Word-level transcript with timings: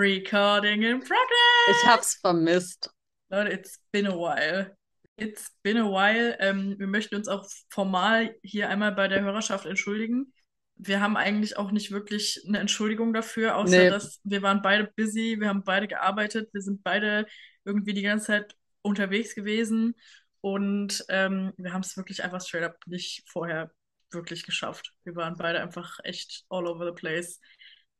Recording 0.00 0.82
in 0.82 1.00
progress. 1.00 1.68
Ich 1.68 1.86
hab's 1.86 2.14
vermisst. 2.14 2.90
Leute, 3.28 3.52
it's 3.52 3.78
been 3.92 4.06
a 4.06 4.14
while. 4.16 4.74
It's 5.18 5.50
been 5.62 5.76
a 5.76 5.84
while. 5.84 6.38
Ähm, 6.40 6.78
wir 6.78 6.86
möchten 6.86 7.16
uns 7.16 7.28
auch 7.28 7.46
formal 7.68 8.34
hier 8.42 8.70
einmal 8.70 8.92
bei 8.92 9.08
der 9.08 9.20
Hörerschaft 9.20 9.66
entschuldigen. 9.66 10.32
Wir 10.76 11.02
haben 11.02 11.18
eigentlich 11.18 11.58
auch 11.58 11.70
nicht 11.70 11.90
wirklich 11.90 12.42
eine 12.48 12.60
Entschuldigung 12.60 13.12
dafür, 13.12 13.56
außer 13.56 13.76
Nee. 13.76 13.90
dass 13.90 14.20
wir 14.24 14.40
waren 14.40 14.62
beide 14.62 14.90
busy, 14.96 15.36
wir 15.38 15.48
haben 15.50 15.64
beide 15.64 15.86
gearbeitet, 15.86 16.48
wir 16.54 16.62
sind 16.62 16.82
beide 16.82 17.26
irgendwie 17.66 17.92
die 17.92 18.00
ganze 18.00 18.28
Zeit 18.28 18.56
unterwegs 18.80 19.34
gewesen 19.34 19.94
und 20.40 21.04
ähm, 21.10 21.52
wir 21.58 21.74
haben 21.74 21.82
es 21.82 21.98
wirklich 21.98 22.24
einfach 22.24 22.40
straight 22.40 22.64
up 22.64 22.78
nicht 22.86 23.28
vorher 23.28 23.70
wirklich 24.10 24.44
geschafft. 24.46 24.94
Wir 25.04 25.14
waren 25.14 25.36
beide 25.36 25.60
einfach 25.60 25.98
echt 26.04 26.44
all 26.48 26.66
over 26.66 26.86
the 26.86 26.98
place. 26.98 27.38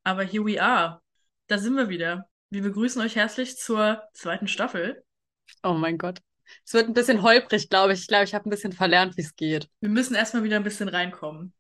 Aber 0.03 0.25
here 0.25 0.47
we 0.47 0.59
are. 0.61 1.03
Da 1.51 1.59
sind 1.59 1.75
wir 1.75 1.89
wieder. 1.89 2.29
Wir 2.51 2.63
begrüßen 2.63 3.03
euch 3.03 3.17
herzlich 3.17 3.57
zur 3.57 4.05
zweiten 4.15 4.47
Staffel. 4.47 5.03
Oh 5.65 5.73
mein 5.73 5.99
Gott. 5.99 6.21
Es 6.65 6.75
wird 6.75 6.87
ein 6.87 6.95
bisschen 6.95 7.23
holprig, 7.23 7.69
glaube 7.69 7.93
ich. 7.93 8.03
Ich 8.03 8.07
glaube, 8.07 8.23
ich 8.23 8.37
habe 8.37 8.49
ein 8.49 8.51
bisschen 8.51 8.71
verlernt, 8.71 9.17
wie 9.17 9.23
es 9.23 9.35
geht. 9.35 9.69
Wir 9.81 9.89
müssen 9.89 10.15
erstmal 10.15 10.45
wieder 10.45 10.55
ein 10.55 10.63
bisschen 10.63 10.89
reinkommen. 10.89 11.53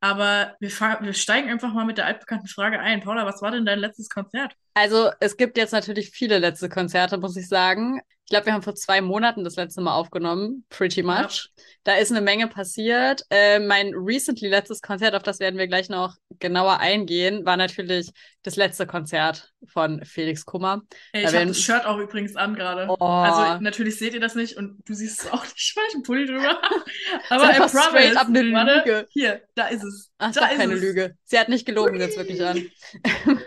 Aber 0.00 0.56
wir, 0.58 0.70
wir 0.70 1.12
steigen 1.12 1.50
einfach 1.50 1.72
mal 1.72 1.84
mit 1.84 1.98
der 1.98 2.06
altbekannten 2.06 2.48
Frage 2.48 2.80
ein. 2.80 3.00
Paula, 3.00 3.26
was 3.26 3.40
war 3.40 3.52
denn 3.52 3.64
dein 3.64 3.78
letztes 3.78 4.08
Konzert? 4.08 4.54
Also, 4.74 5.12
es 5.20 5.36
gibt 5.36 5.56
jetzt 5.56 5.70
natürlich 5.70 6.10
viele 6.10 6.40
letzte 6.40 6.68
Konzerte, 6.68 7.16
muss 7.16 7.36
ich 7.36 7.46
sagen. 7.46 8.00
Ich 8.28 8.30
glaube, 8.30 8.44
wir 8.44 8.52
haben 8.52 8.62
vor 8.62 8.74
zwei 8.74 9.00
Monaten 9.00 9.42
das 9.42 9.56
letzte 9.56 9.80
Mal 9.80 9.94
aufgenommen, 9.94 10.66
pretty 10.68 11.02
much. 11.02 11.48
Da 11.84 11.94
ist 11.94 12.10
eine 12.10 12.20
Menge 12.20 12.46
passiert. 12.46 13.22
Äh, 13.30 13.58
mein 13.58 13.94
recently 13.94 14.48
letztes 14.48 14.82
Konzert, 14.82 15.14
auf 15.14 15.22
das 15.22 15.40
werden 15.40 15.58
wir 15.58 15.66
gleich 15.66 15.88
noch 15.88 16.14
genauer 16.38 16.78
eingehen, 16.78 17.46
war 17.46 17.56
natürlich 17.56 18.10
das 18.42 18.56
letzte 18.56 18.86
Konzert 18.86 19.50
von 19.72 20.04
Felix 20.04 20.44
Kummer. 20.44 20.82
Ey, 21.12 21.12
Da 21.12 21.18
ich 21.20 21.26
habe 21.28 21.36
werden- 21.38 21.48
das 21.48 21.60
Shirt 21.62 21.86
auch 21.86 21.96
übrigens 21.96 22.36
an 22.36 22.54
gerade. 22.54 22.86
Oh. 22.90 23.02
Also 23.02 23.62
natürlich 23.62 23.96
seht 23.98 24.12
ihr 24.12 24.20
das 24.20 24.34
nicht 24.34 24.58
und 24.58 24.82
du 24.86 24.92
siehst 24.92 25.22
es 25.24 25.30
auch 25.32 25.44
nicht, 25.44 25.72
weil 25.74 25.84
ich 25.88 25.94
einen 25.94 26.02
Pulli 26.02 26.26
drüber 26.26 26.42
habe. 26.48 26.60
Aber 27.30 27.44
I 27.50 27.56
promise. 27.60 28.20
up 28.20 28.26
eine 28.26 28.52
Warte, 28.52 28.74
Lüge. 28.84 29.06
hier, 29.08 29.40
da 29.54 29.68
ist 29.68 29.84
es. 29.84 30.10
Ach, 30.18 30.32
da 30.34 30.48
ist 30.48 30.58
keine 30.58 30.74
es. 30.74 30.82
Lüge. 30.82 31.16
Sie 31.24 31.38
hat 31.38 31.48
nicht 31.48 31.64
gelogen, 31.64 31.98
jetzt 31.98 32.18
wirklich 32.18 32.44
an. 32.44 32.62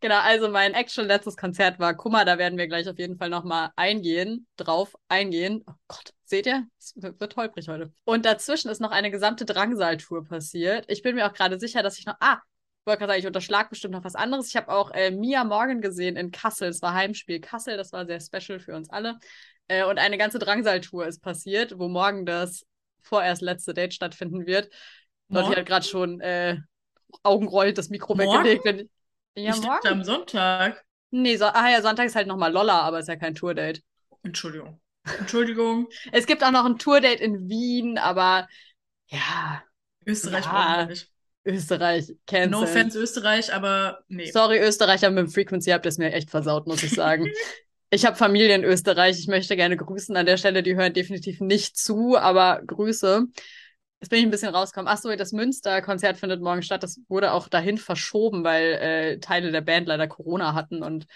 Genau, 0.00 0.18
also 0.20 0.48
mein 0.48 0.74
actual 0.74 1.06
letztes 1.06 1.36
Konzert 1.36 1.78
war 1.78 1.94
Kummer, 1.94 2.24
da 2.24 2.38
werden 2.38 2.58
wir 2.58 2.68
gleich 2.68 2.88
auf 2.88 2.98
jeden 2.98 3.16
Fall 3.16 3.30
nochmal 3.30 3.70
eingehen, 3.76 4.46
drauf 4.56 4.94
eingehen. 5.08 5.64
Oh 5.66 5.72
Gott, 5.88 6.12
seht 6.24 6.46
ihr? 6.46 6.66
Es 6.78 6.94
wird, 6.96 7.36
holprig 7.36 7.68
heute. 7.68 7.92
Und 8.04 8.24
dazwischen 8.24 8.70
ist 8.70 8.80
noch 8.80 8.92
eine 8.92 9.10
gesamte 9.10 9.44
Drangsal-Tour 9.44 10.24
passiert. 10.24 10.84
Ich 10.88 11.02
bin 11.02 11.16
mir 11.16 11.26
auch 11.26 11.32
gerade 11.32 11.58
sicher, 11.58 11.82
dass 11.82 11.98
ich 11.98 12.06
noch, 12.06 12.16
ah, 12.20 12.38
wollte 12.84 13.00
gerade 13.00 13.12
sagen, 13.12 13.20
ich 13.20 13.26
unterschlag 13.26 13.68
bestimmt 13.70 13.94
noch 13.94 14.04
was 14.04 14.14
anderes. 14.14 14.48
Ich 14.48 14.56
habe 14.56 14.68
auch 14.68 14.90
äh, 14.92 15.10
Mia 15.10 15.42
Morgan 15.44 15.80
gesehen 15.80 16.16
in 16.16 16.30
Kassel. 16.30 16.68
Es 16.68 16.82
war 16.82 16.94
Heimspiel 16.94 17.40
Kassel, 17.40 17.76
das 17.76 17.92
war 17.92 18.06
sehr 18.06 18.20
special 18.20 18.60
für 18.60 18.76
uns 18.76 18.88
alle. 18.90 19.18
Äh, 19.68 19.84
und 19.84 19.98
eine 19.98 20.18
ganze 20.18 20.38
Drangsal-Tour 20.38 21.06
ist 21.06 21.20
passiert, 21.20 21.78
wo 21.78 21.88
morgen 21.88 22.24
das 22.24 22.64
vorerst 23.02 23.42
letzte 23.42 23.74
Date 23.74 23.94
stattfinden 23.94 24.46
wird. 24.46 24.70
Morgen? 25.28 25.56
hat 25.56 25.66
gerade 25.66 25.84
schon 25.84 26.20
äh, 26.20 26.58
augenrollend 27.24 27.78
das 27.78 27.88
Mikro 27.88 28.14
Morgen? 28.14 28.44
weggelegt. 28.44 28.90
Ja, 29.36 29.54
ich 29.54 29.62
morgen. 29.62 29.86
am 29.88 30.04
Sonntag. 30.04 30.84
Nee, 31.10 31.36
so, 31.36 31.44
ah 31.46 31.70
ja, 31.70 31.82
Sonntag 31.82 32.06
ist 32.06 32.16
halt 32.16 32.26
nochmal 32.26 32.52
Lolla, 32.52 32.80
aber 32.80 32.98
ist 32.98 33.08
ja 33.08 33.16
kein 33.16 33.34
Tourdate. 33.34 33.80
Entschuldigung. 34.22 34.80
Entschuldigung. 35.18 35.88
Es 36.12 36.26
gibt 36.26 36.42
auch 36.42 36.50
noch 36.50 36.64
ein 36.64 36.78
Tourdate 36.78 37.22
in 37.22 37.48
Wien, 37.48 37.98
aber 37.98 38.48
ja, 39.08 39.62
Österreich 40.04 40.44
Ja. 40.44 40.50
brauchen 40.50 40.78
wir 40.78 40.86
nicht. 40.86 41.10
Österreich, 41.44 42.12
cancel. 42.26 42.50
No 42.50 42.62
offense 42.62 42.98
Österreich, 42.98 43.54
aber 43.54 44.00
nee. 44.08 44.28
Sorry, 44.32 44.58
Österreicher 44.58 45.10
mit 45.10 45.26
dem 45.26 45.30
Frequency 45.30 45.70
habt 45.70 45.86
ihr 45.86 45.90
es 45.90 45.98
mir 45.98 46.12
echt 46.12 46.28
versaut, 46.30 46.66
muss 46.66 46.82
ich 46.82 46.90
sagen. 46.90 47.24
ich 47.90 48.04
habe 48.04 48.16
Familie 48.16 48.56
in 48.56 48.64
Österreich, 48.64 49.16
ich 49.20 49.28
möchte 49.28 49.54
gerne 49.54 49.76
grüßen 49.76 50.16
an 50.16 50.26
der 50.26 50.38
Stelle, 50.38 50.64
die 50.64 50.74
hören 50.74 50.92
definitiv 50.92 51.40
nicht 51.40 51.78
zu, 51.78 52.16
aber 52.16 52.62
Grüße. 52.66 53.26
Jetzt 54.00 54.10
bin 54.10 54.18
ich 54.18 54.24
ein 54.26 54.30
bisschen 54.30 54.54
rausgekommen. 54.54 54.92
Achso, 54.92 55.14
das 55.16 55.32
Münster-Konzert 55.32 56.18
findet 56.18 56.42
morgen 56.42 56.62
statt. 56.62 56.82
Das 56.82 57.00
wurde 57.08 57.32
auch 57.32 57.48
dahin 57.48 57.78
verschoben, 57.78 58.44
weil 58.44 58.72
äh, 58.74 59.20
Teile 59.20 59.50
der 59.52 59.62
Band 59.62 59.88
leider 59.88 60.06
Corona 60.06 60.54
hatten. 60.54 60.82
Und 60.82 61.06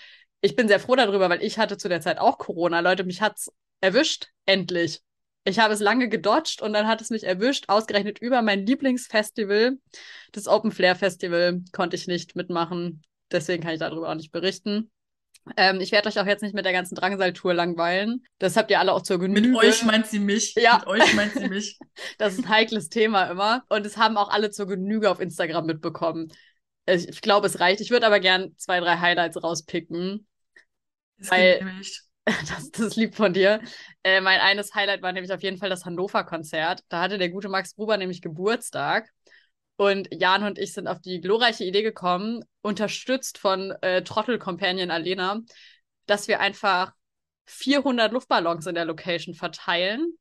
ich 0.41 0.57
bin 0.57 0.67
sehr 0.67 0.81
froh 0.81 0.97
darüber, 0.97 1.29
weil 1.29 1.43
ich 1.43 1.59
hatte 1.59 1.77
zu 1.77 1.89
der 1.89 2.01
Zeit 2.01 2.19
auch 2.19 2.39
Corona. 2.39 2.81
Leute, 2.81 3.05
mich 3.05 3.21
hat's 3.21 3.53
erwischt, 3.81 4.29
endlich. 4.47 5.03
Ich 5.45 5.59
habe 5.59 5.75
es 5.75 5.81
lange 5.81 6.09
gedodged 6.09 6.63
und 6.63 6.73
dann 6.73 6.87
hat 6.87 7.01
es 7.01 7.11
mich 7.11 7.25
erwischt. 7.25 7.67
Ausgerechnet 7.69 8.19
über 8.19 8.43
mein 8.43 8.67
Lieblingsfestival, 8.67 9.79
das 10.33 10.49
Open 10.49 10.73
Flair 10.73 10.97
Festival, 10.97 11.63
konnte 11.73 11.97
ich 11.97 12.07
nicht 12.07 12.35
mitmachen. 12.35 13.03
Deswegen 13.31 13.63
kann 13.63 13.73
ich 13.73 13.81
darüber 13.81 14.11
auch 14.11 14.15
nicht 14.15 14.33
berichten. 14.33 14.91
Ähm, 15.57 15.81
ich 15.81 15.93
werde 15.93 16.09
euch 16.09 16.19
auch 16.19 16.27
jetzt 16.27 16.43
nicht 16.43 16.55
mit 16.55 16.65
der 16.65 16.73
ganzen 16.73 16.95
Drangsal-Tour 16.95 17.55
langweilen. 17.55 18.25
Das 18.39 18.57
habt 18.57 18.71
ihr 18.71 18.81
alle 18.81 18.93
auch 18.93 19.03
zur 19.03 19.19
Genüge. 19.19 19.49
Mit 19.49 19.57
euch 19.59 19.85
meint 19.85 20.07
sie 20.07 20.19
mich. 20.19 20.55
Ja. 20.55 20.79
Mit 20.79 20.87
euch 20.87 21.15
meint 21.15 21.33
sie 21.35 21.49
mich. 21.49 21.79
Das 22.19 22.35
ist 22.35 22.41
ein 22.41 22.49
heikles 22.49 22.89
Thema 22.89 23.25
immer. 23.25 23.65
Und 23.69 23.87
es 23.87 23.97
haben 23.97 24.17
auch 24.17 24.31
alle 24.31 24.51
zur 24.51 24.67
Genüge 24.67 25.11
auf 25.11 25.21
Instagram 25.21 25.67
mitbekommen. 25.67 26.33
Ich, 26.87 27.09
ich 27.09 27.21
glaube, 27.21 27.47
es 27.47 27.61
reicht. 27.61 27.81
Ich 27.81 27.91
würde 27.91 28.07
aber 28.07 28.21
gern 28.21 28.55
zwei, 28.57 28.81
drei 28.81 28.99
Highlights 28.99 29.43
rauspicken. 29.43 30.27
Das 31.19 31.31
Weil- 31.31 31.65
nämlich. 31.65 32.03
Das, 32.27 32.71
das 32.71 32.81
ist 32.81 32.97
lieb 32.97 33.17
von 33.17 33.33
dir. 33.33 33.61
Äh, 34.05 34.21
mein 34.21 34.39
eines 34.39 34.75
Highlight 34.75 35.03
war 35.03 35.11
nämlich 35.11 35.33
auf 35.33 35.43
jeden 35.43 35.57
Fall 35.57 35.71
das 35.71 35.85
Hannover-Konzert. 35.85 36.85
Da 36.89 37.01
hatte 37.01 37.19
der 37.19 37.31
gute 37.31 37.49
Max 37.49 37.75
Gruber 37.75 37.97
nämlich 37.97 38.23
Geburtstag. 38.23 39.09
Und 39.81 40.09
Jan 40.13 40.43
und 40.43 40.59
ich 40.59 40.75
sind 40.75 40.89
auf 40.89 41.01
die 41.01 41.23
glorreiche 41.23 41.65
Idee 41.65 41.81
gekommen, 41.81 42.45
unterstützt 42.61 43.39
von 43.39 43.71
äh, 43.81 44.05
Trottel-Companion 44.05 44.91
Alena, 44.91 45.41
dass 46.05 46.29
wir 46.29 46.39
einfach 46.41 46.93
400 47.47 48.13
Luftballons 48.13 48.67
in 48.67 48.75
der 48.75 48.85
Location 48.85 49.35
verteilen 49.35 50.19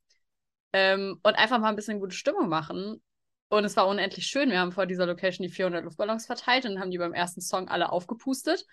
ähm, 0.72 1.20
und 1.24 1.36
einfach 1.36 1.59
mal 1.59 1.68
ein 1.68 1.75
bisschen 1.75 2.00
gute 2.00 2.16
Stimmung 2.16 2.47
machen. 2.47 3.02
Und 3.50 3.66
es 3.66 3.75
war 3.75 3.90
unendlich 3.90 4.28
schön. 4.28 4.50
Wir 4.50 4.62
haben 4.62 4.72
vor 4.72 4.86
dieser 4.86 5.06
Location 5.06 5.46
die 5.46 5.53
400 5.53 5.84
Luftballons 5.84 6.26
verteilt 6.26 6.64
und 6.64 6.80
haben 6.80 6.91
die 6.91 6.97
beim 6.97 7.14
ersten 7.14 7.41
Song 7.41 7.68
alle 7.68 7.91
aufgepustet 7.91 8.66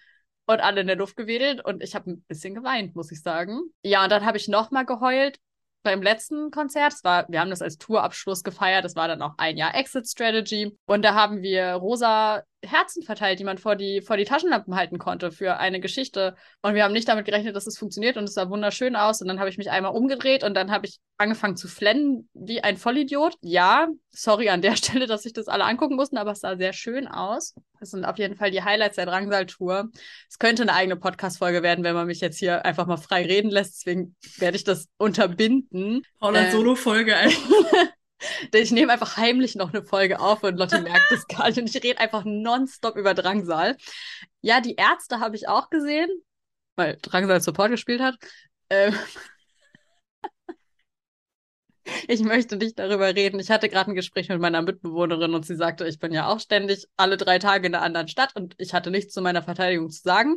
und 0.47 0.61
alle 0.61 0.83
in 0.83 0.87
der 0.87 0.95
Luft 0.95 1.17
gewedelt 1.17 1.65
und 1.65 1.83
ich 1.83 1.97
habe 1.97 2.13
ein 2.13 2.23
bisschen 2.29 2.55
geweint, 2.55 2.95
muss 2.95 3.11
ich 3.11 3.23
sagen. 3.23 3.61
Ja, 3.83 4.05
und 4.05 4.11
dann 4.13 4.25
habe 4.25 4.37
ich 4.37 4.47
nochmal 4.47 4.87
geheult 4.87 5.41
beim 5.87 6.03
letzten 6.03 6.51
Konzert. 6.51 6.93
Es 6.93 7.05
war, 7.05 7.27
wir 7.29 7.41
haben 7.41 7.51
das 7.51 7.63
als 7.63 7.79
Tourabschluss 7.79 8.43
gefeiert. 8.43 8.85
Das 8.85 8.97
war 8.97 9.07
dann 9.07 9.23
auch 9.23 9.35
ein 9.39 9.57
Jahr 9.57 9.75
Exit 9.75 10.09
Strategy. 10.09 10.77
Und 10.85 11.03
da 11.03 11.15
haben 11.15 11.43
wir 11.43 11.75
rosa 11.75 12.43
Herzen 12.67 13.03
verteilt, 13.03 13.39
die 13.39 13.45
man 13.45 13.59
vor 13.59 13.77
die, 13.77 14.03
vor 14.03 14.17
die 14.17 14.25
Taschenlampen 14.25 14.75
halten 14.75 14.99
konnte 14.99 15.31
für 15.31 15.59
eine 15.59 15.81
Geschichte. 15.81 16.35
Und 16.63 16.75
wir 16.75 16.85
haben 16.85 16.93
nicht 16.93 17.09
damit 17.09 17.25
gerechnet, 17.25 17.57
dass 17.57 17.67
es 17.67 17.79
funktioniert 17.79 18.17
und 18.17 18.25
es 18.25 18.35
sah 18.35 18.51
wunderschön 18.51 18.97
aus. 18.97 19.21
Und 19.21 19.29
dann 19.29 19.39
habe 19.39 19.49
ich 19.49 19.59
mich 19.59 19.71
einmal 19.71 19.93
umgedreht 19.93 20.45
und 20.45 20.55
dann 20.55 20.71
habe 20.71 20.87
ich 20.87 20.99
angefangen 21.19 21.57
zu 21.57 21.69
flennen 21.69 22.29
wie 22.35 22.63
ein 22.63 22.77
Vollidiot. 22.77 23.37
Ja, 23.41 23.89
sorry 24.11 24.49
an 24.49 24.63
der 24.63 24.77
Stelle, 24.77 25.07
dass 25.07 25.23
sich 25.23 25.33
das 25.33 25.49
alle 25.49 25.65
angucken 25.65 25.97
mussten, 25.97 26.19
aber 26.19 26.33
es 26.33 26.41
sah 26.41 26.57
sehr 26.57 26.73
schön 26.73 27.09
aus. 27.09 27.55
Das 27.81 27.91
sind 27.91 28.05
auf 28.05 28.19
jeden 28.19 28.37
Fall 28.37 28.51
die 28.51 28.63
Highlights 28.63 28.97
der 28.97 29.07
Drangsal-Tour. 29.07 29.91
Es 30.29 30.39
könnte 30.39 30.63
eine 30.63 30.75
eigene 30.75 30.97
Podcast-Folge 30.97 31.63
werden, 31.63 31.85
wenn 31.85 31.95
man 31.95 32.07
mich 32.07 32.21
jetzt 32.21 32.39
hier 32.39 32.65
einfach 32.65 32.87
mal 32.87 32.97
frei 32.97 33.25
reden 33.25 33.51
lässt. 33.51 33.77
Deswegen 33.77 34.17
werde 34.39 34.57
ich 34.57 34.65
das 34.65 34.89
unterbinden. 34.99 36.03
Paula 36.19 36.41
Äh. 36.43 37.31
Einfach. 38.19 38.49
Ich 38.53 38.71
nehme 38.73 38.93
einfach 38.93 39.17
heimlich 39.17 39.55
noch 39.55 39.73
eine 39.73 39.83
Folge 39.83 40.21
auf 40.21 40.43
und 40.43 40.57
Lotte 40.57 40.81
merkt 40.81 41.11
es 41.13 41.27
gar 41.27 41.49
nicht. 41.49 41.59
Und 41.59 41.75
ich 41.75 41.83
rede 41.83 42.01
einfach 42.01 42.25
nonstop 42.25 42.97
über 42.97 43.15
Drangsal. 43.15 43.77
Ja, 44.41 44.61
die 44.61 44.77
Ärzte 44.77 45.21
habe 45.21 45.37
ich 45.37 45.49
auch 45.49 45.71
gesehen, 45.71 46.09
weil 46.77 46.99
Drangsal 47.03 47.41
Support 47.41 47.71
gespielt 47.71 48.01
hat. 48.01 48.17
Ähm 48.71 48.95
ich 52.09 52.21
möchte 52.21 52.57
nicht 52.57 52.79
darüber 52.79 53.15
reden. 53.15 53.39
Ich 53.41 53.51
hatte 53.51 53.69
gerade 53.69 53.91
ein 53.91 53.95
Gespräch 53.95 54.29
mit 54.29 54.41
meiner 54.41 54.63
Mitbewohnerin 54.63 55.35
und 55.35 55.45
sie 55.45 55.57
sagte, 55.57 55.87
ich 55.87 55.99
bin 55.99 56.13
ja 56.13 56.29
auch 56.29 56.41
ständig 56.41 56.87
alle 56.97 57.17
drei 57.17 57.39
Tage 57.39 57.67
in 57.67 57.75
einer 57.75 57.85
anderen 57.85 58.09
Stadt 58.09 58.35
und 58.35 58.55
ich 58.59 58.75
hatte 58.75 58.91
nichts 58.91 59.13
zu 59.15 59.21
meiner 59.21 59.43
Verteidigung 59.43 59.91
zu 59.91 60.03
sagen. 60.03 60.37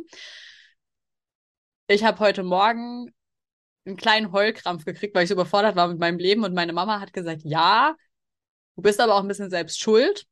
Ich 1.88 2.04
habe 2.04 2.20
heute 2.20 2.42
Morgen 2.44 3.12
einen 3.86 3.96
kleinen 3.96 4.32
Heulkrampf 4.32 4.84
gekriegt, 4.84 5.14
weil 5.14 5.24
ich 5.24 5.28
so 5.28 5.34
überfordert 5.34 5.76
war 5.76 5.88
mit 5.88 5.98
meinem 5.98 6.18
Leben 6.18 6.44
und 6.44 6.54
meine 6.54 6.72
Mama 6.72 7.00
hat 7.00 7.12
gesagt, 7.12 7.42
ja, 7.44 7.94
du 8.76 8.82
bist 8.82 9.00
aber 9.00 9.14
auch 9.14 9.22
ein 9.22 9.28
bisschen 9.28 9.50
selbst 9.50 9.80
schuld. 9.80 10.26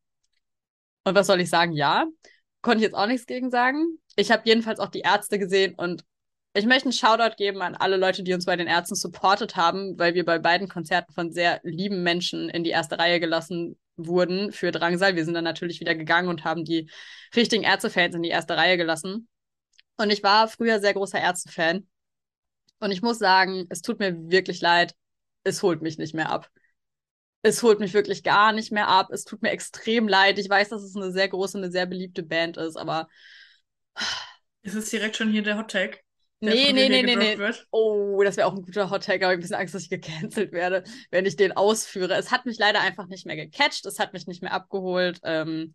Und 1.05 1.15
was 1.15 1.27
soll 1.27 1.41
ich 1.41 1.51
sagen? 1.51 1.73
Ja. 1.73 2.07
Konnte 2.61 2.79
ich 2.79 2.85
jetzt 2.85 2.95
auch 2.95 3.07
nichts 3.07 3.27
gegen 3.27 3.51
sagen. 3.51 3.99
Ich 4.17 4.31
habe 4.31 4.43
jedenfalls 4.45 4.81
auch 4.81 4.91
die 4.91 5.01
Ärzte 5.01 5.39
gesehen 5.39 5.75
und 5.75 6.05
ich 6.55 6.67
möchte 6.67 6.87
einen 6.87 6.93
Shoutout 6.93 7.37
geben 7.37 7.63
an 7.63 7.77
alle 7.77 7.97
Leute, 7.97 8.23
die 8.23 8.35
uns 8.35 8.45
bei 8.45 8.57
den 8.57 8.67
Ärzten 8.67 8.97
supportet 8.97 9.55
haben, 9.57 9.99
weil 9.99 10.15
wir 10.15 10.25
bei 10.25 10.39
beiden 10.39 10.69
Konzerten 10.69 11.13
von 11.13 11.31
sehr 11.31 11.61
lieben 11.63 12.03
Menschen 12.03 12.49
in 12.49 12.65
die 12.65 12.71
erste 12.71 12.99
Reihe 12.99 13.21
gelassen 13.21 13.79
wurden 13.97 14.53
für 14.53 14.73
Drangsal. 14.73 15.15
Wir 15.15 15.25
sind 15.25 15.35
dann 15.35 15.45
natürlich 15.45 15.81
wieder 15.81 15.95
gegangen 15.95 16.29
und 16.29 16.45
haben 16.45 16.65
die 16.65 16.91
richtigen 17.37 17.63
Ärztefans 17.63 18.15
in 18.15 18.23
die 18.23 18.31
erste 18.31 18.57
Reihe 18.57 18.77
gelassen. 18.77 19.29
Und 19.99 20.11
ich 20.11 20.23
war 20.23 20.49
früher 20.49 20.81
sehr 20.81 20.95
großer 20.95 21.21
Ärztefan. 21.21 21.87
Und 22.81 22.91
ich 22.91 23.03
muss 23.03 23.19
sagen, 23.19 23.67
es 23.71 23.83
tut 23.83 23.99
mir 23.99 24.31
wirklich 24.31 24.61
leid. 24.61 24.95
Es 25.45 25.63
holt 25.63 25.83
mich 25.83 25.99
nicht 25.99 26.15
mehr 26.15 26.31
ab. 26.31 26.51
Es 27.43 27.63
holt 27.63 27.81
mich 27.81 27.95
wirklich 27.95 28.25
gar 28.25 28.53
nicht 28.53 28.73
mehr 28.73 28.89
ab. 28.89 29.09
Es 29.13 29.25
tut 29.25 29.43
mir 29.43 29.51
extrem 29.51 30.09
leid. 30.09 30.39
Ich 30.39 30.49
weiß, 30.51 30.71
dass 30.71 30.83
es 30.83 30.97
eine 30.97 31.13
sehr 31.13 31.29
große, 31.29 31.59
eine 31.59 31.71
sehr 31.71 31.87
beliebte 31.87 32.23
Band 32.23 32.57
ist, 32.57 32.77
aber 32.77 33.09
Ist 34.63 34.75
es 34.75 34.91
direkt 34.91 35.17
schon 35.17 35.31
hier 35.31 35.43
der 35.43 35.59
Hot 35.59 35.71
Tag? 35.71 36.03
der 36.41 36.55
Nee, 36.55 36.73
nee, 36.73 36.89
nee, 36.89 37.03
nee, 37.03 37.17
nee. 37.17 37.39
wird? 37.39 37.67
Oh, 37.71 38.23
das 38.23 38.37
wäre 38.37 38.47
auch 38.47 38.55
ein 38.55 38.63
guter 38.63 38.91
Hot 38.91 39.05
Take, 39.05 39.25
aber 39.27 39.33
ich 39.33 39.37
habe 39.37 39.39
ein 39.39 39.41
bisschen 39.41 39.57
Angst, 39.57 39.75
dass 39.75 39.83
ich 39.83 39.91
gecancelt 39.91 40.53
werde, 40.53 40.85
wenn 41.11 41.27
ich 41.27 41.37
den 41.37 41.53
ausführe. 41.53 42.15
Es 42.15 42.31
hat 42.31 42.47
mich 42.47 42.59
leider 42.59 42.81
einfach 42.81 43.09
nicht 43.09 43.27
mehr 43.27 43.37
gecatcht, 43.37 43.87
es 43.87 43.99
hat 43.99 44.13
mich 44.13 44.27
nicht 44.29 44.43
mehr 44.43 44.53
abgeholt. 44.53 45.21
Ähm, 45.25 45.75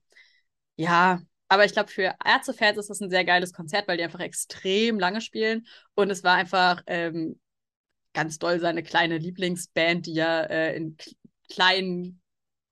ja, 0.78 1.22
aber 1.54 1.66
ich 1.66 1.74
glaube, 1.74 1.90
für 1.90 2.16
Ärztefans 2.26 2.78
ist 2.78 2.90
das 2.90 3.02
ein 3.02 3.10
sehr 3.10 3.26
geiles 3.26 3.54
Konzert, 3.54 3.88
weil 3.88 3.98
die 3.98 4.04
einfach 4.04 4.20
extrem 4.20 5.00
lange 5.00 5.22
spielen. 5.22 5.66
Und 5.96 6.10
es 6.10 6.24
war 6.24 6.36
einfach 6.36 6.82
ähm, 6.88 7.40
ganz 8.14 8.40
doll 8.40 8.60
seine 8.60 8.84
kleine 8.84 9.18
Lieblingsband, 9.18 10.06
die 10.06 10.14
ja 10.14 10.42
äh, 10.42 10.76
in 10.76 10.98
kleinen 11.50 12.22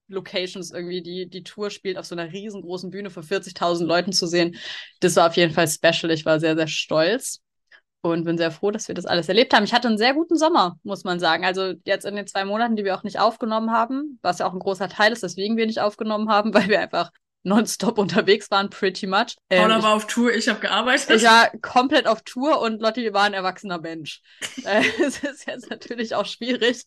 Locations 0.08 0.72
irgendwie 0.72 1.02
die, 1.02 1.30
die 1.30 1.44
Tour 1.44 1.70
spielt, 1.70 1.98
auf 1.98 2.06
so 2.06 2.16
einer 2.16 2.32
riesengroßen 2.32 2.90
Bühne 2.90 3.10
vor 3.10 3.24
40.000 3.24 3.86
Leuten 3.86 4.14
zu 4.14 4.28
sehen. 4.28 4.58
Das 5.00 5.16
war 5.16 5.28
auf 5.28 5.38
jeden 5.38 5.54
Fall 5.54 5.68
special. 5.68 6.12
Ich 6.12 6.26
war 6.26 6.40
sehr, 6.40 6.56
sehr 6.56 6.68
stolz 6.68 7.42
und 8.02 8.24
bin 8.26 8.38
sehr 8.38 8.52
froh, 8.52 8.72
dass 8.72 8.88
wir 8.88 8.96
das 8.96 9.06
alles 9.06 9.30
erlebt 9.30 9.54
haben. 9.54 9.64
Ich 9.64 9.74
hatte 9.74 9.88
einen 9.88 9.98
sehr 9.98 10.14
guten 10.14 10.38
Sommer, 10.38 10.78
muss 10.84 11.04
man 11.04 11.20
sagen. 11.20 11.46
Also 11.46 11.74
jetzt 11.86 12.06
in 12.06 12.16
den 12.16 12.28
zwei 12.28 12.46
Monaten, 12.46 12.76
die 12.76 12.84
wir 12.84 12.96
auch 12.96 13.04
nicht 13.04 13.20
aufgenommen 13.20 13.72
haben, 13.72 14.20
was 14.22 14.40
ja 14.40 14.48
auch 14.48 14.54
ein 14.54 14.60
großer 14.60 14.90
Teil 14.90 15.12
ist, 15.12 15.24
weswegen 15.24 15.58
wir 15.58 15.66
nicht 15.66 15.80
aufgenommen 15.80 16.30
haben, 16.30 16.54
weil 16.54 16.68
wir 16.68 16.82
einfach 16.82 17.12
nonstop 17.44 17.98
unterwegs 17.98 18.52
waren, 18.52 18.70
pretty 18.70 19.08
much. 19.08 19.36
Ähm, 19.50 19.62
Paula 19.62 19.84
war 19.84 19.96
auf 19.96 20.08
Tour, 20.08 20.34
ich 20.34 20.48
habe 20.48 20.60
gearbeitet. 20.60 21.10
ich 21.10 21.24
war 21.24 21.50
komplett 21.62 22.08
auf 22.08 22.22
Tour 22.22 22.62
und 22.62 22.82
Lotti 22.82 23.14
war 23.14 23.24
ein 23.24 23.34
erwachsener 23.34 23.80
Mensch. 23.80 24.22
Äh, 24.66 24.84
Es 25.04 25.24
ist 25.24 25.48
jetzt 25.48 25.70
natürlich 25.70 26.16
auch 26.16 26.26
schwierig, 26.26 26.84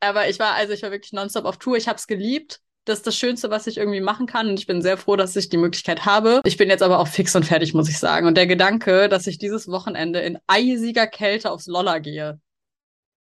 aber 0.00 0.28
ich 0.28 0.38
war 0.38 0.54
also 0.54 0.72
ich 0.72 0.82
war 0.82 0.90
wirklich 0.90 1.12
nonstop 1.12 1.44
auf 1.44 1.58
Tour. 1.58 1.76
Ich 1.76 1.88
habe 1.88 1.96
es 1.96 2.06
geliebt. 2.06 2.60
Das 2.84 2.98
ist 2.98 3.06
das 3.08 3.16
Schönste, 3.16 3.50
was 3.50 3.66
ich 3.66 3.78
irgendwie 3.78 4.00
machen 4.00 4.26
kann 4.26 4.48
und 4.48 4.60
ich 4.60 4.66
bin 4.68 4.80
sehr 4.80 4.96
froh, 4.96 5.16
dass 5.16 5.34
ich 5.34 5.48
die 5.48 5.56
Möglichkeit 5.56 6.04
habe. 6.06 6.40
Ich 6.44 6.56
bin 6.56 6.70
jetzt 6.70 6.84
aber 6.84 7.00
auch 7.00 7.08
fix 7.08 7.34
und 7.34 7.44
fertig, 7.44 7.74
muss 7.74 7.88
ich 7.88 7.98
sagen. 7.98 8.28
Und 8.28 8.36
der 8.36 8.46
Gedanke, 8.46 9.08
dass 9.08 9.26
ich 9.26 9.38
dieses 9.38 9.66
Wochenende 9.66 10.20
in 10.20 10.38
eisiger 10.46 11.08
Kälte 11.08 11.50
aufs 11.50 11.66
Lolla 11.66 11.98
gehe, 11.98 12.40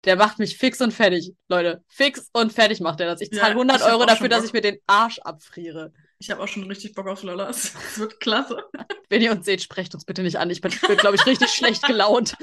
der 0.05 0.15
macht 0.15 0.39
mich 0.39 0.57
fix 0.57 0.79
und 0.79 0.93
fertig. 0.93 1.33
Leute, 1.49 1.83
fix 1.89 2.29
und 2.31 2.53
fertig 2.53 2.79
macht 2.79 3.01
er 3.01 3.07
das. 3.07 3.19
Ich 3.19 3.33
Ja, 3.33 3.41
zahle 3.41 3.51
100 3.51 3.81
ich 3.81 3.83
Euro 3.83 4.05
dafür, 4.05 4.29
dass 4.29 4.45
ich 4.45 4.53
mir 4.53 4.61
den 4.61 4.77
Arsch 4.87 5.19
abfriere. 5.19 5.91
Ich 6.21 6.29
habe 6.29 6.43
auch 6.43 6.47
schon 6.49 6.65
richtig 6.65 6.93
Bock 6.95 7.07
auf 7.07 7.23
Lollas. 7.23 7.73
Es 7.91 7.97
wird 7.97 8.19
klasse. 8.19 8.61
Wenn 9.07 9.21
ihr 9.21 9.31
uns 9.31 9.45
seht, 9.45 9.61
sprecht 9.61 9.93
uns 9.93 10.03
bitte 10.03 10.21
nicht 10.21 10.37
an. 10.37 10.49
Ich 10.49 10.59
bin, 10.59 10.71
bin 10.87 10.97
glaube 10.97 11.15
ich, 11.15 11.25
richtig 11.25 11.49
schlecht 11.49 11.83
gelaunt. 11.83 12.35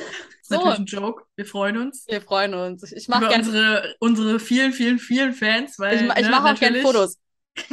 Das 0.49 0.59
ist 0.65 0.79
ein 0.79 0.87
Joke. 0.87 1.25
Wir 1.37 1.45
freuen 1.45 1.77
uns. 1.77 2.07
Wir 2.09 2.23
freuen 2.23 2.55
uns. 2.55 2.91
Ich 2.91 3.07
mache 3.09 3.29
gerne 3.29 3.45
unsere, 3.45 3.95
unsere 3.99 4.41
vielen, 4.41 4.73
vielen, 4.73 4.99
vielen 4.99 5.35
Fans, 5.35 5.79
weil 5.79 5.97
ich, 5.97 6.03
ich 6.03 6.25
ne, 6.25 6.31
mache 6.31 6.55
auch 6.55 6.59
gerne 6.59 6.81
Fotos. 6.81 7.19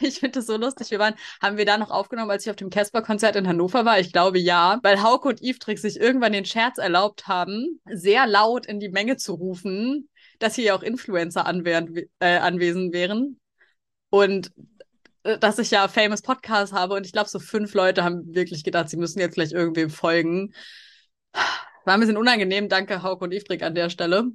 Ich 0.00 0.18
finde 0.18 0.40
das 0.40 0.46
so 0.46 0.56
lustig. 0.56 0.90
Wir 0.90 0.98
waren, 0.98 1.14
haben 1.40 1.56
wir 1.56 1.64
da 1.64 1.78
noch 1.78 1.90
aufgenommen, 1.90 2.30
als 2.30 2.44
ich 2.44 2.50
auf 2.50 2.56
dem 2.56 2.70
Casper-Konzert 2.70 3.36
in 3.36 3.46
Hannover 3.46 3.84
war? 3.84 4.00
Ich 4.00 4.12
glaube 4.12 4.38
ja, 4.38 4.80
weil 4.82 5.02
Hauke 5.02 5.28
und 5.28 5.40
Yves 5.40 5.82
sich 5.82 5.98
irgendwann 5.98 6.32
den 6.32 6.44
Scherz 6.44 6.78
erlaubt 6.78 7.28
haben, 7.28 7.80
sehr 7.86 8.26
laut 8.26 8.66
in 8.66 8.80
die 8.80 8.88
Menge 8.88 9.16
zu 9.16 9.34
rufen, 9.34 10.08
dass 10.40 10.56
hier 10.56 10.64
ja 10.64 10.74
auch 10.74 10.82
Influencer 10.82 11.46
anwären, 11.46 11.96
äh, 12.18 12.38
anwesend 12.38 12.92
wären. 12.92 13.40
Und 14.10 14.50
dass 15.22 15.58
ich 15.58 15.70
ja 15.70 15.88
Famous 15.88 16.22
Podcast 16.22 16.72
habe 16.72 16.94
und 16.94 17.06
ich 17.06 17.12
glaube, 17.12 17.28
so 17.28 17.38
fünf 17.38 17.74
Leute 17.74 18.04
haben 18.04 18.34
wirklich 18.34 18.64
gedacht, 18.64 18.88
sie 18.88 18.96
müssen 18.96 19.20
jetzt 19.20 19.34
gleich 19.34 19.52
irgendwem 19.52 19.90
folgen. 19.90 20.54
War 21.84 21.94
ein 21.94 22.00
bisschen 22.00 22.16
unangenehm. 22.16 22.68
Danke, 22.68 23.02
Hauke 23.02 23.24
und 23.24 23.32
Yves 23.32 23.62
an 23.62 23.74
der 23.74 23.90
Stelle. 23.90 24.30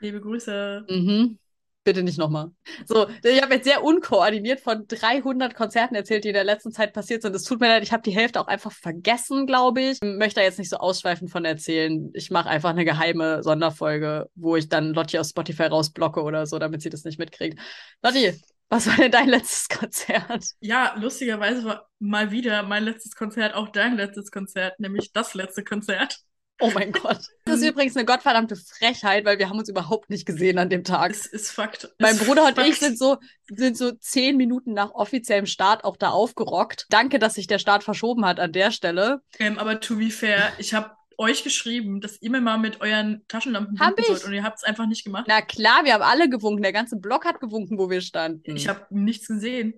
Liebe 0.00 0.20
Grüße. 0.20 0.84
Mhm. 0.88 1.38
Bitte 1.84 2.02
nicht 2.02 2.18
nochmal. 2.18 2.50
So, 2.84 3.06
ich 3.22 3.40
habe 3.40 3.54
jetzt 3.54 3.64
sehr 3.64 3.84
unkoordiniert 3.84 4.58
von 4.58 4.88
300 4.88 5.54
Konzerten 5.54 5.94
erzählt, 5.94 6.24
die 6.24 6.30
in 6.30 6.34
der 6.34 6.42
letzten 6.42 6.72
Zeit 6.72 6.92
passiert 6.92 7.22
sind. 7.22 7.34
Es 7.36 7.44
tut 7.44 7.60
mir 7.60 7.68
leid, 7.68 7.84
ich 7.84 7.92
habe 7.92 8.02
die 8.02 8.10
Hälfte 8.10 8.40
auch 8.40 8.48
einfach 8.48 8.72
vergessen, 8.72 9.46
glaube 9.46 9.82
ich. 9.82 9.98
Möchte 10.02 10.40
da 10.40 10.44
jetzt 10.44 10.58
nicht 10.58 10.68
so 10.68 10.78
ausschweifend 10.78 11.30
von 11.30 11.44
erzählen. 11.44 12.10
Ich 12.12 12.32
mache 12.32 12.48
einfach 12.48 12.70
eine 12.70 12.84
geheime 12.84 13.44
Sonderfolge, 13.44 14.28
wo 14.34 14.56
ich 14.56 14.68
dann 14.68 14.94
Lotti 14.94 15.16
aus 15.16 15.30
Spotify 15.30 15.66
rausblocke 15.66 16.22
oder 16.22 16.46
so, 16.46 16.58
damit 16.58 16.82
sie 16.82 16.90
das 16.90 17.04
nicht 17.04 17.20
mitkriegt. 17.20 17.60
Lotti, 18.02 18.34
was 18.68 18.86
war 18.86 18.96
denn 18.96 19.12
dein 19.12 19.28
letztes 19.28 19.68
Konzert? 19.68 20.44
Ja, 20.60 20.94
lustigerweise 20.98 21.64
war 21.64 21.88
mal 21.98 22.30
wieder 22.30 22.62
mein 22.62 22.84
letztes 22.84 23.14
Konzert 23.14 23.54
auch 23.54 23.68
dein 23.68 23.96
letztes 23.96 24.30
Konzert, 24.30 24.78
nämlich 24.80 25.12
das 25.12 25.34
letzte 25.34 25.62
Konzert. 25.62 26.20
Oh 26.58 26.70
mein 26.72 26.90
Gott. 26.90 27.20
Das 27.44 27.60
ist 27.60 27.68
übrigens 27.68 27.96
eine 27.96 28.06
gottverdammte 28.06 28.56
Frechheit, 28.56 29.26
weil 29.26 29.38
wir 29.38 29.50
haben 29.50 29.58
uns 29.58 29.68
überhaupt 29.68 30.08
nicht 30.08 30.24
gesehen 30.24 30.58
an 30.58 30.70
dem 30.70 30.84
Tag. 30.84 31.10
Es 31.10 31.26
ist 31.26 31.50
Fakt. 31.50 31.94
Mein 31.98 32.16
Bruder 32.16 32.46
und 32.46 32.56
Fakt. 32.56 32.68
ich 32.68 32.78
sind 32.78 32.98
so, 32.98 33.18
sind 33.48 33.76
so 33.76 33.92
zehn 33.92 34.38
Minuten 34.38 34.72
nach 34.72 34.92
offiziellem 34.92 35.44
Start 35.44 35.84
auch 35.84 35.98
da 35.98 36.10
aufgerockt. 36.10 36.86
Danke, 36.88 37.18
dass 37.18 37.34
sich 37.34 37.46
der 37.46 37.58
Start 37.58 37.84
verschoben 37.84 38.24
hat 38.24 38.40
an 38.40 38.52
der 38.52 38.70
Stelle. 38.70 39.20
Ähm, 39.38 39.58
aber 39.58 39.80
to 39.80 39.96
be 39.96 40.08
fair, 40.08 40.52
ich 40.56 40.72
habe 40.72 40.92
euch 41.18 41.44
geschrieben, 41.44 42.00
dass 42.00 42.20
ihr 42.20 42.30
mir 42.30 42.40
mal 42.40 42.58
mit 42.58 42.80
euren 42.80 43.24
Taschenlampen 43.28 43.78
Hab 43.80 43.96
winken 43.96 44.04
sollt 44.04 44.24
und 44.24 44.32
ihr 44.32 44.42
habt 44.42 44.58
es 44.58 44.64
einfach 44.64 44.86
nicht 44.86 45.04
gemacht. 45.04 45.26
Na 45.28 45.40
klar, 45.42 45.84
wir 45.84 45.94
haben 45.94 46.02
alle 46.02 46.28
gewunken. 46.28 46.62
Der 46.62 46.72
ganze 46.72 46.96
Block 46.96 47.24
hat 47.24 47.40
gewunken, 47.40 47.78
wo 47.78 47.90
wir 47.90 48.00
standen. 48.00 48.56
Ich 48.56 48.68
habe 48.68 48.86
nichts 48.90 49.28
gesehen. 49.28 49.74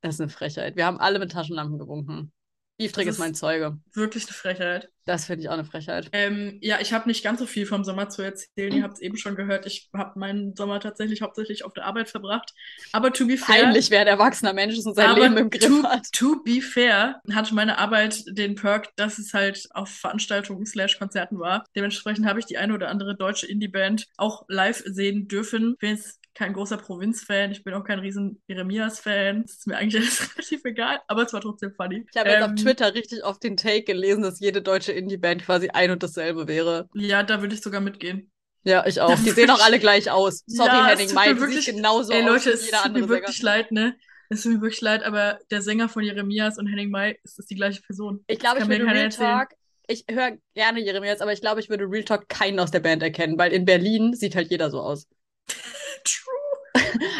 das 0.00 0.14
ist 0.14 0.20
eine 0.20 0.30
Frechheit. 0.30 0.76
Wir 0.76 0.86
haben 0.86 0.98
alle 0.98 1.18
mit 1.18 1.32
Taschenlampen 1.32 1.78
gewunken. 1.78 2.32
Das 2.80 3.06
ist 3.06 3.18
mein 3.18 3.34
Zeuge. 3.34 3.78
Wirklich 3.92 4.24
eine 4.24 4.32
Frechheit. 4.32 4.88
Das 5.04 5.24
finde 5.24 5.42
ich 5.42 5.48
auch 5.48 5.54
eine 5.54 5.64
Frechheit. 5.64 6.08
Ähm, 6.12 6.58
ja, 6.60 6.78
ich 6.80 6.92
habe 6.92 7.08
nicht 7.08 7.24
ganz 7.24 7.40
so 7.40 7.46
viel 7.46 7.66
vom 7.66 7.84
Sommer 7.84 8.08
zu 8.10 8.22
erzählen. 8.22 8.72
Ihr 8.72 8.82
habt 8.82 8.94
es 8.94 9.00
eben 9.00 9.16
schon 9.16 9.34
gehört. 9.34 9.66
Ich 9.66 9.90
habe 9.92 10.18
meinen 10.18 10.54
Sommer 10.54 10.78
tatsächlich 10.78 11.20
hauptsächlich 11.20 11.64
auf 11.64 11.72
der 11.72 11.84
Arbeit 11.84 12.08
verbracht. 12.08 12.54
Aber 12.92 13.12
to 13.12 13.26
be 13.26 13.36
fair, 13.36 13.64
Peinlich, 13.64 13.90
wer 13.90 14.02
ein 14.02 14.06
erwachsener 14.06 14.52
Mensch 14.52 14.78
ist 14.78 14.86
und 14.86 14.94
sein 14.94 15.16
Leben 15.16 15.36
im 15.36 15.50
Griff 15.50 15.66
to, 15.66 15.82
hat. 15.88 16.06
to 16.12 16.42
be 16.44 16.60
fair 16.60 17.20
hatte 17.32 17.54
meine 17.54 17.78
Arbeit 17.78 18.22
den 18.28 18.54
Perk, 18.54 18.94
dass 18.96 19.18
es 19.18 19.34
halt 19.34 19.66
auf 19.72 19.88
Veranstaltungen 19.88 20.64
slash 20.64 20.98
Konzerten 20.98 21.38
war. 21.40 21.64
Dementsprechend 21.74 22.26
habe 22.26 22.38
ich 22.38 22.46
die 22.46 22.58
eine 22.58 22.74
oder 22.74 22.88
andere 22.88 23.16
deutsche 23.16 23.46
Indie-Band 23.46 24.06
auch 24.16 24.44
live 24.48 24.82
sehen 24.86 25.26
dürfen. 25.28 25.76
Bin 25.78 25.96
jetzt 25.96 26.19
kein 26.34 26.52
großer 26.52 26.76
Provinz-Fan, 26.78 27.50
ich 27.52 27.64
bin 27.64 27.74
auch 27.74 27.84
kein 27.84 27.98
riesen 27.98 28.40
Jeremias-Fan. 28.46 29.42
Ist 29.44 29.66
mir 29.66 29.76
eigentlich 29.76 30.00
alles 30.02 30.34
relativ 30.36 30.64
egal, 30.64 31.00
aber 31.08 31.22
es 31.24 31.32
war 31.32 31.40
trotzdem 31.40 31.72
funny. 31.74 32.06
Ich 32.10 32.16
habe 32.18 32.30
jetzt 32.30 32.44
Ähm, 32.44 32.50
auf 32.50 32.54
Twitter 32.60 32.94
richtig 32.94 33.24
oft 33.24 33.42
den 33.42 33.56
Take 33.56 33.82
gelesen, 33.84 34.22
dass 34.22 34.40
jede 34.40 34.62
deutsche 34.62 34.92
Indie-Band 34.92 35.44
quasi 35.44 35.68
ein 35.70 35.90
und 35.90 36.02
dasselbe 36.02 36.46
wäre. 36.48 36.88
Ja, 36.94 37.22
da 37.22 37.40
würde 37.40 37.54
ich 37.54 37.60
sogar 37.62 37.80
mitgehen. 37.80 38.30
Ja, 38.64 38.84
ich 38.86 39.00
auch. 39.00 39.14
Die 39.24 39.30
sehen 39.30 39.50
auch 39.50 39.64
alle 39.64 39.78
gleich 39.78 40.10
aus. 40.10 40.42
Sorry, 40.46 40.68
Ja, 40.68 40.92
es 40.92 41.00
Henning 41.00 41.08
tut 41.16 41.26
du 41.36 41.40
wirklich- 41.40 41.64
siehst 41.64 41.76
genauso 41.76 42.12
Ey 42.12 42.22
aus 42.22 42.28
Leute, 42.28 42.44
wie 42.50 42.54
es 42.54 42.64
jeder 42.66 42.76
tut 42.78 42.86
andere 42.86 43.02
mir 43.04 43.08
wirklich 43.08 43.36
Sänger. 43.38 43.50
leid, 43.56 43.72
ne? 43.72 43.96
Es 44.28 44.42
tut 44.42 44.52
mir 44.52 44.60
wirklich 44.60 44.80
leid, 44.80 45.02
aber 45.02 45.38
der 45.50 45.60
Sänger 45.62 45.88
von 45.88 46.04
Jeremias 46.04 46.56
und 46.58 46.66
Henning 46.68 46.90
Mai 46.90 47.18
ist 47.24 47.38
das 47.38 47.46
die 47.46 47.56
gleiche 47.56 47.82
Person. 47.82 48.22
Ich 48.28 48.38
glaube, 48.38 48.60
ich 48.60 48.68
würde 48.68 48.84
Real. 48.86 49.08
Talk, 49.08 49.48
ich 49.88 50.04
höre 50.08 50.36
gerne 50.54 50.78
Jeremias, 50.80 51.20
aber 51.20 51.32
ich 51.32 51.40
glaube, 51.40 51.58
ich 51.60 51.68
würde 51.68 51.84
Real 51.90 52.04
Talk 52.04 52.28
keinen 52.28 52.60
aus 52.60 52.70
der 52.70 52.78
Band 52.80 53.02
erkennen, 53.02 53.36
weil 53.38 53.52
in 53.52 53.64
Berlin 53.64 54.14
sieht 54.14 54.36
halt 54.36 54.48
jeder 54.50 54.70
so 54.70 54.80
aus. 54.80 55.08
True. 56.04 56.50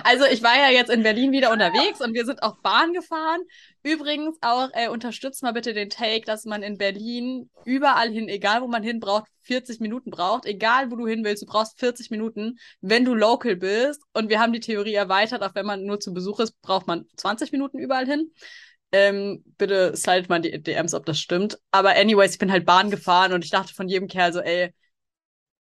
Also 0.05 0.25
ich 0.25 0.43
war 0.43 0.57
ja 0.57 0.71
jetzt 0.71 0.91
in 0.91 1.03
Berlin 1.03 1.33
wieder 1.33 1.53
unterwegs 1.53 2.01
und 2.01 2.15
wir 2.15 2.25
sind 2.25 2.43
auch 2.43 2.57
Bahn 2.61 2.93
gefahren. 2.93 3.41
Übrigens 3.83 4.37
auch, 4.41 4.69
äh, 4.73 4.89
unterstützt 4.89 5.43
mal 5.43 5.53
bitte 5.53 5.73
den 5.73 5.91
Take, 5.91 6.25
dass 6.25 6.45
man 6.45 6.63
in 6.63 6.79
Berlin 6.79 7.51
überall 7.65 8.11
hin, 8.11 8.29
egal 8.29 8.63
wo 8.63 8.69
man 8.69 8.83
hin 8.83 9.01
braucht, 9.01 9.27
40 9.43 9.81
Minuten 9.81 10.11
braucht. 10.11 10.47
Egal 10.47 10.91
wo 10.91 10.97
du 10.97 11.07
hin 11.07 11.25
willst, 11.25 11.43
du 11.43 11.47
brauchst 11.47 11.79
40 11.79 12.11
Minuten, 12.11 12.59
wenn 12.81 13.05
du 13.05 13.15
local 13.15 13.57
bist. 13.57 14.03
Und 14.13 14.29
wir 14.29 14.41
haben 14.41 14.53
die 14.53 14.61
Theorie 14.61 14.95
erweitert, 14.95 15.43
auch 15.43 15.55
wenn 15.55 15.67
man 15.67 15.85
nur 15.85 16.01
zu 16.01 16.13
Besuch 16.13 16.41
ist, 16.41 16.61
braucht 16.63 16.87
man 16.87 17.07
20 17.17 17.53
Minuten 17.53 17.79
überall 17.79 18.07
hin. 18.07 18.31
Ähm, 18.93 19.45
bitte 19.57 19.97
slidet 19.97 20.29
mal 20.29 20.41
die 20.41 20.63
DMs, 20.63 20.95
ob 20.95 21.07
das 21.07 21.21
stimmt. 21.21 21.59
Aber 21.71 21.91
anyways, 21.97 22.33
ich 22.33 22.39
bin 22.39 22.51
halt 22.51 22.67
Bahn 22.67 22.91
gefahren 22.91 23.33
und 23.33 23.45
ich 23.45 23.51
dachte 23.51 23.73
von 23.73 23.89
jedem 23.89 24.09
Kerl 24.09 24.33
so, 24.33 24.41
ey, 24.41 24.75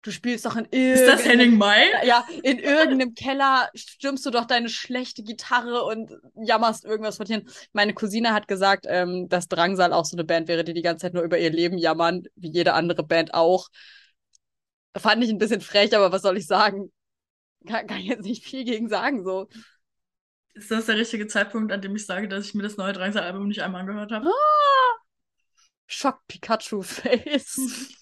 du 0.03 0.11
spielst 0.11 0.45
doch 0.47 0.57
in 0.57 0.65
Ist 0.67 1.01
das 1.07 1.21
irgendeinem- 1.25 1.31
Henning 1.31 1.59
Mai? 1.59 1.85
ja, 2.05 2.27
in 2.43 2.59
irgendeinem 2.59 3.15
Keller 3.15 3.71
stürmst 3.75 4.27
du 4.27 4.31
doch 4.31 4.45
deine 4.47 4.69
schlechte 4.69 5.23
Gitarre 5.23 5.85
und 5.85 6.11
jammerst 6.45 6.85
irgendwas 6.85 7.17
von 7.17 7.27
hier. 7.27 7.43
Meine 7.73 7.95
Cousine 7.95 8.33
hat 8.33 8.49
gesagt, 8.49 8.85
ähm, 8.89 9.29
dass 9.29 9.49
Drangsal 9.49 9.93
auch 9.93 10.05
so 10.05 10.17
eine 10.17 10.25
Band 10.25 10.49
wäre, 10.49 10.65
die 10.65 10.75
die 10.75 10.83
ganze 10.83 11.03
Zeit 11.03 11.15
nur 11.15 11.23
über 11.23 11.39
ihr 11.39 11.51
Leben 11.51 11.79
jammern, 11.79 12.25
wie 12.37 12.51
jede 12.51 12.75
andere 12.75 13.03
Band 13.05 13.33
auch. 13.35 13.69
Fand 14.97 15.25
ich 15.25 15.31
ein 15.31 15.39
bisschen 15.39 15.61
frech, 15.61 15.95
aber 15.97 16.13
was 16.13 16.23
soll 16.23 16.37
ich 16.37 16.47
sagen? 16.47 16.93
Kann, 17.67 17.87
kann 17.87 17.99
ich 17.99 18.07
jetzt 18.07 18.25
nicht 18.25 18.45
viel 18.45 18.65
gegen 18.65 18.89
sagen, 18.89 19.25
so. 19.25 19.49
Ist 20.55 20.71
das 20.71 20.87
der 20.87 20.97
richtige 20.97 21.29
Zeitpunkt, 21.29 21.73
an 21.73 21.81
dem 21.81 21.97
ich 21.97 22.05
sage, 22.05 22.29
dass 22.29 22.45
ich 22.45 22.55
mir 22.55 22.63
das 22.63 22.77
neue 22.77 22.93
Drangsal-Album 22.93 23.49
nicht 23.49 23.63
einmal 23.63 23.81
angehört 23.83 24.11
habe? 24.13 24.29
Schock 25.87 26.21
Pikachu 26.27 26.83
Face. 26.83 27.57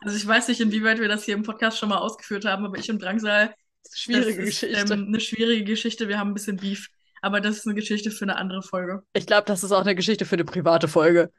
Also 0.00 0.16
ich 0.16 0.26
weiß 0.26 0.48
nicht, 0.48 0.60
inwieweit 0.60 0.98
wir 1.00 1.08
das 1.08 1.24
hier 1.24 1.34
im 1.34 1.42
Podcast 1.42 1.78
schon 1.78 1.88
mal 1.88 1.98
ausgeführt 1.98 2.44
haben, 2.44 2.64
aber 2.64 2.78
ich 2.78 2.90
und 2.90 3.00
Drangsal, 3.00 3.54
Schwierige 3.94 4.40
das 4.40 4.48
ist 4.48 4.60
Geschichte. 4.60 4.92
ähm, 4.94 5.06
eine 5.08 5.20
schwierige 5.20 5.64
Geschichte. 5.64 6.08
Wir 6.08 6.18
haben 6.18 6.30
ein 6.30 6.34
bisschen 6.34 6.56
Beef, 6.56 6.88
aber 7.22 7.40
das 7.40 7.58
ist 7.58 7.66
eine 7.66 7.74
Geschichte 7.74 8.10
für 8.10 8.24
eine 8.24 8.36
andere 8.36 8.62
Folge. 8.62 9.02
Ich 9.12 9.26
glaube, 9.26 9.46
das 9.46 9.62
ist 9.64 9.72
auch 9.72 9.80
eine 9.82 9.94
Geschichte 9.94 10.24
für 10.26 10.36
eine 10.36 10.44
private 10.44 10.88
Folge. 10.88 11.30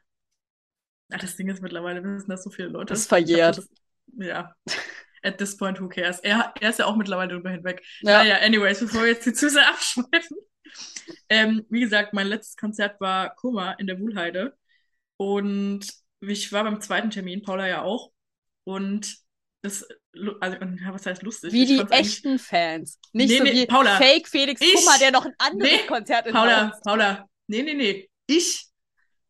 Ach, 1.12 1.18
das 1.20 1.36
Ding 1.36 1.48
ist 1.48 1.62
mittlerweile 1.62 2.02
wissen 2.02 2.28
das 2.30 2.42
so 2.42 2.50
viele 2.50 2.68
Leute. 2.68 2.86
Das 2.94 3.00
ist 3.00 3.08
glaub, 3.08 3.18
verjährt. 3.20 3.58
das- 3.58 3.68
ja. 4.16 4.54
At 5.22 5.38
this 5.38 5.56
point, 5.56 5.80
who 5.80 5.88
cares? 5.88 6.18
Er, 6.20 6.52
er 6.60 6.70
ist 6.70 6.78
ja 6.80 6.86
auch 6.86 6.96
mittlerweile 6.96 7.34
drüber 7.34 7.50
hinweg. 7.50 7.82
Ja. 8.00 8.24
Naja, 8.24 8.38
anyways, 8.38 8.80
bevor 8.80 9.02
wir 9.02 9.10
jetzt 9.10 9.24
hier 9.24 9.34
zu 9.34 9.48
sehr 9.50 9.68
abschweifen. 9.68 10.36
Ähm, 11.28 11.64
wie 11.68 11.80
gesagt, 11.80 12.12
mein 12.12 12.26
letztes 12.26 12.56
Konzert 12.56 13.00
war 13.00 13.34
Koma 13.36 13.72
in 13.72 13.86
der 13.86 14.00
Wuhlheide. 14.00 14.56
Und 15.18 15.86
ich 16.22 16.50
war 16.52 16.64
beim 16.64 16.80
zweiten 16.80 17.10
Termin, 17.10 17.42
Paula 17.42 17.68
ja 17.68 17.82
auch. 17.82 18.10
Und 18.64 19.16
das, 19.62 19.86
also, 20.40 20.56
was 20.90 21.06
heißt 21.06 21.22
lustig? 21.22 21.52
Wie 21.52 21.64
die 21.66 21.80
echten 21.90 22.38
Fans. 22.38 22.98
Nicht 23.12 23.30
Nee, 23.30 23.38
so 23.38 23.44
nee, 23.44 23.52
wie 23.52 23.66
Paula, 23.66 23.96
Fake 23.96 24.28
Felix 24.28 24.60
ich- 24.60 24.74
Kummer, 24.74 24.98
der 24.98 25.10
noch 25.12 25.24
ein 25.24 25.34
anderes 25.38 25.70
Nee, 25.72 25.86
Konzert 25.86 26.26
in 26.26 26.32
Paula, 26.32 26.70
Haus- 26.72 26.80
Paula, 26.82 27.28
nee, 27.46 27.62
nee, 27.62 27.74
nee. 27.74 28.10
Ich 28.26 28.66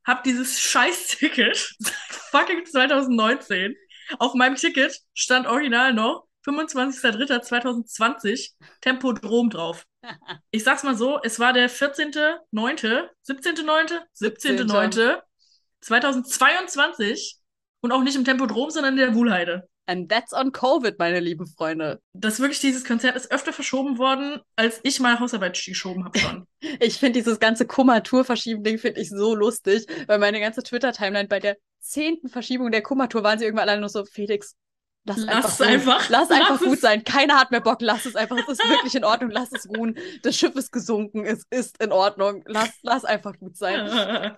habe 0.07 0.23
dieses 0.25 0.59
Scheiß-Ticket 0.61 1.75
seit 1.79 1.95
fucking 2.31 2.65
2019. 2.67 3.75
Auf 4.19 4.35
meinem 4.35 4.57
Ticket 4.57 4.99
stand 5.15 5.47
original 5.47 5.93
noch 5.95 6.27
25.03.2020 6.47 8.51
Tempodrom 8.81 9.51
drauf. 9.51 9.87
Ich 10.51 10.65
sag's 10.65 10.83
mal 10.83 10.97
so, 10.97 11.21
es 11.23 11.39
war 11.39 11.53
der 11.53 11.71
14.09., 11.71 12.41
17.09., 12.53 14.01
17.09. 14.21 15.21
2022 15.83 17.39
und 17.81 17.93
auch 17.93 18.03
nicht 18.03 18.17
im 18.17 18.25
Tempodrom, 18.25 18.71
sondern 18.71 18.95
in 18.95 19.01
der 19.01 19.15
Wuhlheide. 19.15 19.69
And 19.87 20.09
that's 20.09 20.33
on 20.33 20.53
Covid, 20.53 20.99
meine 20.99 21.19
lieben 21.19 21.47
Freunde. 21.47 22.01
Das 22.13 22.39
wirklich, 22.39 22.61
dieses 22.61 22.85
Konzert 22.85 23.17
ist 23.17 23.33
öfter 23.33 23.53
verschoben 23.53 23.99
worden, 23.99 24.41
als 24.55 24.79
ich 24.85 25.01
meine 25.01 25.19
Hausarbeit 25.19 25.55
geschoben 25.55 26.05
habe 26.05 26.19
schon. 26.19 26.47
Ich 26.79 26.99
finde 26.99 27.19
dieses 27.19 27.41
ganze 27.41 27.67
Kummertour-Verschieben-Ding 27.67 28.79
finde 28.79 29.01
ich 29.01 29.11
so 29.11 29.35
lustig, 29.35 29.87
weil 30.07 30.21
meine 30.21 30.39
ganze 30.39 30.63
Twitter-Timeline 30.63 31.27
bei 31.27 31.41
der 31.41 31.57
zehnten 31.81 32.29
Verschiebung 32.29 32.71
der 32.71 32.83
Kummertour 32.83 33.25
waren 33.25 33.41
sie 33.41 33.45
irgendwann 33.45 33.69
alle 33.69 33.81
nur 33.81 33.89
so, 33.89 34.05
Felix, 34.05 34.55
lass, 35.05 35.19
Lass 35.19 35.61
einfach 35.61 35.61
einfach. 35.61 36.09
Lass 36.11 36.31
einfach 36.31 36.51
Lass 36.51 36.61
gut 36.61 36.75
es. 36.75 36.81
sein. 36.81 37.05
Keiner 37.05 37.39
hat 37.39 37.51
mehr 37.51 37.61
Bock, 37.61 37.79
lass 37.81 38.07
es 38.07 38.17
einfach. 38.17 38.37
Es 38.39 38.49
ist 38.49 38.69
wirklich 38.69 38.95
in 38.95 39.05
Ordnung, 39.05 39.31
lass 39.31 39.53
es 39.53 39.69
ruhen. 39.69 39.99
Das 40.23 40.37
Schiff 40.37 40.55
ist 40.55 40.73
gesunken, 40.73 41.25
es 41.25 41.45
ist 41.51 41.83
in 41.83 41.93
Ordnung. 41.93 42.43
Lass, 42.47 42.71
lass 42.83 43.05
einfach 43.05 43.39
gut 43.39 43.57
sein. 43.57 43.91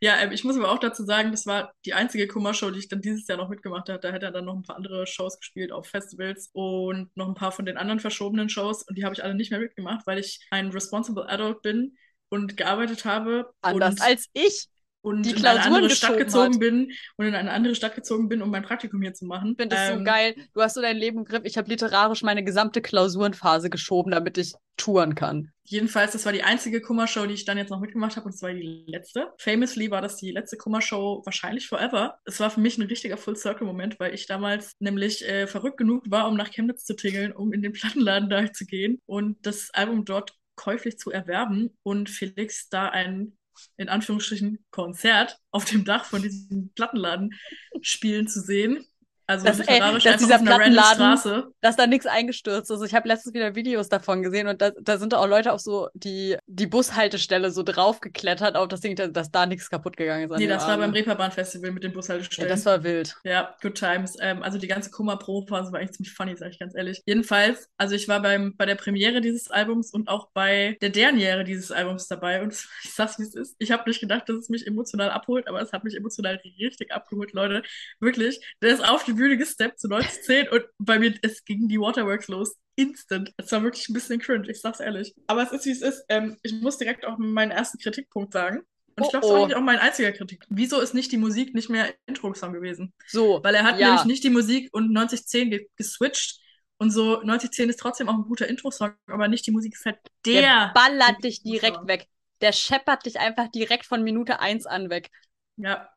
Ja, 0.00 0.16
ähm, 0.18 0.30
ich 0.30 0.44
muss 0.44 0.56
aber 0.56 0.70
auch 0.70 0.78
dazu 0.78 1.04
sagen, 1.04 1.32
das 1.32 1.44
war 1.44 1.72
die 1.84 1.92
einzige 1.92 2.28
Kummershow, 2.28 2.70
die 2.70 2.78
ich 2.78 2.88
dann 2.88 3.00
dieses 3.00 3.26
Jahr 3.26 3.36
noch 3.36 3.48
mitgemacht 3.48 3.88
habe. 3.88 3.98
Da 3.98 4.12
hat 4.12 4.22
er 4.22 4.30
dann 4.30 4.44
noch 4.44 4.54
ein 4.54 4.62
paar 4.62 4.76
andere 4.76 5.08
Shows 5.08 5.38
gespielt 5.40 5.72
auf 5.72 5.88
Festivals 5.88 6.50
und 6.52 7.10
noch 7.16 7.26
ein 7.26 7.34
paar 7.34 7.50
von 7.50 7.66
den 7.66 7.76
anderen 7.76 7.98
verschobenen 7.98 8.48
Shows. 8.48 8.84
Und 8.84 8.96
die 8.96 9.04
habe 9.04 9.14
ich 9.14 9.24
alle 9.24 9.34
nicht 9.34 9.50
mehr 9.50 9.58
mitgemacht, 9.58 10.06
weil 10.06 10.18
ich 10.18 10.46
ein 10.50 10.68
responsible 10.70 11.28
adult 11.28 11.62
bin 11.62 11.96
und 12.28 12.56
gearbeitet 12.56 13.04
habe. 13.04 13.50
Anders 13.60 13.94
und, 13.94 14.02
als 14.02 14.28
ich. 14.34 14.68
Und 15.00 15.22
die 15.22 15.30
in 15.30 15.36
eine 15.36 15.60
Klausuren 15.60 15.74
andere 15.74 15.90
Stadt 15.90 16.18
gezogen 16.18 16.54
hat. 16.54 16.60
bin 16.60 16.92
und 17.16 17.26
in 17.26 17.34
eine 17.34 17.50
andere 17.52 17.74
Stadt 17.74 17.94
gezogen 17.94 18.28
bin, 18.28 18.42
um 18.42 18.50
mein 18.50 18.62
Praktikum 18.62 19.00
hier 19.02 19.14
zu 19.14 19.26
machen. 19.26 19.52
Ich 19.52 19.56
finde 19.62 19.76
das 19.76 19.88
so 19.88 19.94
Ähm, 19.94 20.04
geil. 20.04 20.34
Du 20.54 20.60
hast 20.60 20.74
so 20.74 20.82
dein 20.82 20.96
Leben 20.96 21.18
im 21.18 21.24
Griff. 21.24 21.42
Ich 21.44 21.56
habe 21.56 21.68
literarisch 21.68 22.22
meine 22.22 22.44
gesamte 22.44 22.82
Klausurenphase 22.82 23.70
geschoben, 23.70 24.10
damit 24.12 24.38
ich 24.38 24.54
touren 24.76 25.14
kann. 25.14 25.52
Jedenfalls, 25.64 26.12
das 26.12 26.24
war 26.24 26.32
die 26.32 26.44
einzige 26.44 26.80
Kummershow, 26.80 27.26
die 27.26 27.34
ich 27.34 27.44
dann 27.44 27.58
jetzt 27.58 27.68
noch 27.70 27.80
mitgemacht 27.80 28.16
habe 28.16 28.26
und 28.26 28.34
es 28.34 28.42
war 28.42 28.52
die 28.52 28.84
letzte. 28.86 29.32
Famously 29.38 29.90
war 29.90 30.00
das 30.00 30.16
die 30.16 30.30
letzte 30.30 30.56
Kummershow 30.56 31.20
wahrscheinlich 31.24 31.68
forever. 31.68 32.18
Es 32.24 32.40
war 32.40 32.50
für 32.50 32.60
mich 32.60 32.78
ein 32.78 32.82
richtiger 32.86 33.18
Full-Circle-Moment, 33.18 34.00
weil 34.00 34.14
ich 34.14 34.26
damals 34.26 34.72
nämlich 34.78 35.28
äh, 35.28 35.46
verrückt 35.46 35.76
genug 35.76 36.04
war, 36.10 36.26
um 36.28 36.36
nach 36.36 36.50
Chemnitz 36.50 36.84
zu 36.84 36.96
tingeln, 36.96 37.32
um 37.32 37.52
in 37.52 37.60
den 37.62 37.72
Plattenladen 37.72 38.30
da 38.30 38.50
zu 38.52 38.64
gehen 38.64 39.00
und 39.06 39.44
das 39.44 39.70
Album 39.74 40.04
dort 40.04 40.32
käuflich 40.56 40.98
zu 40.98 41.10
erwerben 41.10 41.76
und 41.82 42.08
Felix 42.08 42.68
da 42.68 42.88
ein 42.88 43.36
in 43.76 43.88
Anführungsstrichen 43.88 44.64
Konzert 44.70 45.38
auf 45.50 45.64
dem 45.64 45.84
Dach 45.84 46.04
von 46.04 46.22
diesem 46.22 46.70
Plattenladen 46.74 47.34
spielen 47.80 48.28
zu 48.28 48.40
sehen. 48.40 48.86
Also 49.30 49.44
Das- 49.46 49.60
ey, 49.60 49.74
literarisch 49.74 50.04
dass 50.04 50.12
einfach 50.14 50.26
dieser 50.26 50.36
auf 50.36 50.42
Plattenladen- 50.58 50.94
Straße. 51.18 51.46
dass 51.60 51.76
da 51.76 51.86
nichts 51.86 52.06
eingestürzt 52.06 52.70
ist. 52.70 52.82
Ich 52.82 52.94
habe 52.94 53.06
letztens 53.08 53.34
wieder 53.34 53.54
Videos 53.54 53.88
davon 53.90 54.22
gesehen 54.22 54.48
und 54.48 54.62
da, 54.62 54.70
da 54.80 54.96
sind 54.98 55.12
auch 55.14 55.26
Leute 55.28 55.52
auf 55.52 55.60
so 55.60 55.88
die, 55.94 56.36
die 56.46 56.66
Bushaltestelle 56.66 57.50
so 57.50 57.62
draufgeklettert 57.62 58.56
auf 58.56 58.68
das 58.68 58.80
Ding, 58.80 58.96
dass, 58.96 59.12
dass 59.12 59.30
da 59.30 59.44
nichts 59.46 59.68
kaputt 59.68 59.96
gegangen 59.98 60.30
ist. 60.30 60.38
Nee, 60.38 60.46
das 60.46 60.62
war 60.62 60.70
beim 60.76 60.84
Abend. 60.84 60.96
Reeperbahn-Festival 60.96 61.72
mit 61.72 61.82
den 61.84 61.90
ja, 61.90 61.96
Bushaltestellen. 61.96 62.48
das 62.48 62.64
war 62.64 62.82
wild. 62.82 63.16
Ja, 63.24 63.54
good 63.60 63.74
times. 63.74 64.16
Ähm, 64.20 64.42
also 64.42 64.56
die 64.58 64.66
ganze 64.66 64.90
Kummer-Pro-Phase 64.90 65.72
war 65.72 65.80
eigentlich 65.80 65.92
ziemlich 65.92 66.14
funny, 66.14 66.34
sag 66.36 66.50
ich 66.50 66.58
ganz 66.58 66.74
ehrlich. 66.74 67.02
Jedenfalls, 67.04 67.68
also 67.76 67.94
ich 67.94 68.08
war 68.08 68.22
beim, 68.22 68.56
bei 68.56 68.64
der 68.64 68.76
Premiere 68.76 69.20
dieses 69.20 69.50
Albums 69.50 69.92
und 69.92 70.08
auch 70.08 70.30
bei 70.32 70.78
der 70.80 70.88
Derniere 70.90 71.44
dieses 71.44 71.70
Albums 71.70 72.08
dabei 72.08 72.42
und 72.42 72.52
ich 72.82 72.94
sag's, 72.94 73.18
wie 73.18 73.24
es 73.24 73.34
ist. 73.34 73.56
Ich 73.58 73.70
habe 73.72 73.88
nicht 73.90 74.00
gedacht, 74.00 74.26
dass 74.28 74.36
es 74.36 74.48
mich 74.48 74.66
emotional 74.66 75.10
abholt, 75.10 75.48
aber 75.48 75.60
es 75.60 75.72
hat 75.72 75.84
mich 75.84 75.96
emotional 75.96 76.40
richtig 76.44 76.92
abgeholt, 76.92 77.32
Leute. 77.34 77.62
Wirklich, 78.00 78.40
der 78.62 78.70
ist 78.70 78.88
auf 78.88 79.04
die 79.04 79.17
Bühne 79.18 79.36
gesteppt 79.36 79.80
zu 79.80 79.88
9010 79.88 80.48
und 80.48 80.64
bei 80.78 80.98
mir, 80.98 81.14
es 81.22 81.44
ging 81.44 81.68
die 81.68 81.80
Waterworks 81.80 82.28
los. 82.28 82.56
Instant. 82.76 83.32
Es 83.36 83.50
war 83.52 83.62
wirklich 83.62 83.88
ein 83.88 83.94
bisschen 83.94 84.20
cringe, 84.20 84.48
ich 84.50 84.60
sag's 84.60 84.80
ehrlich. 84.80 85.14
Aber 85.26 85.42
es 85.42 85.52
ist, 85.52 85.66
wie 85.66 85.72
es 85.72 85.82
ist. 85.82 86.04
Ähm, 86.08 86.38
ich 86.42 86.52
muss 86.54 86.78
direkt 86.78 87.04
auch 87.04 87.18
meinen 87.18 87.50
ersten 87.50 87.78
Kritikpunkt 87.78 88.32
sagen. 88.32 88.62
Und 88.96 89.04
ich 89.04 89.08
Oh, 89.08 89.10
glaube, 89.10 89.24
es 89.26 89.30
ist 89.30 89.36
oh. 89.36 89.36
eigentlich 89.36 89.56
auch 89.56 89.60
mein 89.62 89.78
einziger 89.78 90.12
Kritik. 90.12 90.44
Wieso 90.48 90.80
ist 90.80 90.94
nicht 90.94 91.12
die 91.12 91.18
Musik 91.18 91.54
nicht 91.54 91.68
mehr 91.70 91.94
Intro-Song 92.06 92.52
gewesen? 92.52 92.92
So, 93.06 93.40
Weil 93.42 93.54
er 93.54 93.64
hat 93.64 93.78
Ja. 93.78 93.88
nämlich 93.88 94.04
nicht 94.04 94.24
die 94.24 94.30
Musik 94.30 94.68
und 94.72 94.92
9010 94.92 95.50
ge 95.50 95.68
geswitcht. 95.76 96.40
Und 96.78 96.90
so 96.92 97.20
9010 97.22 97.68
ist 97.70 97.80
trotzdem 97.80 98.08
auch 98.08 98.14
ein 98.14 98.22
guter 98.22 98.46
Intro-Song, 98.48 98.92
aber 99.06 99.26
nicht 99.28 99.46
die 99.46 99.50
Musik 99.50 99.74
ist 99.74 99.84
halt 99.84 99.98
der. 100.24 100.42
der 100.42 100.70
ballert 100.74 101.24
dich 101.24 101.42
direkt 101.42 101.86
weg. 101.88 102.06
Der 102.40 102.52
scheppert 102.52 103.04
dich 103.06 103.18
einfach 103.18 103.48
direkt 103.48 103.84
von 103.86 104.04
Minute 104.04 104.38
1 104.40 104.66
an 104.66 104.90
weg. 104.90 105.10
Ja. 105.56 105.88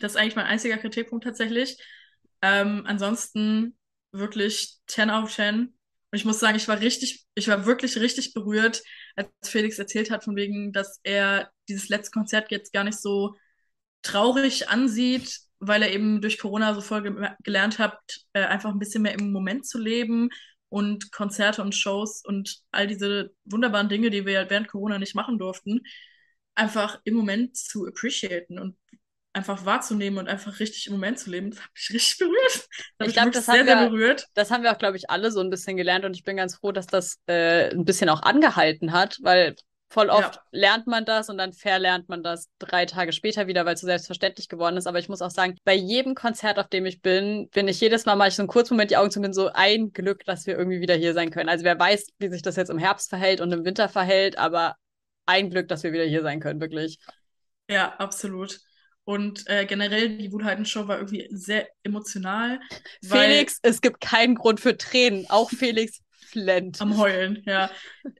Das 0.00 0.12
ist 0.12 0.16
eigentlich 0.18 0.36
mein 0.36 0.46
einziger 0.46 0.78
Kritikpunkt 0.78 1.24
tatsächlich. 1.24 1.78
Ähm, 2.42 2.84
ansonsten 2.86 3.76
wirklich 4.12 4.78
10 4.86 5.10
out 5.10 5.24
of 5.24 5.34
10. 5.34 5.58
Und 6.10 6.18
ich 6.18 6.24
muss 6.24 6.40
sagen, 6.40 6.56
ich 6.56 6.68
war 6.68 6.80
richtig, 6.80 7.24
ich 7.34 7.48
war 7.48 7.64
wirklich 7.66 7.96
richtig 7.98 8.34
berührt, 8.34 8.82
als 9.16 9.28
Felix 9.44 9.78
erzählt 9.78 10.10
hat, 10.10 10.24
von 10.24 10.36
wegen, 10.36 10.72
dass 10.72 11.00
er 11.02 11.50
dieses 11.68 11.88
letzte 11.88 12.10
Konzert 12.10 12.50
jetzt 12.50 12.72
gar 12.72 12.84
nicht 12.84 13.00
so 13.00 13.34
traurig 14.02 14.68
ansieht, 14.68 15.40
weil 15.60 15.82
er 15.82 15.92
eben 15.92 16.20
durch 16.20 16.38
Corona 16.38 16.74
so 16.74 16.80
voll 16.80 17.02
ge 17.02 17.28
gelernt 17.44 17.78
hat, 17.78 17.98
äh, 18.32 18.42
einfach 18.44 18.70
ein 18.70 18.78
bisschen 18.78 19.02
mehr 19.02 19.14
im 19.14 19.32
Moment 19.32 19.66
zu 19.66 19.78
leben 19.78 20.28
und 20.68 21.12
Konzerte 21.12 21.62
und 21.62 21.74
Shows 21.74 22.22
und 22.24 22.58
all 22.72 22.86
diese 22.86 23.32
wunderbaren 23.44 23.88
Dinge, 23.88 24.10
die 24.10 24.26
wir 24.26 24.50
während 24.50 24.68
Corona 24.68 24.98
nicht 24.98 25.14
machen 25.14 25.38
durften, 25.38 25.82
einfach 26.54 27.00
im 27.04 27.14
Moment 27.14 27.56
zu 27.56 27.86
appreciaten 27.86 28.58
und 28.58 28.76
einfach 29.34 29.64
wahrzunehmen 29.64 30.18
und 30.18 30.28
einfach 30.28 30.60
richtig 30.60 30.86
im 30.86 30.92
Moment 30.94 31.18
zu 31.18 31.30
leben. 31.30 31.50
Das 31.50 31.60
hat 31.60 31.70
mich 31.74 31.90
richtig 31.94 32.18
berührt. 32.18 32.52
Das 32.54 32.62
Ich 32.98 33.06
mich 33.06 33.12
glaub, 33.14 33.24
wirklich 33.26 33.34
das 33.36 33.46
sehr, 33.46 33.58
haben 33.60 33.66
sehr 33.66 33.80
wir- 33.80 33.88
berührt. 33.90 34.26
Das 34.34 34.50
haben 34.50 34.62
wir 34.62 34.72
auch, 34.72 34.78
glaube 34.78 34.96
ich, 34.96 35.10
alle 35.10 35.30
so 35.30 35.40
ein 35.40 35.50
bisschen 35.50 35.76
gelernt 35.76 36.04
und 36.04 36.14
ich 36.14 36.24
bin 36.24 36.36
ganz 36.36 36.56
froh, 36.56 36.72
dass 36.72 36.86
das 36.86 37.18
äh, 37.26 37.70
ein 37.70 37.84
bisschen 37.84 38.08
auch 38.08 38.22
angehalten 38.22 38.92
hat, 38.92 39.18
weil 39.22 39.54
voll 39.88 40.08
oft 40.08 40.36
Ja. 40.36 40.42
lernt 40.52 40.86
man 40.86 41.04
das 41.04 41.28
und 41.28 41.36
dann 41.36 41.52
verlernt 41.52 42.08
man 42.08 42.22
das 42.22 42.48
drei 42.58 42.86
Tage 42.86 43.12
später 43.12 43.46
wieder, 43.46 43.66
weil 43.66 43.74
es 43.74 43.80
so 43.82 43.86
selbstverständlich 43.86 44.48
geworden 44.48 44.78
ist. 44.78 44.86
Aber 44.86 44.98
ich 44.98 45.10
muss 45.10 45.20
auch 45.20 45.30
sagen, 45.30 45.56
bei 45.64 45.74
jedem 45.74 46.14
Konzert, 46.14 46.58
auf 46.58 46.68
dem 46.68 46.86
ich 46.86 47.02
bin, 47.02 47.48
bin 47.50 47.68
ich 47.68 47.78
jedes 47.78 48.06
Mal, 48.06 48.16
mache 48.16 48.28
ich 48.28 48.34
so 48.34 48.40
einen 48.42 48.48
kurzen 48.48 48.72
Moment 48.74 48.90
die 48.90 48.96
Augen 48.96 49.10
zu 49.10 49.20
bin 49.20 49.34
so 49.34 49.50
ein 49.52 49.92
Glück, 49.92 50.24
dass 50.24 50.46
wir 50.46 50.56
irgendwie 50.56 50.80
wieder 50.80 50.94
hier 50.94 51.12
sein 51.12 51.30
können. 51.30 51.50
Also 51.50 51.64
wer 51.66 51.78
weiß, 51.78 52.06
wie 52.18 52.28
sich 52.30 52.40
das 52.40 52.56
jetzt 52.56 52.70
im 52.70 52.78
Herbst 52.78 53.10
verhält 53.10 53.42
und 53.42 53.52
im 53.52 53.66
Winter 53.66 53.88
verhält, 53.90 54.38
aber 54.38 54.76
ein 55.26 55.50
Glück, 55.50 55.68
dass 55.68 55.82
wir 55.82 55.92
wieder 55.92 56.04
hier 56.04 56.22
sein 56.22 56.40
können, 56.40 56.60
wirklich. 56.62 56.98
Ja, 57.68 57.94
absolut. 57.96 58.60
Und 59.04 59.48
äh, 59.48 59.66
generell, 59.66 60.16
die 60.16 60.30
Wuhlheiden-Show 60.32 60.86
war 60.86 60.98
irgendwie 60.98 61.26
sehr 61.32 61.68
emotional. 61.82 62.60
Felix, 63.04 63.58
es 63.62 63.80
gibt 63.80 64.00
keinen 64.00 64.36
Grund 64.36 64.60
für 64.60 64.76
Tränen. 64.76 65.26
Auch 65.28 65.50
Felix 65.58 66.00
flennt. 66.28 66.80
Am 66.80 66.96
Heulen, 66.96 67.42
ja. 67.46 67.70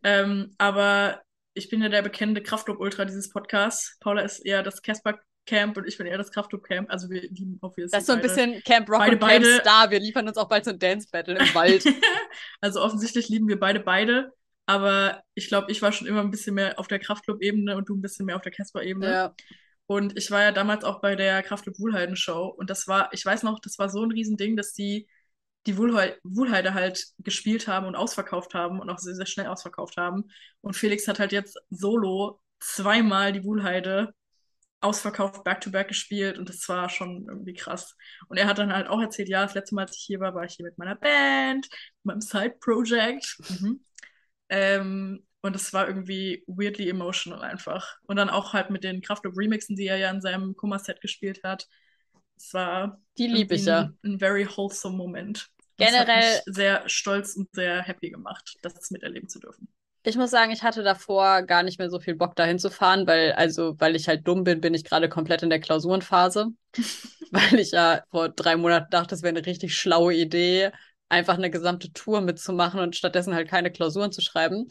ähm, 0.02 0.54
aber 0.58 1.22
ich 1.54 1.68
bin 1.68 1.82
ja 1.82 1.88
der 1.88 2.02
bekennende 2.02 2.42
Kraftclub-Ultra 2.42 3.04
dieses 3.04 3.28
Podcasts. 3.30 3.96
Paula 4.00 4.22
ist 4.22 4.40
eher 4.40 4.62
das 4.62 4.82
Casper-Camp 4.82 5.76
und 5.76 5.86
ich 5.86 5.98
bin 5.98 6.06
eher 6.06 6.18
das 6.18 6.30
Kraftclub-Camp. 6.32 6.90
Also 6.90 7.08
wir 7.10 7.22
lieben 7.22 7.58
obviously 7.60 7.90
Das 7.92 8.00
ist 8.00 8.06
so 8.06 8.12
ein 8.14 8.20
beide. 8.20 8.28
bisschen 8.34 8.62
Camp 8.64 8.88
Rock 8.90 8.98
beide- 9.00 9.12
und 9.12 9.20
Camp 9.20 9.30
beide- 9.44 9.60
Star. 9.60 9.90
Wir 9.90 10.00
liefern 10.00 10.26
uns 10.28 10.36
auch 10.36 10.48
bald 10.48 10.64
so 10.64 10.72
ein 10.72 10.78
Dance-Battle 10.78 11.38
im 11.38 11.54
Wald. 11.54 11.84
also 12.60 12.82
offensichtlich 12.82 13.28
lieben 13.28 13.46
wir 13.48 13.60
beide 13.60 13.80
beide. 13.80 14.32
Aber 14.66 15.22
ich 15.34 15.48
glaube, 15.48 15.70
ich 15.70 15.80
war 15.82 15.92
schon 15.92 16.06
immer 16.06 16.20
ein 16.20 16.30
bisschen 16.30 16.54
mehr 16.54 16.78
auf 16.78 16.88
der 16.88 16.98
Kraftclub-Ebene 16.98 17.76
und 17.76 17.88
du 17.88 17.94
ein 17.94 18.02
bisschen 18.02 18.26
mehr 18.26 18.36
auf 18.36 18.42
der 18.42 18.52
Casper-Ebene. 18.52 19.10
ja. 19.10 19.34
Und 19.86 20.16
ich 20.16 20.30
war 20.30 20.42
ja 20.42 20.52
damals 20.52 20.84
auch 20.84 21.00
bei 21.00 21.16
der 21.16 21.42
Kraftclub 21.42 21.78
Wuhlheiden 21.78 22.16
Show. 22.16 22.46
Und 22.46 22.70
das 22.70 22.88
war, 22.88 23.12
ich 23.12 23.24
weiß 23.24 23.42
noch, 23.42 23.60
das 23.60 23.78
war 23.78 23.88
so 23.88 24.02
ein 24.02 24.12
Riesending, 24.12 24.56
dass 24.56 24.72
die 24.72 25.08
die 25.66 25.76
Wuhlheu 25.78 26.12
Wuhlheide 26.24 26.74
halt 26.74 27.06
gespielt 27.18 27.68
haben 27.68 27.86
und 27.86 27.94
ausverkauft 27.96 28.54
haben 28.54 28.80
und 28.80 28.90
auch 28.90 28.98
sehr, 28.98 29.14
sehr 29.14 29.26
schnell 29.26 29.46
ausverkauft 29.46 29.96
haben. 29.96 30.30
Und 30.60 30.76
Felix 30.76 31.06
hat 31.08 31.18
halt 31.20 31.32
jetzt 31.32 31.58
solo 31.70 32.40
zweimal 32.60 33.32
die 33.32 33.44
Wuhlheide 33.44 34.14
ausverkauft, 34.80 35.44
back-to-back 35.44 35.88
gespielt 35.88 36.38
und 36.38 36.48
das 36.48 36.68
war 36.68 36.88
schon 36.88 37.26
irgendwie 37.28 37.54
krass. 37.54 37.96
Und 38.28 38.36
er 38.36 38.46
hat 38.48 38.58
dann 38.58 38.72
halt 38.72 38.88
auch 38.88 39.00
erzählt, 39.00 39.28
ja, 39.28 39.44
das 39.44 39.54
letzte 39.54 39.74
Mal, 39.76 39.82
als 39.82 39.96
ich 39.96 40.02
hier 40.02 40.18
war, 40.20 40.34
war 40.34 40.44
ich 40.44 40.54
hier 40.54 40.66
mit 40.66 40.78
meiner 40.78 40.96
Band, 40.96 41.68
meinem 42.02 42.20
Side-Project. 42.20 43.38
Mhm. 43.48 43.84
Ähm, 44.48 45.26
und 45.42 45.56
es 45.56 45.72
war 45.72 45.86
irgendwie 45.86 46.44
weirdly 46.46 46.88
emotional 46.88 47.42
einfach. 47.42 47.96
Und 48.06 48.16
dann 48.16 48.30
auch 48.30 48.52
halt 48.52 48.70
mit 48.70 48.84
den 48.84 49.02
Kraftclub 49.02 49.36
Remixen, 49.36 49.76
die 49.76 49.86
er 49.86 49.96
ja 49.98 50.10
in 50.10 50.20
seinem 50.20 50.56
Kummer-Set 50.56 51.00
gespielt 51.00 51.42
hat. 51.44 51.68
Es 52.36 52.54
war 52.54 53.00
Die 53.18 53.26
liebe 53.26 53.54
ich 53.54 53.64
ja. 53.64 53.92
ein, 54.02 54.12
ein 54.14 54.18
very 54.18 54.46
wholesome 54.46 54.96
Moment. 54.96 55.50
Generell- 55.76 56.42
sehr 56.46 56.88
stolz 56.88 57.36
und 57.36 57.48
sehr 57.52 57.82
happy 57.82 58.10
gemacht, 58.10 58.56
das 58.62 58.90
miterleben 58.90 59.28
zu 59.28 59.40
dürfen. 59.40 59.68
Ich 60.04 60.16
muss 60.16 60.30
sagen, 60.30 60.50
ich 60.50 60.62
hatte 60.62 60.82
davor 60.82 61.42
gar 61.42 61.62
nicht 61.62 61.78
mehr 61.78 61.88
so 61.88 62.00
viel 62.00 62.16
Bock 62.16 62.34
dahin 62.34 62.58
zu 62.58 62.70
fahren, 62.70 63.06
weil, 63.06 63.32
also, 63.32 63.78
weil 63.78 63.94
ich 63.94 64.08
halt 64.08 64.26
dumm 64.26 64.42
bin, 64.42 64.60
bin 64.60 64.74
ich 64.74 64.84
gerade 64.84 65.08
komplett 65.08 65.42
in 65.42 65.50
der 65.50 65.60
Klausurenphase. 65.60 66.48
weil 67.30 67.58
ich 67.58 67.70
ja 67.70 68.02
vor 68.10 68.28
drei 68.28 68.56
Monaten 68.56 68.90
dachte, 68.90 69.08
das 69.08 69.22
wäre 69.22 69.36
eine 69.36 69.46
richtig 69.46 69.76
schlaue 69.76 70.14
Idee, 70.14 70.70
einfach 71.08 71.34
eine 71.34 71.50
gesamte 71.50 71.92
Tour 71.92 72.20
mitzumachen 72.20 72.80
und 72.80 72.96
stattdessen 72.96 73.34
halt 73.34 73.48
keine 73.48 73.70
Klausuren 73.70 74.12
zu 74.12 74.20
schreiben. 74.22 74.66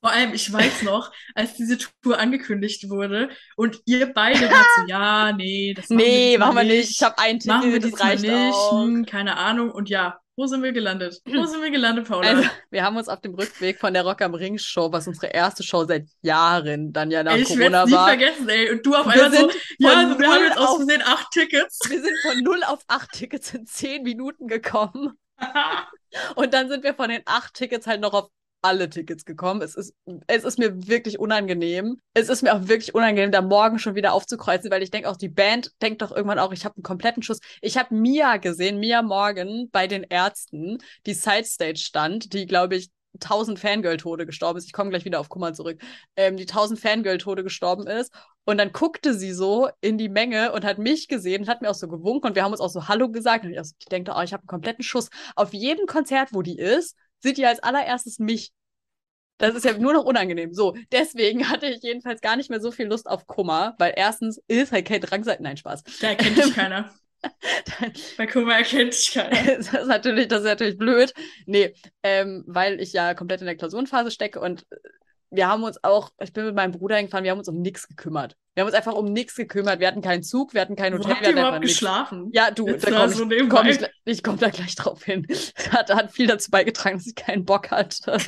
Vor 0.00 0.10
allem, 0.10 0.32
ich 0.32 0.52
weiß 0.52 0.82
noch, 0.82 1.12
als 1.34 1.54
diese 1.54 1.78
Tour 2.02 2.18
angekündigt 2.18 2.88
wurde 2.88 3.28
und 3.56 3.80
ihr 3.84 4.12
beide 4.12 4.50
wart 4.50 4.66
so, 4.76 4.86
ja, 4.86 5.32
nee, 5.32 5.74
das 5.74 5.88
machen 5.90 6.02
nee, 6.02 6.32
wir 6.32 6.38
machen 6.38 6.56
wir 6.56 6.64
nicht. 6.64 6.90
Ich 6.90 7.02
habe 7.02 7.18
ein 7.18 7.38
Ticket, 7.38 7.56
machen 7.56 7.72
wir 7.72 7.80
das 7.80 8.00
reicht 8.00 8.22
nicht. 8.22 8.32
auch. 8.32 8.82
Hm, 8.82 9.06
keine 9.06 9.36
Ahnung. 9.36 9.70
Und 9.70 9.88
ja, 9.90 10.18
wo 10.36 10.46
sind 10.46 10.62
wir 10.62 10.72
gelandet? 10.72 11.20
Wo 11.26 11.44
sind 11.44 11.62
wir 11.62 11.70
gelandet, 11.70 12.08
Paula? 12.08 12.26
Also, 12.26 12.48
wir 12.70 12.82
haben 12.82 12.96
uns 12.96 13.08
auf 13.08 13.20
dem 13.20 13.34
Rückweg 13.34 13.78
von 13.78 13.92
der 13.92 14.04
Rock 14.04 14.22
am 14.22 14.32
Ring 14.32 14.56
Show, 14.56 14.90
was 14.90 15.06
unsere 15.06 15.26
erste 15.26 15.62
Show 15.62 15.84
seit 15.84 16.06
Jahren 16.22 16.94
dann 16.94 17.10
ja 17.10 17.22
nach 17.22 17.36
ich 17.36 17.46
Corona 17.46 17.84
nie 17.84 17.92
war. 17.92 18.08
vergessen, 18.08 18.48
ey. 18.48 18.70
Und 18.70 18.86
du 18.86 18.94
auf 18.94 19.06
einmal 19.06 19.30
so, 19.30 19.36
sind 19.36 19.52
ja, 19.78 19.90
also 19.90 20.18
wir 20.18 20.26
haben 20.28 20.38
null 20.38 20.48
jetzt 20.48 20.58
aus 20.58 20.76
Versehen 20.76 21.02
acht 21.04 21.30
Tickets. 21.32 21.78
Wir 21.90 22.00
sind 22.00 22.16
von 22.22 22.38
0 22.42 22.64
auf 22.64 22.82
8 22.88 23.12
Tickets 23.12 23.52
in 23.52 23.66
10 23.66 24.02
Minuten 24.02 24.48
gekommen. 24.48 25.12
Und 26.36 26.54
dann 26.54 26.68
sind 26.70 26.84
wir 26.84 26.94
von 26.94 27.10
den 27.10 27.22
8 27.26 27.52
Tickets 27.52 27.86
halt 27.86 28.00
noch 28.00 28.14
auf 28.14 28.30
alle 28.62 28.90
Tickets 28.90 29.24
gekommen. 29.24 29.62
Es 29.62 29.74
ist, 29.74 29.94
es 30.26 30.44
ist 30.44 30.58
mir 30.58 30.86
wirklich 30.86 31.18
unangenehm. 31.18 32.00
Es 32.14 32.28
ist 32.28 32.42
mir 32.42 32.54
auch 32.54 32.68
wirklich 32.68 32.94
unangenehm, 32.94 33.32
da 33.32 33.42
morgen 33.42 33.78
schon 33.78 33.94
wieder 33.94 34.12
aufzukreuzen, 34.12 34.70
weil 34.70 34.82
ich 34.82 34.90
denke 34.90 35.08
auch, 35.08 35.16
die 35.16 35.28
Band 35.28 35.72
denkt 35.80 36.02
doch 36.02 36.12
irgendwann 36.12 36.38
auch, 36.38 36.52
ich 36.52 36.64
habe 36.64 36.76
einen 36.76 36.82
kompletten 36.82 37.22
Schuss. 37.22 37.40
Ich 37.62 37.76
habe 37.76 37.94
Mia 37.94 38.36
gesehen, 38.36 38.78
Mia 38.78 39.02
Morgan 39.02 39.68
bei 39.70 39.86
den 39.86 40.04
Ärzten, 40.04 40.78
die 41.06 41.14
Sidestage 41.14 41.78
stand, 41.78 42.32
die, 42.32 42.46
glaube 42.46 42.76
ich, 42.76 42.90
1000 43.14 43.58
Fangirl-Tode 43.58 44.24
gestorben 44.26 44.58
ist. 44.58 44.66
Ich 44.66 44.72
komme 44.72 44.90
gleich 44.90 45.04
wieder 45.04 45.20
auf 45.20 45.28
Kummer 45.28 45.52
zurück. 45.52 45.80
Ähm, 46.16 46.36
die 46.36 46.46
1000 46.46 46.78
Fangirl-Tode 46.78 47.42
gestorben 47.42 47.86
ist. 47.86 48.12
Und 48.44 48.58
dann 48.58 48.72
guckte 48.72 49.14
sie 49.14 49.32
so 49.32 49.68
in 49.80 49.98
die 49.98 50.08
Menge 50.08 50.52
und 50.52 50.64
hat 50.64 50.78
mich 50.78 51.08
gesehen 51.08 51.42
und 51.42 51.48
hat 51.48 51.60
mir 51.62 51.70
auch 51.70 51.74
so 51.74 51.88
gewunken 51.88 52.28
und 52.28 52.34
wir 52.34 52.42
haben 52.42 52.52
uns 52.52 52.60
auch 52.60 52.70
so 52.70 52.88
Hallo 52.88 53.10
gesagt. 53.10 53.44
Und 53.44 53.52
ich, 53.52 53.58
also, 53.58 53.74
ich 53.78 53.86
denke, 53.86 54.12
oh, 54.16 54.22
ich 54.22 54.32
habe 54.32 54.42
einen 54.42 54.48
kompletten 54.48 54.82
Schuss. 54.82 55.10
Auf 55.36 55.52
jedem 55.52 55.86
Konzert, 55.86 56.32
wo 56.32 56.42
die 56.42 56.58
ist, 56.58 56.96
sieht 57.20 57.38
die 57.38 57.46
als 57.46 57.60
allererstes 57.60 58.18
mich. 58.18 58.52
Das 59.38 59.54
ist 59.54 59.64
ja 59.64 59.76
nur 59.78 59.94
noch 59.94 60.04
unangenehm. 60.04 60.52
So, 60.52 60.76
deswegen 60.92 61.48
hatte 61.48 61.66
ich 61.66 61.82
jedenfalls 61.82 62.20
gar 62.20 62.36
nicht 62.36 62.50
mehr 62.50 62.60
so 62.60 62.70
viel 62.70 62.86
Lust 62.86 63.08
auf 63.08 63.26
Kummer, 63.26 63.74
weil 63.78 63.94
erstens 63.96 64.40
ist 64.48 64.72
halt 64.72 64.86
kein 64.86 65.00
Drangsal. 65.00 65.38
Nein, 65.40 65.56
Spaß. 65.56 65.82
Da 66.00 66.08
erkennt 66.08 66.36
dich 66.36 66.54
keiner. 66.54 66.92
Bei 68.16 68.26
Kummer 68.26 68.56
erkennt 68.56 68.92
dich 68.92 69.12
keiner. 69.12 69.30
das 69.56 69.72
ist 69.72 69.86
natürlich, 69.86 70.28
das 70.28 70.40
ist 70.40 70.46
natürlich 70.46 70.76
blöd. 70.76 71.14
Nee, 71.46 71.74
ähm, 72.02 72.44
weil 72.46 72.80
ich 72.80 72.92
ja 72.92 73.14
komplett 73.14 73.40
in 73.40 73.46
der 73.46 73.56
Klausurenphase 73.56 74.10
stecke 74.10 74.40
und 74.40 74.66
wir 75.30 75.48
haben 75.48 75.62
uns 75.62 75.82
auch, 75.82 76.10
ich 76.20 76.32
bin 76.32 76.44
mit 76.44 76.54
meinem 76.54 76.72
Bruder 76.72 76.96
hingefahren, 76.96 77.24
wir 77.24 77.30
haben 77.30 77.38
uns 77.38 77.48
um 77.48 77.60
nichts 77.60 77.88
gekümmert. 77.88 78.36
Wir 78.60 78.64
haben 78.64 78.72
uns 78.72 78.76
einfach 78.76 78.92
um 78.92 79.10
nichts 79.10 79.36
gekümmert. 79.36 79.80
Wir 79.80 79.88
hatten 79.88 80.02
keinen 80.02 80.22
Zug, 80.22 80.52
wir 80.52 80.60
hatten 80.60 80.76
kein 80.76 80.92
Hotel, 80.92 81.12
habt 81.12 81.22
wir 81.22 81.28
ihr 81.28 81.28
hatten 81.28 81.38
einfach 81.38 81.48
überhaupt 81.48 81.64
nichts. 81.64 81.78
geschlafen? 81.78 82.28
Ja, 82.34 82.50
du, 82.50 82.68
Jetzt 82.68 82.86
da 82.86 82.90
komm 82.90 83.08
so 83.08 83.30
ich, 83.30 83.48
komm 83.48 83.66
ich, 83.66 83.78
ich 84.04 84.22
komme 84.22 84.36
da 84.36 84.50
gleich 84.50 84.74
drauf 84.74 85.02
hin. 85.02 85.26
Hat, 85.70 85.88
hat 85.88 86.12
viel 86.12 86.26
dazu 86.26 86.50
beigetragen, 86.50 86.98
dass 86.98 87.06
ich 87.06 87.14
keinen 87.14 87.46
Bock 87.46 87.70
hatte. 87.70 88.18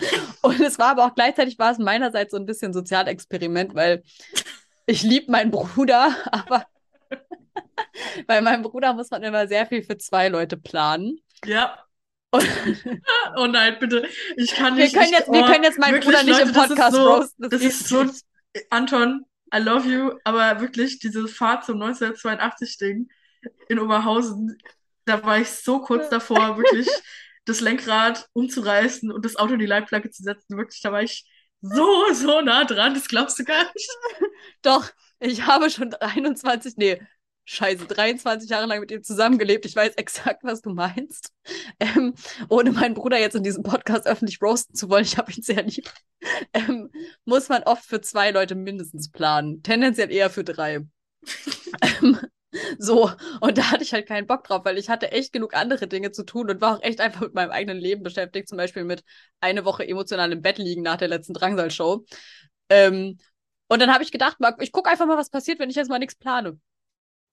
Und 0.41 0.59
es 0.59 0.79
war 0.79 0.93
aber 0.93 1.05
auch 1.05 1.15
gleichzeitig 1.15 1.59
war 1.59 1.73
es 1.73 1.77
meinerseits 1.77 2.31
so 2.31 2.39
ein 2.39 2.47
bisschen 2.47 2.73
Sozialexperiment, 2.73 3.75
weil 3.75 4.05
ich 4.87 5.03
liebe 5.03 5.31
meinen 5.31 5.51
Bruder, 5.51 6.17
aber 6.33 6.65
bei 8.27 8.41
meinem 8.41 8.63
Bruder 8.63 8.95
muss 8.95 9.11
man 9.11 9.23
immer 9.25 9.47
sehr 9.49 9.67
viel 9.67 9.83
für 9.83 9.99
zwei 9.99 10.29
Leute 10.29 10.57
planen. 10.57 11.19
Ja. 11.45 11.77
Und 12.31 12.49
Oh 13.37 13.47
nein, 13.47 13.77
bitte. 13.79 14.09
Ich 14.37 14.55
kann 14.55 14.79
wir 14.79 14.85
nicht. 14.85 14.97
können 14.97 15.13
jetzt, 15.13 15.31
wir 15.31 15.43
oh, 15.43 15.47
können 15.47 15.65
jetzt 15.65 15.79
meinen 15.79 16.01
Bruder 16.01 16.23
nicht 16.23 16.39
Leute, 16.39 16.49
im 16.49 16.55
das 16.55 16.69
Podcast 16.69 16.97
so, 16.97 17.07
roasten. 17.07 17.51
Das 17.51 17.61
geht 17.61 17.69
ist 17.69 17.87
so. 17.87 18.07
Anton, 18.71 19.27
I 19.53 19.59
love 19.59 19.87
you, 19.87 20.19
aber 20.25 20.61
wirklich, 20.61 20.99
diese 20.99 21.29
Fahrt 21.29 21.65
zum 21.65 21.83
1982-Ding 21.83 23.09
in 23.69 23.79
Oberhausen, 23.79 24.57
da 25.05 25.23
war 25.25 25.39
ich 25.39 25.49
so 25.51 25.81
kurz 25.81 26.09
davor, 26.09 26.57
wirklich 26.57 26.89
das 27.45 27.61
Lenkrad 27.61 28.29
umzureißen 28.33 29.11
und 29.11 29.25
das 29.25 29.37
Auto 29.37 29.55
in 29.55 29.59
die 29.59 29.67
Leitplanke 29.67 30.11
zu 30.11 30.23
setzen. 30.23 30.57
Wirklich, 30.57 30.81
da 30.81 30.93
war 30.93 31.03
ich 31.03 31.29
so, 31.61 32.13
so 32.13 32.41
nah 32.41 32.65
dran, 32.65 32.95
das 32.95 33.09
glaubst 33.09 33.39
du 33.39 33.45
gar 33.45 33.65
nicht. 33.65 33.91
Doch, 34.63 34.91
ich 35.21 35.47
habe 35.47 35.71
schon 35.71 35.95
21, 35.95 36.75
nee, 36.77 37.01
scheiße, 37.45 37.87
23 37.87 38.51
Jahre 38.51 38.67
lang 38.67 38.81
mit 38.81 38.91
ihm 38.91 39.03
zusammengelebt. 39.03 39.67
Ich 39.67 39.77
weiß 39.77 39.95
exakt, 39.95 40.45
was 40.45 40.63
du 40.63 40.71
meinst. 40.71 41.33
Ähm, 41.81 42.15
ohne 42.49 42.73
meinen 42.73 42.95
Bruder 42.95 43.19
jetzt 43.19 43.35
in 43.35 43.43
diesem 43.43 43.63
Podcast 43.63 44.07
öffentlich 44.07 44.41
roasten 44.41 44.75
zu 44.75 44.89
wollen, 44.89 45.05
ich 45.05 45.19
habe 45.19 45.33
ihn 45.33 45.43
sehr 45.43 45.63
lieb, 45.63 45.91
ähm, 46.53 46.91
muss 47.25 47.49
man 47.49 47.63
oft 47.65 47.85
für 47.85 48.01
zwei 48.01 48.31
Leute 48.31 48.55
mindestens 48.55 49.11
planen. 49.11 49.63
Tendenziell 49.63 50.11
eher 50.13 50.31
für 50.31 50.45
drei. 50.45 50.87
ähm, 51.83 52.19
so, 52.79 53.11
und 53.41 53.59
da 53.59 53.71
hatte 53.71 53.83
ich 53.83 53.93
halt 53.93 54.07
keinen 54.07 54.27
Bock 54.27 54.45
drauf, 54.45 54.65
weil 54.65 54.79
ich 54.79 54.89
hatte 54.89 55.11
echt 55.13 55.33
genug 55.33 55.55
andere 55.55 55.87
Dinge 55.89 56.13
zu 56.13 56.25
tun 56.25 56.51
und 56.51 56.61
war 56.61 56.77
auch 56.77 56.83
echt 56.83 57.01
einfach 57.01 57.23
mit 57.23 57.35
meinem 57.35 57.51
eigenen 57.51 57.79
Leben 57.79 58.03
beschäftigt, 58.03 58.49
zum 58.49 58.59
Beispiel 58.59 58.85
mit 58.85 59.03
eine 59.41 59.65
Woche 59.65 59.87
emotional 59.89 60.33
im 60.33 60.43
Bett 60.43 60.59
liegen 60.59 60.83
nach 60.83 60.97
der 60.97 61.09
letzten 61.09 61.33
Drangsal-Show. 61.35 62.05
Ähm, 62.69 63.19
und 63.69 63.81
dann 63.81 63.93
habe 63.93 64.05
ich 64.05 64.13
gedacht, 64.13 64.37
ich 64.61 64.71
gucke 64.71 64.91
einfach 64.91 65.07
mal, 65.07 65.17
was 65.17 65.31
passiert, 65.31 65.59
wenn 65.59 65.71
ich 65.71 65.77
jetzt 65.77 65.89
mal 65.89 65.99
nichts 65.99 66.17
plane. 66.17 66.61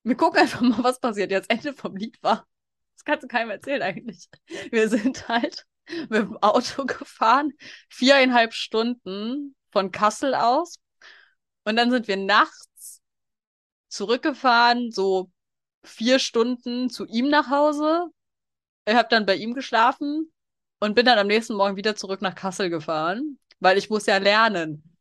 Wir 0.04 0.16
gucken 0.16 0.40
einfach 0.40 0.62
mal, 0.62 0.84
was 0.84 1.00
passiert. 1.00 1.32
Jetzt 1.32 1.50
Ende 1.50 1.74
vom 1.74 1.96
Lied 1.96 2.22
war. 2.24 2.48
Das 2.96 3.06
kannst 3.06 3.24
du 3.24 3.28
keinem 3.28 3.52
erzählen 3.52 3.82
eigentlich. 3.82 4.28
Wir 4.72 4.90
sind 4.90 5.28
halt 5.28 5.66
mit 6.10 6.22
dem 6.22 6.38
Auto 6.38 6.86
gefahren, 6.86 7.54
viereinhalb 7.90 8.54
Stunden 8.54 9.56
von 9.72 9.92
Kassel 9.92 10.36
aus. 10.36 10.80
Und 11.64 11.76
dann 11.76 11.92
sind 11.92 12.08
wir 12.08 12.18
nachts 12.18 13.02
zurückgefahren, 13.90 14.92
so 14.92 15.32
vier 15.84 16.20
Stunden 16.20 16.90
zu 16.90 17.06
ihm 17.06 17.30
nach 17.30 17.50
Hause. 17.50 18.08
Ich 18.86 18.96
habe 18.96 19.08
dann 19.10 19.26
bei 19.26 19.36
ihm 19.36 19.54
geschlafen 19.54 20.32
und 20.80 20.96
bin 20.96 21.06
dann 21.06 21.20
am 21.20 21.28
nächsten 21.28 21.56
Morgen 21.56 21.76
wieder 21.76 21.96
zurück 21.96 22.22
nach 22.22 22.36
Kassel 22.36 22.70
gefahren, 22.70 23.40
weil 23.60 23.78
ich 23.78 23.90
muss 23.90 24.06
ja 24.06 24.18
lernen. 24.18 24.98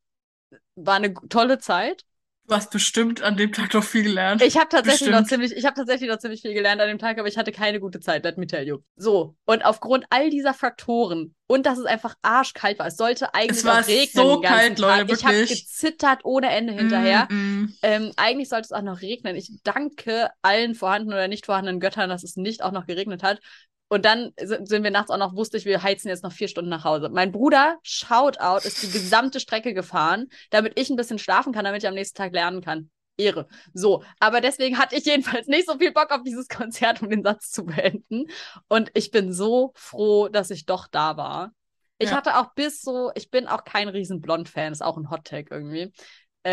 War 0.75 0.97
eine 0.97 1.15
tolle 1.15 1.59
Zeit. 1.59 2.05
Du 2.49 2.55
hast 2.55 2.71
bestimmt 2.71 3.21
an 3.21 3.37
dem 3.37 3.53
Tag 3.53 3.75
noch 3.75 3.85
viel 3.85 4.05
gelernt. 4.05 4.41
Ich 4.41 4.57
habe 4.57 4.71
tatsächlich 4.71 5.11
noch 5.11 5.21
Bestimmt. 5.21 5.29
ziemlich, 5.29 5.53
ich 5.53 5.67
habe 5.67 5.77
tatsächlich 5.77 6.09
noch 6.09 6.19
ziemlich 6.19 6.41
viel 6.41 6.55
gelernt 6.55 6.81
an 6.81 6.89
dem 6.89 6.99
Tag, 6.99 7.19
aber 7.19 7.29
ich 7.29 7.37
hatte 7.37 7.53
keine 7.53 7.79
gute 7.79 8.01
Zeit, 8.01 8.25
let 8.25 8.39
me 8.39 8.47
tell 8.47 8.67
you. 8.67 8.79
So, 8.97 9.37
und 9.45 9.67
aufgrund 9.67 10.07
all 10.09 10.31
dieser 10.31 10.55
Faktoren 10.55 11.35
und 11.47 11.67
dass 11.67 11.79
es 11.79 11.85
einfach 11.85 12.15
arschkalt 12.23 12.79
war, 12.79 12.87
es 12.87 12.97
sollte 12.97 13.35
eigentlich 13.35 13.59
Es 13.59 13.65
war 13.67 13.81
auch 13.83 13.87
regnen 13.87 14.25
so 14.25 14.41
kalt, 14.41 14.79
Leute, 14.79 15.07
Tag. 15.07 15.13
Ich 15.19 15.25
habe 15.27 15.37
wirklich. 15.37 15.67
gezittert 15.67 16.25
ohne 16.25 16.51
Ende 16.51 16.73
hinterher. 16.73 17.27
Mm, 17.31 17.35
mm. 17.35 17.75
Ähm, 17.83 18.13
eigentlich 18.17 18.49
sollte 18.49 18.65
es 18.65 18.73
auch 18.73 18.83
noch 18.83 19.03
regnen. 19.03 19.37
Ich 19.37 19.51
danke 19.63 20.31
allen 20.41 20.75
vorhandenen 20.75 21.15
oder 21.15 21.29
nicht 21.29 21.45
vorhandenen 21.45 21.81
Göttern, 21.81 22.09
dass 22.09 22.23
es 22.23 22.37
nicht 22.37 22.63
auch 22.63 22.73
noch 22.73 22.87
geregnet 22.87 23.23
hat. 23.23 23.41
Und 23.89 24.05
dann 24.05 24.33
sind, 24.41 24.71
wir 24.71 24.91
nachts 24.91 25.11
auch 25.11 25.17
noch, 25.17 25.35
wusste 25.35 25.57
ich, 25.57 25.65
wir 25.65 25.83
heizen 25.83 26.09
jetzt 26.09 26.23
noch 26.23 26.33
vier 26.33 26.49
Stunden 26.49 26.69
nach 26.71 26.85
Hause. 26.85 27.09
Mein 27.09 27.33
Bruder, 27.33 27.79
Shoutout, 27.83 28.67
ist 28.67 28.83
die 28.83 28.91
gesamte 28.91 29.41
Strecke 29.41 29.73
gefahren, 29.75 30.29
damit 30.51 30.79
ich 30.79 30.91
ein 30.91 30.97
bisschen 30.97 31.19
schlafen 31.19 31.53
kann, 31.53 31.65
damit 31.65 31.83
ich 31.83 31.89
am 31.89 31.95
nächsten 31.95 32.17
Tag 32.17 32.33
lernen 32.33 32.61
kann. 32.61 32.91
Ehre. 33.17 33.49
So, 33.75 34.05
aber 34.21 34.41
deswegen 34.41 34.79
hatte 34.79 34.95
ich 34.95 35.05
jedenfalls 35.05 35.49
nicht 35.49 35.67
so 35.67 35.77
viel 35.79 35.93
Bock 35.93 36.11
auf 36.13 36.23
dieses 36.23 36.49
Konzert, 36.49 37.03
um 37.03 37.11
den 37.11 37.23
Satz 37.23 37.51
zu 37.51 37.65
beenden. 37.65 38.27
Und 38.69 38.91
ich 38.95 39.11
bin 39.11 39.33
so 39.33 39.73
froh, 39.75 40.29
dass 40.29 40.51
ich 40.51 40.67
doch 40.67 40.87
da 40.87 41.17
war. 41.17 41.53
Ich 41.99 42.11
Ja. 42.11 42.17
hatte 42.17 42.39
auch 42.39 42.55
bis 42.55 42.81
so, 42.81 43.11
ich 43.17 43.31
bin 43.31 43.49
auch 43.49 43.65
kein 43.65 43.89
riesen 43.89 44.21
Blond-Fan, 44.21 44.73
ist 44.73 44.83
auch 44.83 44.97
ein 44.97 45.11
Hot-Tag 45.11 45.51
irgendwie. 45.51 45.93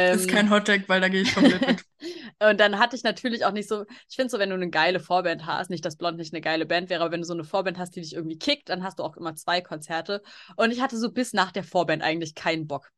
Das 0.10 0.21
ist 0.21 0.27
Ähm, 0.27 0.27
kein 0.27 0.49
Hottag, 0.49 0.88
weil 0.89 1.01
da 1.01 1.10
gehe 1.10 1.21
ich 1.21 1.34
komplett 1.34 1.65
mit. 1.65 1.84
und 2.39 2.60
dann 2.60 2.79
hatte 2.79 2.95
ich 2.95 3.03
natürlich 3.03 3.45
auch 3.45 3.51
nicht 3.51 3.67
so, 3.67 3.86
ich 4.10 4.15
finde 4.15 4.29
so, 4.29 4.39
wenn 4.39 4.49
du 4.49 4.55
eine 4.55 4.69
geile 4.69 4.99
Vorband 4.99 5.45
hast, 5.45 5.69
nicht, 5.69 5.86
dass 5.86 5.97
Blond 5.97 6.17
nicht 6.17 6.34
eine 6.34 6.41
geile 6.41 6.65
Band 6.65 6.89
wäre, 6.89 7.01
aber 7.01 7.12
wenn 7.12 7.21
du 7.21 7.27
so 7.27 7.34
eine 7.34 7.43
Vorband 7.43 7.77
hast, 7.77 7.95
die 7.95 8.01
dich 8.01 8.13
irgendwie 8.13 8.38
kickt, 8.38 8.69
dann 8.69 8.84
hast 8.84 8.99
du 8.99 9.03
auch 9.03 9.17
immer 9.17 9.36
zwei 9.36 9.62
Konzerte. 9.62 10.21
Und 10.55 10.71
ich 10.71 10.81
hatte 10.81 10.97
so 10.97 11.12
bis 11.12 11.34
nach 11.34 11.51
der 11.51 11.63
Vorband 11.63 12.03
eigentlich 12.03 12.36
keinen 12.36 12.67
Bock. 12.67 12.91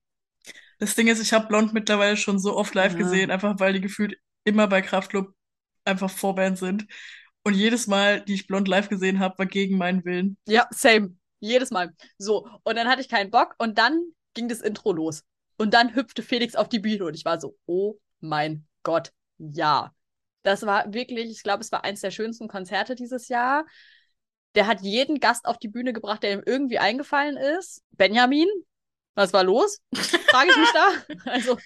Das 0.80 0.96
Ding 0.96 1.08
ist, 1.08 1.22
ich 1.22 1.34
habe 1.34 1.48
Blond 1.48 1.74
mittlerweile 1.74 2.18
schon 2.18 2.40
so 2.40 2.56
oft 2.56 2.76
live 2.76 2.94
Ja. 2.94 3.00
gesehen, 3.00 3.32
einfach 3.32 3.60
weil 3.60 3.74
die 3.74 3.82
gefühlt 3.82 4.16
immer 4.44 4.68
bei 4.68 4.82
Kraftklub 4.82 5.34
einfach 5.86 6.10
Vorband 6.10 6.58
sind. 6.58 6.86
Und 7.44 7.54
jedes 7.56 7.88
Mal, 7.88 8.22
die 8.22 8.34
ich 8.36 8.48
Blond 8.48 8.68
live 8.68 8.90
gesehen 8.90 9.20
habe, 9.20 9.38
war 9.40 9.46
gegen 9.46 9.78
meinen 9.78 10.04
Willen. 10.06 10.38
Ja, 10.46 10.68
same. 10.72 11.16
Jedes 11.40 11.72
Mal. 11.72 11.94
So. 12.18 12.48
Und 12.64 12.76
dann 12.76 12.88
hatte 12.88 13.02
ich 13.02 13.10
keinen 13.10 13.32
Bock 13.32 13.56
und 13.58 13.78
dann 13.78 14.02
ging 14.34 14.48
das 14.48 14.62
Intro 14.62 14.92
los. 14.92 15.24
Und 15.58 15.74
dann 15.74 15.96
hüpfte 15.96 16.24
Felix 16.24 16.56
auf 16.56 16.70
die 16.70 16.80
Bühne 16.80 17.06
und 17.06 17.16
ich 17.16 17.26
war 17.26 17.40
so, 17.40 17.58
oh 17.66 17.96
mein 18.20 18.66
Gott, 18.84 19.12
ja. 19.38 19.94
Das 20.44 20.66
war 20.66 20.94
wirklich, 20.94 21.30
ich 21.30 21.44
glaube, 21.44 21.62
es 21.62 21.72
war 21.72 21.84
eins 21.84 22.02
der 22.02 22.12
schönsten 22.12 22.48
Konzerte 22.48 22.96
dieses 22.96 23.28
Jahr. 23.28 23.66
Der 24.56 24.68
hat 24.68 24.82
jeden 24.82 25.20
Gast 25.20 25.46
auf 25.46 25.58
die 25.58 25.68
Bühne 25.68 25.94
gebracht, 25.94 26.24
der 26.24 26.34
ihm 26.34 26.44
irgendwie 26.46 26.80
eingefallen 26.80 27.38
ist. 27.38 27.84
Benjamin, 27.92 28.48
was 29.16 29.34
war 29.34 29.44
los? 29.44 29.80
Frage 30.30 30.50
ich 30.52 30.58
mich 30.58 30.72
da. 30.72 30.88
Also, 31.32 31.58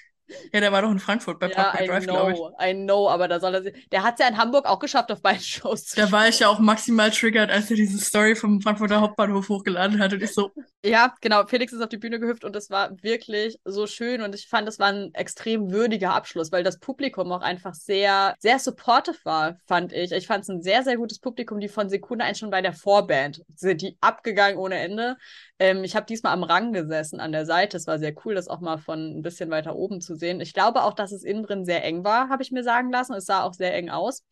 Ja, 0.53 0.61
der 0.61 0.71
war 0.71 0.81
doch 0.81 0.91
in 0.91 0.99
Frankfurt 0.99 1.39
bei 1.39 1.49
ja, 1.49 1.55
Park 1.55 1.81
I 1.81 1.87
Drive, 1.87 2.03
glaube 2.05 2.31
ich. 2.31 2.37
know, 2.37 2.55
I 2.61 2.73
know, 2.73 3.09
aber 3.09 3.27
da 3.27 3.39
soll 3.39 3.55
er 3.55 3.63
sich. 3.63 3.89
Der 3.89 4.03
hat 4.03 4.15
es 4.15 4.19
ja 4.21 4.27
in 4.29 4.37
Hamburg 4.37 4.65
auch 4.65 4.79
geschafft, 4.79 5.11
auf 5.11 5.21
beiden 5.21 5.41
Shows 5.41 5.85
zu 5.85 5.95
Da 5.95 6.11
war 6.11 6.27
ich 6.27 6.39
ja 6.39 6.47
auch 6.47 6.59
maximal 6.59 7.11
triggert, 7.11 7.51
als 7.51 7.69
er 7.69 7.75
diese 7.75 7.99
Story 7.99 8.35
vom 8.35 8.61
Frankfurter 8.61 9.01
Hauptbahnhof 9.01 9.49
hochgeladen 9.49 9.99
hat 9.99 10.13
und 10.13 10.23
ich 10.23 10.33
so, 10.33 10.51
Ja, 10.83 11.13
genau. 11.21 11.45
Felix 11.45 11.73
ist 11.73 11.81
auf 11.81 11.89
die 11.89 11.97
Bühne 11.99 12.19
gehüpft 12.19 12.43
und 12.43 12.55
es 12.55 12.71
war 12.71 12.89
wirklich 13.03 13.59
so 13.65 13.85
schön 13.85 14.23
und 14.23 14.33
ich 14.33 14.47
fand, 14.47 14.67
es 14.67 14.79
war 14.79 14.87
ein 14.87 15.13
extrem 15.13 15.69
würdiger 15.69 16.15
Abschluss, 16.15 16.51
weil 16.51 16.63
das 16.63 16.79
Publikum 16.79 17.31
auch 17.31 17.41
einfach 17.41 17.75
sehr, 17.75 18.33
sehr 18.39 18.57
supportive 18.57 19.19
war, 19.23 19.59
fand 19.67 19.93
ich. 19.93 20.11
Ich 20.11 20.25
fand 20.25 20.41
es 20.43 20.49
ein 20.49 20.63
sehr, 20.63 20.81
sehr 20.83 20.97
gutes 20.97 21.19
Publikum, 21.19 21.59
die 21.59 21.67
von 21.67 21.87
Sekunde 21.87 22.25
1 22.25 22.39
schon 22.39 22.49
bei 22.49 22.63
der 22.63 22.73
Vorband 22.73 23.43
sind 23.55 23.83
die 23.83 23.95
abgegangen 24.01 24.57
ohne 24.57 24.79
Ende. 24.79 25.17
Ähm, 25.59 25.83
ich 25.83 25.95
habe 25.95 26.07
diesmal 26.07 26.33
am 26.33 26.41
Rang 26.43 26.73
gesessen 26.73 27.19
an 27.19 27.31
der 27.31 27.45
Seite. 27.45 27.77
Es 27.77 27.85
war 27.85 27.99
sehr 27.99 28.15
cool, 28.25 28.33
das 28.33 28.47
auch 28.47 28.59
mal 28.59 28.79
von 28.79 29.19
ein 29.19 29.21
bisschen 29.21 29.51
weiter 29.51 29.75
oben 29.75 30.01
zu 30.01 30.15
sehen. 30.15 30.41
Ich 30.41 30.53
glaube 30.55 30.81
auch, 30.81 30.93
dass 30.93 31.11
es 31.11 31.23
innen 31.23 31.43
drin 31.43 31.63
sehr 31.63 31.83
eng 31.83 32.03
war, 32.03 32.29
habe 32.29 32.41
ich 32.41 32.51
mir 32.51 32.63
sagen 32.63 32.89
lassen. 32.91 33.13
Es 33.13 33.25
sah 33.25 33.43
auch 33.43 33.53
sehr 33.53 33.75
eng 33.75 33.91
aus. 33.91 34.23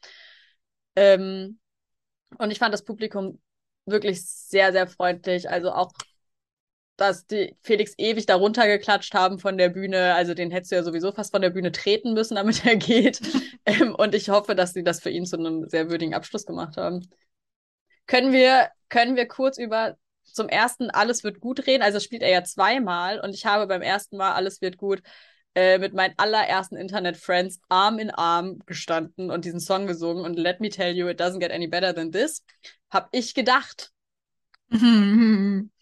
Ähm, 0.96 1.60
und 2.38 2.52
ich 2.52 2.60
fand 2.60 2.74
das 2.74 2.84
Publikum 2.86 3.40
wirklich 3.86 4.26
sehr, 4.26 4.72
sehr 4.72 4.88
freundlich. 4.88 5.50
Also 5.50 5.72
auch 5.72 5.92
dass 7.00 7.26
die 7.26 7.56
Felix 7.64 7.94
ewig 7.98 8.26
darunter 8.26 8.68
geklatscht 8.68 9.14
haben 9.14 9.40
von 9.40 9.58
der 9.58 9.70
Bühne. 9.70 10.14
Also 10.16 10.34
den 10.34 10.52
hättest 10.52 10.72
du 10.72 10.76
ja 10.76 10.84
sowieso 10.84 11.12
fast 11.12 11.32
von 11.32 11.42
der 11.42 11.50
Bühne 11.50 11.72
treten 11.72 12.14
müssen, 12.14 12.36
damit 12.36 12.66
er 12.66 12.76
geht. 12.76 13.22
ähm, 13.66 13.96
und 13.96 14.16
ich 14.16 14.30
hoffe, 14.30 14.56
dass 14.56 14.74
sie 14.74 14.84
das 14.84 15.02
für 15.02 15.10
ihn 15.10 15.26
zu 15.26 15.38
einem 15.38 15.68
sehr 15.70 15.90
würdigen 15.90 16.14
Abschluss 16.14 16.46
gemacht 16.46 16.78
haben. 16.78 17.08
Können 18.08 18.34
wir, 18.34 18.70
können 18.90 19.16
wir 19.16 19.28
kurz 19.28 19.58
über 19.58 19.98
zum 20.24 20.50
ersten 20.50 20.90
Alles 20.90 21.24
wird 21.24 21.40
gut 21.40 21.68
reden? 21.68 21.84
Also 21.84 22.00
spielt 22.00 22.22
er 22.22 22.30
ja 22.30 22.44
zweimal 22.44 23.20
und 23.20 23.34
ich 23.34 23.46
habe 23.46 23.68
beim 23.68 23.82
ersten 23.82 24.18
Mal 24.18 24.34
Alles 24.34 24.62
wird 24.62 24.78
gut 24.78 25.02
äh, 25.56 25.78
mit 25.80 25.94
meinen 25.94 26.14
allerersten 26.18 26.76
Internet-Friends 26.76 27.60
Arm 27.70 28.00
in 28.00 28.12
Arm 28.12 28.60
gestanden 28.66 29.32
und 29.32 29.46
diesen 29.46 29.60
Song 29.60 29.88
gesungen 29.88 30.26
und 30.26 30.36
Let 30.36 30.60
me 30.60 30.70
tell 30.70 30.96
you, 30.96 31.08
it 31.08 31.20
doesn't 31.20 31.40
get 31.40 31.52
any 31.52 31.68
better 31.68 31.94
than 31.94 32.12
this. 32.12 32.44
Hab 32.92 33.10
ich 33.12 33.34
gedacht. 33.34 33.92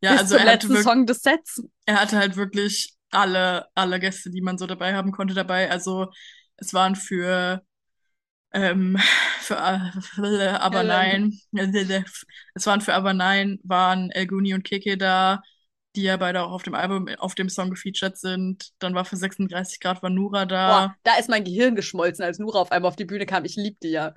Ja, 0.00 0.12
Bis 0.12 0.20
also 0.20 0.36
zum 0.36 0.44
er 0.44 0.46
hatte, 0.46 0.68
letzten 0.68 0.70
wirklich, 0.70 0.84
Song 0.84 1.06
des 1.06 1.20
Sets. 1.22 1.62
er 1.86 2.00
hatte 2.00 2.16
halt 2.18 2.36
wirklich 2.36 2.94
alle, 3.10 3.66
alle 3.74 3.98
Gäste, 4.00 4.30
die 4.30 4.40
man 4.42 4.58
so 4.58 4.66
dabei 4.66 4.94
haben 4.94 5.12
konnte, 5.12 5.34
dabei. 5.34 5.70
Also 5.70 6.08
es 6.56 6.74
waren 6.74 6.96
für, 6.96 7.62
ähm, 8.52 8.98
für 9.40 9.56
äh, 9.56 10.48
aber 10.60 10.84
nein, 10.84 11.38
es 12.54 12.66
waren 12.66 12.80
für 12.80 12.94
aber 12.94 13.14
nein, 13.14 13.58
waren 13.64 14.10
Elguni 14.10 14.54
und 14.54 14.64
Keke 14.64 14.98
da, 14.98 15.42
die 15.96 16.02
ja 16.02 16.16
beide 16.16 16.42
auch 16.42 16.52
auf 16.52 16.62
dem 16.62 16.74
Album, 16.74 17.08
auf 17.18 17.34
dem 17.34 17.48
Song 17.48 17.70
gefeatured 17.70 18.18
sind. 18.18 18.70
Dann 18.78 18.94
war 18.94 19.04
für 19.04 19.16
36 19.16 19.80
Grad 19.80 20.02
war 20.02 20.10
Nura 20.10 20.46
Boah, 20.64 20.88
da. 20.88 20.96
da 21.02 21.16
ist 21.18 21.28
mein 21.28 21.44
Gehirn 21.44 21.74
geschmolzen, 21.76 22.24
als 22.24 22.38
Nura 22.38 22.60
auf 22.60 22.72
einmal 22.72 22.88
auf 22.90 22.96
die 22.96 23.04
Bühne 23.04 23.26
kam. 23.26 23.44
Ich 23.44 23.56
lieb 23.56 23.80
die 23.80 23.90
ja. 23.90 24.14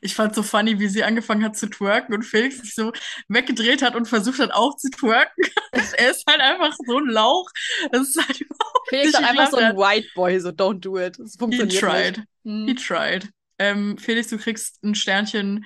Ich 0.00 0.14
fand 0.14 0.34
so 0.34 0.42
funny, 0.42 0.78
wie 0.78 0.88
sie 0.88 1.04
angefangen 1.04 1.44
hat 1.44 1.56
zu 1.56 1.68
twerken 1.68 2.14
und 2.14 2.24
Felix 2.24 2.58
sich 2.60 2.74
so 2.74 2.92
weggedreht 3.28 3.82
hat 3.82 3.96
und 3.96 4.06
versucht 4.08 4.38
hat 4.38 4.52
auch 4.52 4.76
zu 4.76 4.90
twerken. 4.90 5.44
er 5.96 6.10
ist 6.10 6.24
halt 6.28 6.40
einfach 6.40 6.76
so 6.86 6.98
ein 6.98 7.06
Lauch. 7.06 7.48
Das 7.92 8.08
ist 8.08 8.26
halt 8.28 8.40
überhaupt 8.40 8.88
Felix 8.88 9.08
ist 9.10 9.20
einfach 9.24 9.50
so 9.50 9.56
ein. 9.58 9.76
White 9.76 10.08
Boy, 10.14 10.38
so 10.40 10.50
don't 10.50 10.80
do 10.80 10.98
it. 10.98 11.18
Das 11.18 11.36
He 11.36 11.38
funktioniert 11.38 11.80
tried. 11.80 12.16
nicht. 12.16 12.28
He 12.66 12.74
Hm. 12.74 12.76
tried. 12.76 13.30
Ähm, 13.58 13.98
Felix, 13.98 14.28
du 14.28 14.38
kriegst 14.38 14.82
ein 14.82 14.94
Sternchen 14.94 15.64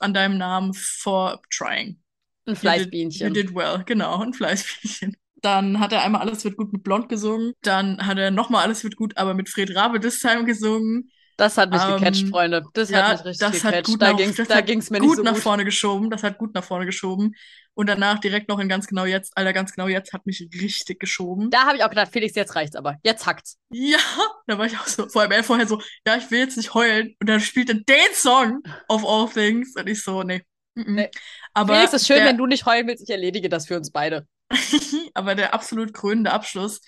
an 0.00 0.14
deinem 0.14 0.38
Namen 0.38 0.74
for 0.74 1.40
trying. 1.50 2.00
Ein 2.46 2.54
You 2.54 2.60
did, 2.62 2.92
you 3.20 3.30
did 3.30 3.54
well, 3.54 3.82
genau, 3.84 4.20
ein 4.22 4.32
Fleißbienchen. 4.32 5.16
Dann 5.42 5.80
hat 5.80 5.92
er 5.92 6.02
einmal 6.02 6.22
Alles 6.22 6.44
wird 6.44 6.56
gut 6.56 6.72
mit 6.72 6.82
Blond 6.82 7.08
gesungen. 7.08 7.52
Dann 7.62 8.06
hat 8.06 8.18
er 8.18 8.30
nochmal 8.30 8.62
Alles 8.64 8.84
wird 8.84 8.96
gut, 8.96 9.16
aber 9.16 9.34
mit 9.34 9.48
Fred 9.48 9.74
Rabe 9.74 10.00
this 10.00 10.20
time 10.20 10.44
gesungen. 10.44 11.10
Das 11.36 11.58
hat 11.58 11.70
mich 11.70 11.84
gecatcht, 11.86 12.22
Ähm, 12.22 12.30
Freunde. 12.30 12.64
Das 12.72 12.92
hat 12.92 13.08
ja, 13.08 13.12
mich 13.12 13.24
richtig 13.24 13.38
das 13.38 13.64
hat 13.64 13.72
gecatcht. 13.74 13.86
gut 13.86 14.02
Da 14.02 14.12
nach, 14.12 14.16
ging's, 14.16 14.36
das 14.36 14.48
da 14.48 14.56
hat 14.56 14.66
ging's 14.66 14.90
mir 14.90 15.00
nicht 15.00 15.08
gut 15.08 15.16
so 15.16 15.22
nach 15.22 15.34
gut. 15.34 15.42
vorne 15.42 15.64
geschoben. 15.64 16.10
Das 16.10 16.22
hat 16.22 16.38
gut 16.38 16.54
nach 16.54 16.64
vorne 16.64 16.86
geschoben. 16.86 17.34
Und 17.74 17.88
danach 17.88 18.18
direkt 18.20 18.48
noch 18.48 18.58
in 18.58 18.68
ganz 18.68 18.86
genau 18.86 19.04
jetzt. 19.04 19.36
Alter, 19.36 19.52
ganz 19.52 19.72
genau 19.72 19.86
jetzt 19.88 20.12
hat 20.14 20.24
mich 20.24 20.48
richtig 20.54 20.98
geschoben. 20.98 21.50
Da 21.50 21.66
habe 21.66 21.76
ich 21.76 21.84
auch 21.84 21.90
gedacht, 21.90 22.10
Felix, 22.10 22.34
jetzt 22.34 22.54
reicht's 22.56 22.74
aber. 22.76 22.96
Jetzt 23.02 23.26
hackt's. 23.26 23.58
Ja, 23.70 23.98
da 24.46 24.56
war 24.58 24.66
ich 24.66 24.78
auch 24.78 24.86
so, 24.86 25.08
vor 25.08 25.22
allem 25.22 25.32
er 25.32 25.44
vorher 25.44 25.66
so, 25.66 25.80
ja, 26.06 26.16
ich 26.16 26.30
will 26.30 26.38
jetzt 26.38 26.56
nicht 26.56 26.72
heulen. 26.74 27.14
Und 27.20 27.28
dann 27.28 27.40
spielt 27.40 27.68
er 27.68 27.76
den 27.76 28.14
Song 28.14 28.62
of 28.88 29.04
all 29.04 29.28
things. 29.28 29.74
Und 29.76 29.88
ich 29.88 30.02
so, 30.02 30.22
nee. 30.22 30.42
mm 30.74 30.80
-mm. 30.82 30.90
Nee. 30.94 31.10
Aber 31.52 31.74
Felix, 31.74 31.92
ist 31.92 32.06
schön, 32.06 32.16
der, 32.18 32.26
wenn 32.26 32.38
du 32.38 32.46
nicht 32.46 32.64
heulen 32.66 32.86
willst. 32.86 33.02
Ich 33.02 33.10
erledige 33.10 33.48
das 33.48 33.66
für 33.66 33.76
uns 33.76 33.90
beide. 33.90 34.26
aber 35.14 35.34
der 35.34 35.54
absolut 35.54 35.92
krönende 35.92 36.32
Abschluss 36.32 36.80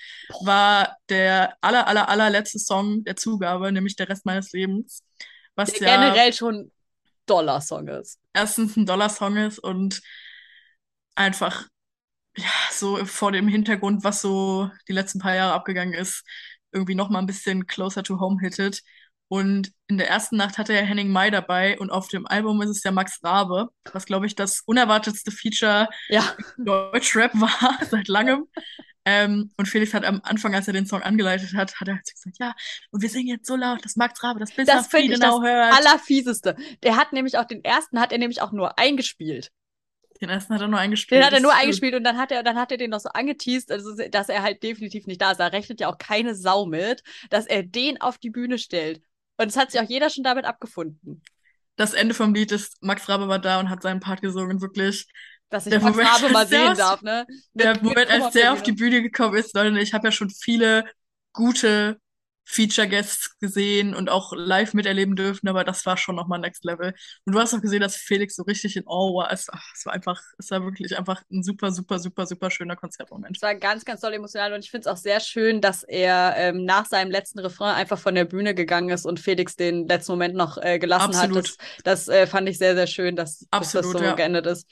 war 0.45 0.97
der 1.09 1.57
aller, 1.61 1.87
aller, 1.89 2.09
allerletzte 2.09 2.59
Song 2.59 3.05
der 3.05 3.17
Zugabe, 3.17 3.73
nämlich 3.73 3.97
der 3.97 4.09
Rest 4.09 4.27
meines 4.27 4.53
Lebens. 4.53 5.03
Was 5.57 5.73
Der 5.73 5.89
ja 5.89 5.97
generell 5.97 6.33
schon 6.33 6.71
Dollar-Song 7.27 7.89
ist. 7.89 8.21
erstens 8.33 8.77
ein 8.77 8.87
Dollar-Song 8.87 9.37
ist 9.37 9.59
und 9.59 10.01
einfach 11.15 11.67
ja, 12.37 12.51
so 12.73 13.05
vor 13.05 13.33
dem 13.33 13.49
Hintergrund, 13.49 14.05
was 14.05 14.21
so 14.23 14.71
die 14.89 14.93
letzten 14.93 15.19
paar 15.19 15.35
Jahre 15.35 15.55
abgegangen 15.55 15.95
ist, 15.95 16.25
irgendwie 16.73 16.95
noch 16.95 17.11
mal 17.11 17.19
ein 17.19 17.27
bisschen 17.27 17.67
closer 17.67 18.03
to 18.03 18.21
home 18.21 18.41
hittet. 18.41 18.83
Und 19.29 19.73
in 19.89 19.99
der 19.99 20.09
ersten 20.09 20.37
Nacht 20.37 20.57
hatte 20.57 20.73
er 20.73 20.85
Henning 20.85 21.11
Mai 21.11 21.31
dabei 21.31 21.79
und 21.79 21.91
auf 21.91 22.09
dem 22.09 22.27
Album 22.27 22.63
ist 22.63 22.71
es 22.71 22.83
ja 22.83 22.91
Max 22.91 23.23
Rabe, 23.23 23.69
was 23.93 24.07
glaube 24.07 24.27
ich 24.27 24.35
das 24.35 24.63
unerwartetste 24.65 25.31
Feature 25.31 25.89
Ja, 26.09 26.35
Deutschrap 26.57 27.33
war 27.35 27.79
seit 27.91 28.09
langem. 28.09 28.47
Ähm, 29.05 29.51
und 29.57 29.67
Felix 29.67 29.95
hat 29.95 30.05
am 30.05 30.21
Anfang, 30.23 30.55
als 30.55 30.67
er 30.67 30.75
den 30.75 30.87
Song 30.87 31.03
angeleitet 31.03 31.55
hat, 31.55 31.81
hat 31.81 31.89
er 31.89 31.95
halt 31.95 32.11
gesagt, 32.11 32.37
ja, 32.39 32.55
und 32.91 33.03
wir 33.03 33.09
singen 33.09 33.29
jetzt 33.29 33.47
so 33.47 33.57
laut, 33.57 33.83
dass 33.83 33.97
Max 33.97 34.23
Rabe 34.23 34.39
das 34.39 34.53
bis 34.53 34.67
das 34.67 34.83
nach 34.85 34.91
finde 34.91 35.15
ich 35.15 35.19
das 35.19 35.31
Friedenau 35.31 35.43
hört. 35.43 35.75
Allerfieseste. 35.75 36.57
Der 36.83 36.97
hat 36.97 37.13
nämlich 37.15 37.39
auch 37.39 37.47
den 37.47 37.65
ersten, 37.65 38.01
hat 38.01 38.13
er 38.13 38.19
nämlich 38.19 38.43
auch 38.43 38.53
nur 38.53 38.79
eingespielt. 38.79 39.51
Den 40.21 40.29
ersten 40.29 40.53
hat 40.55 40.61
er 40.61 40.69
nur 40.69 40.79
eingespielt. 40.79 41.21
Den 41.21 41.25
hat 41.25 41.33
er 41.33 41.37
das 41.37 41.43
nur 41.43 41.55
eingespielt 41.55 41.95
und 41.95 42.05
dann 42.05 42.19
hat 42.19 42.33
er, 42.33 42.43
dann 42.43 42.59
hat 42.59 42.71
er 42.71 42.77
den 42.77 42.91
noch 42.91 43.01
so 43.01 43.09
angeteased, 43.09 43.71
also, 43.71 43.95
dass 44.11 44.29
er 44.29 44.43
halt 44.43 44.63
definitiv 44.63 45.07
nicht 45.07 45.21
da 45.21 45.31
ist. 45.31 45.39
Da 45.39 45.47
rechnet 45.47 45.81
ja 45.81 45.89
auch 45.89 45.99
keine 45.99 46.35
Sau 46.35 46.67
mit, 46.67 47.03
dass 47.31 47.47
er 47.47 47.63
den 47.63 48.01
auf 48.01 48.19
die 48.19 48.31
Bühne 48.31 48.59
stellt. 48.59 49.01
Und 49.39 49.47
es 49.49 49.57
hat 49.57 49.71
sich 49.71 49.81
auch 49.81 49.89
jeder 49.89 50.11
schon 50.11 50.25
damit 50.25 50.45
abgefunden. 50.45 51.23
Das 51.77 51.95
Ende 51.95 52.13
vom 52.15 52.35
Lied 52.35 52.51
ist, 52.53 52.83
Max 52.83 53.09
Rabe 53.09 53.29
war 53.29 53.39
da 53.39 53.61
und 53.61 53.71
hat 53.71 53.83
seinen 53.83 54.01
Part 54.01 54.21
gesungen. 54.21 54.61
Wirklich, 54.61 55.07
Dass 55.49 55.67
ich 55.67 55.71
Der 55.71 55.81
Max 55.81 55.97
Moment, 55.97 56.11
Rabe 56.13 56.29
mal 56.33 56.47
der 56.47 56.67
sehen 56.69 56.77
darf, 56.77 57.03
ne? 57.03 57.25
der 57.55 57.75
Mit- 57.75 57.83
Moment, 57.85 58.11
als 58.11 58.33
der 58.35 58.53
auf 58.53 58.63
die 58.63 58.73
Bühne. 58.73 58.97
Bühne 58.97 59.03
gekommen 59.03 59.37
ist, 59.37 59.55
Leute, 59.55 59.79
ich 59.79 59.95
habe 59.95 60.09
ja 60.09 60.13
schon 60.13 60.29
viele 60.31 60.85
gute 61.33 61.99
Feature-Guests 62.51 63.39
gesehen 63.41 63.95
und 63.95 64.09
auch 64.09 64.33
live 64.35 64.73
miterleben 64.73 65.17
dürfen, 65.17 65.49
aber 65.49 65.65
das 65.65 65.85
war 65.85 65.97
schon 65.99 66.17
nochmal 66.17 66.39
Next 66.39 66.65
Level. 66.65 66.95
Und 67.27 67.35
du 67.35 67.39
hast 67.39 67.53
auch 67.55 67.61
gesehen, 67.61 67.81
dass 67.81 67.97
Felix 67.97 68.37
so 68.37 68.43
richtig 68.43 68.77
in 68.77 68.85
Awe 68.87 69.15
war. 69.15 69.33
Es, 69.33 69.49
ach, 69.53 69.63
es 69.75 69.85
war 69.85 69.93
einfach, 69.93 70.21
es 70.39 70.51
war 70.51 70.65
wirklich 70.65 70.97
einfach 70.97 71.23
ein 71.31 71.43
super, 71.43 71.71
super, 71.73 71.99
super, 71.99 72.27
super 72.27 72.51
schöner 72.51 72.75
Konzertmoment. 72.77 73.37
Es 73.37 73.43
war 73.43 73.55
ganz, 73.55 73.85
ganz 73.85 74.01
toll 74.01 74.15
emotional 74.15 74.55
und 74.55 74.65
ich 74.65 74.71
finde 74.71 74.89
es 74.89 74.93
auch 74.93 74.97
sehr 74.97 75.21
schön, 75.21 75.61
dass 75.61 75.83
er 75.83 76.35
ähm, 76.37 76.65
nach 76.65 76.87
seinem 76.87 77.11
letzten 77.11 77.39
Refrain 77.41 77.75
einfach 77.75 77.99
von 77.99 78.15
der 78.15 78.25
Bühne 78.25 78.55
gegangen 78.55 78.89
ist 78.89 79.05
und 79.05 79.21
Felix 79.21 79.55
den 79.57 79.87
letzten 79.87 80.13
Moment 80.13 80.35
noch 80.35 80.57
äh, 80.59 80.79
gelassen 80.79 81.15
Absolut. 81.15 81.49
hat. 81.49 81.57
Das, 81.85 82.07
das 82.07 82.09
äh, 82.09 82.27
fand 82.27 82.49
ich 82.49 82.57
sehr, 82.59 82.75
sehr 82.75 82.87
schön, 82.87 83.15
dass, 83.15 83.41
dass 83.41 83.73
das 83.73 83.77
Absolut, 83.85 83.99
so 83.99 84.05
ja. 84.05 84.15
geendet 84.15 84.47
ist. 84.47 84.67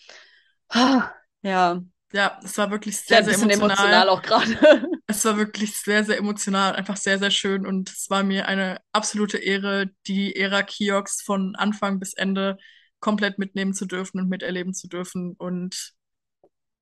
Ah, 0.68 1.10
Ja, 1.42 1.82
Ja, 2.12 2.38
es 2.42 2.56
war 2.56 2.70
wirklich 2.70 2.96
sehr, 2.96 3.22
sehr, 3.24 3.34
sehr 3.34 3.44
emotional. 3.44 3.70
emotional 3.70 4.08
auch 4.08 4.22
gerade. 4.22 4.85
Es 5.08 5.24
war 5.24 5.36
wirklich 5.36 5.76
sehr, 5.76 6.04
sehr 6.04 6.18
emotional, 6.18 6.74
einfach 6.74 6.96
sehr, 6.96 7.18
sehr 7.18 7.30
schön 7.30 7.64
und 7.64 7.90
es 7.90 8.10
war 8.10 8.24
mir 8.24 8.48
eine 8.48 8.80
absolute 8.92 9.38
Ehre, 9.38 9.90
die 10.06 10.34
Ära 10.34 10.62
Kiox 10.62 11.22
von 11.22 11.54
Anfang 11.54 12.00
bis 12.00 12.12
Ende 12.12 12.58
komplett 12.98 13.38
mitnehmen 13.38 13.72
zu 13.72 13.86
dürfen 13.86 14.20
und 14.20 14.28
miterleben 14.28 14.74
zu 14.74 14.88
dürfen. 14.88 15.34
Und 15.38 15.92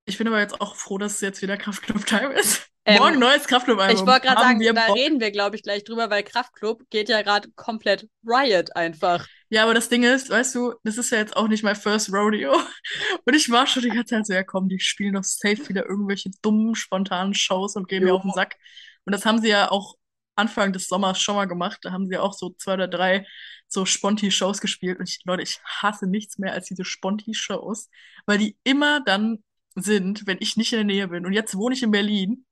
ich 0.07 0.17
bin 0.17 0.27
aber 0.27 0.41
jetzt 0.41 0.61
auch 0.61 0.75
froh, 0.77 0.97
dass 0.97 1.15
es 1.15 1.21
jetzt 1.21 1.43
wieder 1.43 1.57
Kraftclub-Time 1.57 2.33
ist. 2.33 2.67
Ähm, 2.87 2.99
Morgen 2.99 3.19
neues 3.19 3.47
Kraftclub-Album. 3.47 3.97
Ich 3.97 4.07
wollte 4.07 4.27
gerade 4.27 4.41
sagen, 4.41 4.75
da 4.75 4.93
reden 4.93 5.21
wir, 5.21 5.31
glaube 5.31 5.57
ich, 5.57 5.63
gleich 5.63 5.85
drüber, 5.85 6.11
weil 6.11 6.23
Kraftklub 6.23 6.83
geht 6.91 7.09
ja 7.09 7.23
gerade 7.23 7.51
komplett 7.53 8.09
Riot 8.27 8.77
einfach. 8.77 9.27
Ja, 9.51 9.65
aber 9.65 9.75
das 9.75 9.89
Ding 9.89 10.03
ist, 10.03 10.31
weißt 10.31 10.55
du, 10.55 10.75
das 10.85 10.99
ist 10.99 11.11
ja 11.11 11.19
jetzt 11.19 11.37
auch 11.37 11.49
nicht 11.49 11.63
mein 11.63 11.77
First 11.77 12.13
Rodeo. 12.13 12.53
Und 13.25 13.35
ich 13.35 13.51
war 13.51 13.67
schon 13.67 13.83
die 13.83 13.91
ganze 13.91 14.15
Zeit 14.15 14.27
so, 14.27 14.33
ja 14.33 14.43
komm, 14.43 14.69
die 14.69 14.81
spielen 14.81 15.15
doch 15.15 15.25
safe 15.25 15.69
wieder 15.69 15.87
irgendwelche 15.87 16.31
dummen, 16.43 16.75
spontanen 16.75 17.35
Shows 17.35 17.77
und 17.77 17.89
gehen 17.89 18.03
mir 18.03 18.11
Jo. 18.11 18.17
auf 18.17 18.23
den 18.23 18.33
Sack. 18.33 18.57
Und 19.05 19.13
das 19.15 19.25
haben 19.27 19.41
sie 19.41 19.49
ja 19.49 19.71
auch 19.71 19.97
Anfang 20.37 20.73
des 20.73 20.89
Sommers 20.89 21.21
schon 21.21 21.37
mal 21.37 21.47
gemacht. 21.47 21.79
Da 21.83 21.93
haben 21.93 22.09
sie 22.09 22.19
auch 22.19 22.33
so 22.33 22.51
zwei 22.51 22.75
oder 22.75 22.89
drei 22.89 23.27
so 23.69 23.85
Sponti-Shows 23.85 24.61
gespielt. 24.61 24.99
Und 24.99 25.09
ich, 25.09 25.21
Leute, 25.25 25.43
ich 25.43 25.61
hasse 25.65 26.07
nichts 26.07 26.39
mehr 26.39 26.53
als 26.53 26.67
diese 26.67 26.85
Sponti-Shows, 26.85 27.89
weil 28.27 28.39
die 28.39 28.57
immer 28.65 29.01
dann 29.05 29.43
sind, 29.77 30.27
wenn 30.27 30.39
ich 30.41 30.57
nicht 30.57 30.73
in 30.73 30.79
der 30.79 30.85
Nähe 30.85 31.09
bin. 31.09 31.27
Und 31.27 31.33
jetzt 31.33 31.57
wohne 31.57 31.75
ich 31.75 31.83
in 31.83 31.91
Berlin. 31.91 32.47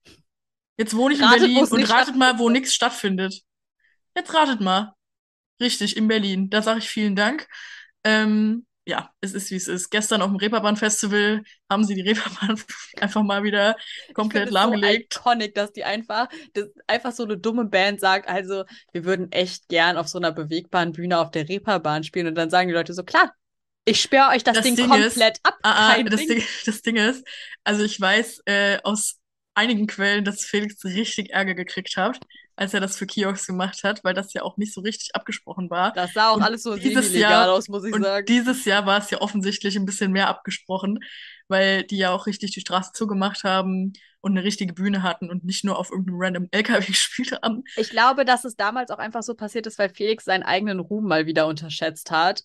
Jetzt 0.76 0.96
wohne 0.96 1.14
ich 1.14 1.20
in 1.20 1.26
Ratet, 1.26 1.40
Berlin 1.40 1.61
wo's 1.61 1.72
und 1.72 1.90
ratet 1.90 2.16
mal, 2.16 2.38
wo 2.38 2.48
nichts 2.50 2.74
stattfindet. 2.74 3.42
Jetzt 4.16 4.35
ratet 4.35 4.61
mal. 4.61 4.94
Richtig, 5.61 5.97
in 5.97 6.09
Berlin. 6.09 6.51
Da 6.51 6.62
sage 6.62 6.79
ich 6.81 6.88
vielen 6.88 7.17
Dank. 7.17 7.47
Ähm, 8.05 8.67
ja, 8.85 9.11
es 9.21 9.33
ist 9.33 9.51
wie 9.53 9.57
es 9.57 9.69
ist. 9.69 9.91
Gestern 9.91 10.23
auf 10.23 10.29
dem 10.29 10.37
Reeperbahn-Festival 10.37 11.43
haben 11.71 11.85
sie 11.85 11.95
die 11.95 12.01
Reeperbahn 12.01 12.61
einfach 13.01 13.23
mal 13.23 13.45
wieder 13.45 13.77
komplett 14.12 14.47
ich 14.47 14.53
lahmgelegt. 14.53 15.15
so 15.15 15.21
iconic, 15.21 15.55
dass 15.55 15.73
die 15.73 15.85
einfach, 15.85 16.29
das 16.55 16.67
einfach 16.88 17.12
so 17.12 17.23
eine 17.23 17.38
dumme 17.38 17.65
Band 17.67 18.01
sagt, 18.01 18.29
also 18.29 18.65
wir 18.93 19.05
würden 19.05 19.31
echt 19.31 19.69
gern 19.69 19.97
auf 19.97 20.09
so 20.09 20.19
einer 20.19 20.33
bewegbaren 20.33 20.93
Bühne 20.93 21.19
auf 21.19 21.31
der 21.31 21.49
Reeperbahn 21.49 22.03
spielen 22.03 22.27
und 22.27 22.35
dann 22.35 22.51
sagen 22.51 22.69
die 22.69 22.75
Leute 22.75 22.93
so, 22.93 23.05
klar, 23.05 23.33
Ich 23.85 24.01
sperre 24.01 24.31
euch 24.31 24.43
das, 24.43 24.55
Das 24.57 24.65
Ding, 24.65 24.75
Ding 24.75 24.88
komplett 24.88 25.37
ist- 25.37 25.41
ab. 25.47 25.59
Ah, 25.62 25.95
ah, 25.95 26.03
das, 26.03 26.21
Ding. 26.21 26.29
Ding, 26.38 26.45
das 26.67 26.83
Ding 26.83 26.97
ist, 26.97 27.25
also 27.62 27.85
ich 27.85 28.01
weiß 28.01 28.43
äh, 28.47 28.79
aus 28.83 29.21
einigen 29.55 29.87
Quellen, 29.87 30.25
dass 30.25 30.45
Felix 30.45 30.85
richtig 30.85 31.31
Ärger 31.31 31.55
gekriegt 31.55 31.97
hat, 31.97 32.19
als 32.62 32.75
er 32.75 32.81
das 32.81 32.96
für 32.96 33.07
Kiosk 33.07 33.46
gemacht 33.46 33.85
hat, 33.85 34.03
weil 34.05 34.14
das 34.14 34.33
ja 34.33 34.42
auch 34.42 34.57
nicht 34.57 34.72
so 34.72 34.81
richtig 34.81 35.14
abgesprochen 35.14 35.68
war. 35.70 35.92
Das 35.92 36.12
sah 36.14 36.31
auch 36.31 36.37
Und 36.37 36.42
alles 36.42 36.62
so 36.62 36.77
dieses 36.77 37.14
Jahr- 37.14 37.53
aus, 37.53 37.68
muss 37.68 37.85
ich 37.85 37.92
Und 37.94 38.03
sagen. 38.03 38.27
dieses 38.27 38.64
Jahr 38.64 38.87
war 38.87 38.98
es 38.98 39.11
ja 39.11 39.20
offensichtlich 39.20 39.77
ein 39.77 39.85
bisschen 39.85 40.12
mehr 40.12 40.29
abgesprochen, 40.29 40.98
weil 41.48 41.83
die 41.85 41.98
ja 41.98 42.11
auch 42.11 42.27
richtig 42.27 42.53
die 42.53 42.61
Straße 42.61 42.92
zugemacht 42.94 43.44
haben 43.44 43.92
und 44.20 44.33
eine 44.33 44.44
richtige 44.44 44.72
Bühne 44.72 45.03
hatten 45.03 45.31
und 45.31 45.44
nicht 45.44 45.64
nur 45.64 45.79
auf 45.79 45.90
irgendeinem 45.90 46.20
random 46.20 46.48
LKW 46.53 46.87
gespielt 46.87 47.33
haben. 47.42 47.64
Ich 47.77 47.90
glaube, 47.90 48.25
dass 48.25 48.44
es 48.44 48.57
damals 48.57 48.90
auch 48.90 48.98
einfach 48.98 49.22
so 49.22 49.35
passiert 49.35 49.66
ist, 49.66 49.79
weil 49.79 49.88
Felix 49.90 50.25
seinen 50.25 50.44
eigenen 50.44 50.79
Ruhm 50.81 51.07
mal 51.07 51.27
wieder 51.27 51.46
unterschätzt 51.46 52.11
hat. 52.11 52.44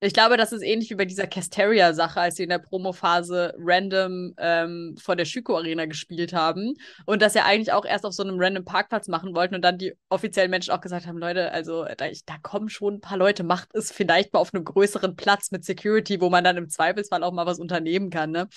Ich 0.00 0.12
glaube, 0.12 0.36
das 0.36 0.52
ist 0.52 0.62
ähnlich 0.62 0.90
wie 0.90 0.94
bei 0.94 1.06
dieser 1.06 1.26
Casteria-Sache, 1.26 2.20
als 2.20 2.36
sie 2.36 2.44
in 2.44 2.50
der 2.50 2.60
Promophase 2.60 3.52
random 3.58 4.32
ähm, 4.38 4.96
vor 4.96 5.16
der 5.16 5.24
Schüko 5.24 5.56
Arena 5.56 5.86
gespielt 5.86 6.32
haben 6.32 6.74
und 7.04 7.20
das 7.20 7.34
ja 7.34 7.44
eigentlich 7.44 7.72
auch 7.72 7.84
erst 7.84 8.06
auf 8.06 8.12
so 8.12 8.22
einem 8.22 8.36
random 8.38 8.64
Parkplatz 8.64 9.08
machen 9.08 9.34
wollten 9.34 9.56
und 9.56 9.62
dann 9.62 9.76
die 9.76 9.94
offiziellen 10.08 10.52
Menschen 10.52 10.70
auch 10.70 10.80
gesagt 10.80 11.08
haben, 11.08 11.18
Leute, 11.18 11.50
also 11.50 11.84
da, 11.96 12.06
ich, 12.06 12.24
da 12.24 12.36
kommen 12.40 12.68
schon 12.68 12.94
ein 12.94 13.00
paar 13.00 13.18
Leute, 13.18 13.42
macht 13.42 13.74
es 13.74 13.90
vielleicht 13.90 14.32
mal 14.32 14.38
auf 14.38 14.54
einem 14.54 14.64
größeren 14.64 15.16
Platz 15.16 15.50
mit 15.50 15.64
Security, 15.64 16.20
wo 16.20 16.30
man 16.30 16.44
dann 16.44 16.56
im 16.56 16.68
Zweifelsfall 16.68 17.24
auch 17.24 17.32
mal 17.32 17.46
was 17.46 17.58
unternehmen 17.58 18.10
kann. 18.10 18.30
Ne? 18.30 18.48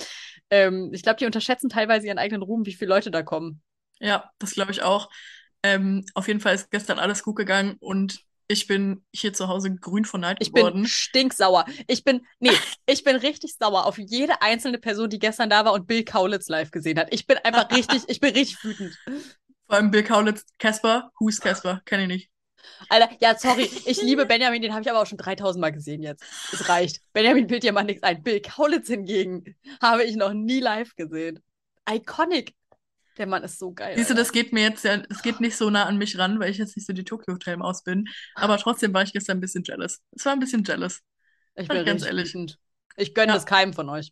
Ähm, 0.51 0.91
ich 0.93 1.01
glaube, 1.01 1.17
die 1.17 1.25
unterschätzen 1.25 1.69
teilweise 1.69 2.05
ihren 2.05 2.19
eigenen 2.19 2.43
Ruhm, 2.43 2.67
wie 2.67 2.73
viele 2.73 2.89
Leute 2.89 3.09
da 3.09 3.23
kommen. 3.23 3.63
Ja, 3.99 4.29
das 4.37 4.51
glaube 4.51 4.71
ich 4.71 4.83
auch. 4.83 5.09
Ähm, 5.63 6.05
auf 6.13 6.27
jeden 6.27 6.39
Fall 6.39 6.53
ist 6.53 6.69
gestern 6.69 6.99
alles 6.99 7.23
gut 7.23 7.35
gegangen 7.35 7.77
und 7.79 8.19
ich 8.51 8.67
bin 8.67 9.03
hier 9.13 9.33
zu 9.33 9.47
Hause 9.47 9.73
grün 9.75 10.05
von 10.05 10.21
Neid 10.21 10.37
Ich 10.39 10.51
bin 10.51 10.65
geworden. 10.65 10.85
stinksauer. 10.85 11.65
Ich 11.87 12.03
bin, 12.03 12.25
nee, 12.39 12.51
ich 12.85 13.03
bin 13.03 13.15
richtig 13.15 13.55
sauer 13.57 13.85
auf 13.85 13.97
jede 13.97 14.41
einzelne 14.41 14.77
Person, 14.77 15.09
die 15.09 15.19
gestern 15.19 15.49
da 15.49 15.65
war 15.65 15.73
und 15.73 15.87
Bill 15.87 16.03
Kaulitz 16.03 16.47
live 16.49 16.71
gesehen 16.71 16.99
hat. 16.99 17.07
Ich 17.11 17.27
bin 17.27 17.37
einfach 17.39 17.69
richtig, 17.75 18.03
ich 18.07 18.19
bin 18.19 18.33
richtig 18.33 18.63
wütend. 18.63 18.97
Vor 19.67 19.75
allem 19.77 19.91
Bill 19.91 20.03
Kaulitz, 20.03 20.45
Casper, 20.59 21.11
who's 21.19 21.39
Casper? 21.39 21.81
Kenn 21.85 22.01
ich 22.01 22.07
nicht. 22.07 22.31
Alter, 22.89 23.09
ja, 23.19 23.37
sorry, 23.37 23.69
ich 23.85 24.01
liebe 24.03 24.25
Benjamin, 24.25 24.61
den 24.61 24.73
habe 24.73 24.81
ich 24.83 24.89
aber 24.89 25.01
auch 25.01 25.07
schon 25.07 25.17
3000 25.17 25.61
Mal 25.61 25.71
gesehen 25.71 26.03
jetzt. 26.03 26.23
Es 26.51 26.67
reicht. 26.69 27.01
Benjamin 27.13 27.47
bildet 27.47 27.63
ja 27.63 27.71
mal 27.71 27.83
nichts 27.83 28.03
ein. 28.03 28.21
Bill 28.21 28.41
Kaulitz 28.41 28.87
hingegen 28.87 29.55
habe 29.81 30.03
ich 30.03 30.15
noch 30.15 30.33
nie 30.33 30.59
live 30.59 30.95
gesehen. 30.95 31.39
Iconic. 31.89 32.53
Der 33.21 33.27
Mann 33.27 33.43
ist 33.43 33.59
so 33.59 33.71
geil. 33.71 33.95
Siehst 33.95 34.09
du, 34.09 34.15
das 34.15 34.31
geht 34.31 34.51
mir 34.51 34.63
jetzt 34.63 34.83
ja, 34.83 34.99
es 35.07 35.21
geht 35.21 35.41
nicht 35.41 35.55
so 35.55 35.69
nah 35.69 35.85
an 35.85 35.99
mich 35.99 36.17
ran, 36.17 36.39
weil 36.39 36.49
ich 36.49 36.57
jetzt 36.57 36.75
nicht 36.75 36.87
so 36.87 36.91
die 36.93 37.03
Tokyo 37.03 37.35
Hotel 37.35 37.55
Maus 37.55 37.83
bin. 37.83 38.09
Aber 38.33 38.57
trotzdem 38.57 38.91
war 38.95 39.03
ich 39.03 39.13
gestern 39.13 39.37
ein 39.37 39.41
bisschen 39.41 39.63
jealous. 39.63 39.99
Es 40.09 40.25
war 40.25 40.33
ein 40.33 40.39
bisschen 40.39 40.63
jealous. 40.63 41.01
ich 41.53 41.67
bin 41.67 41.77
ich 41.77 41.85
ganz 41.85 42.03
ehrlich. 42.03 42.29
wütend. 42.33 42.57
Ich 42.95 43.13
gönne 43.13 43.27
Ja. 43.27 43.33
das 43.35 43.45
keinem 43.45 43.73
von 43.73 43.89
euch. 43.89 44.11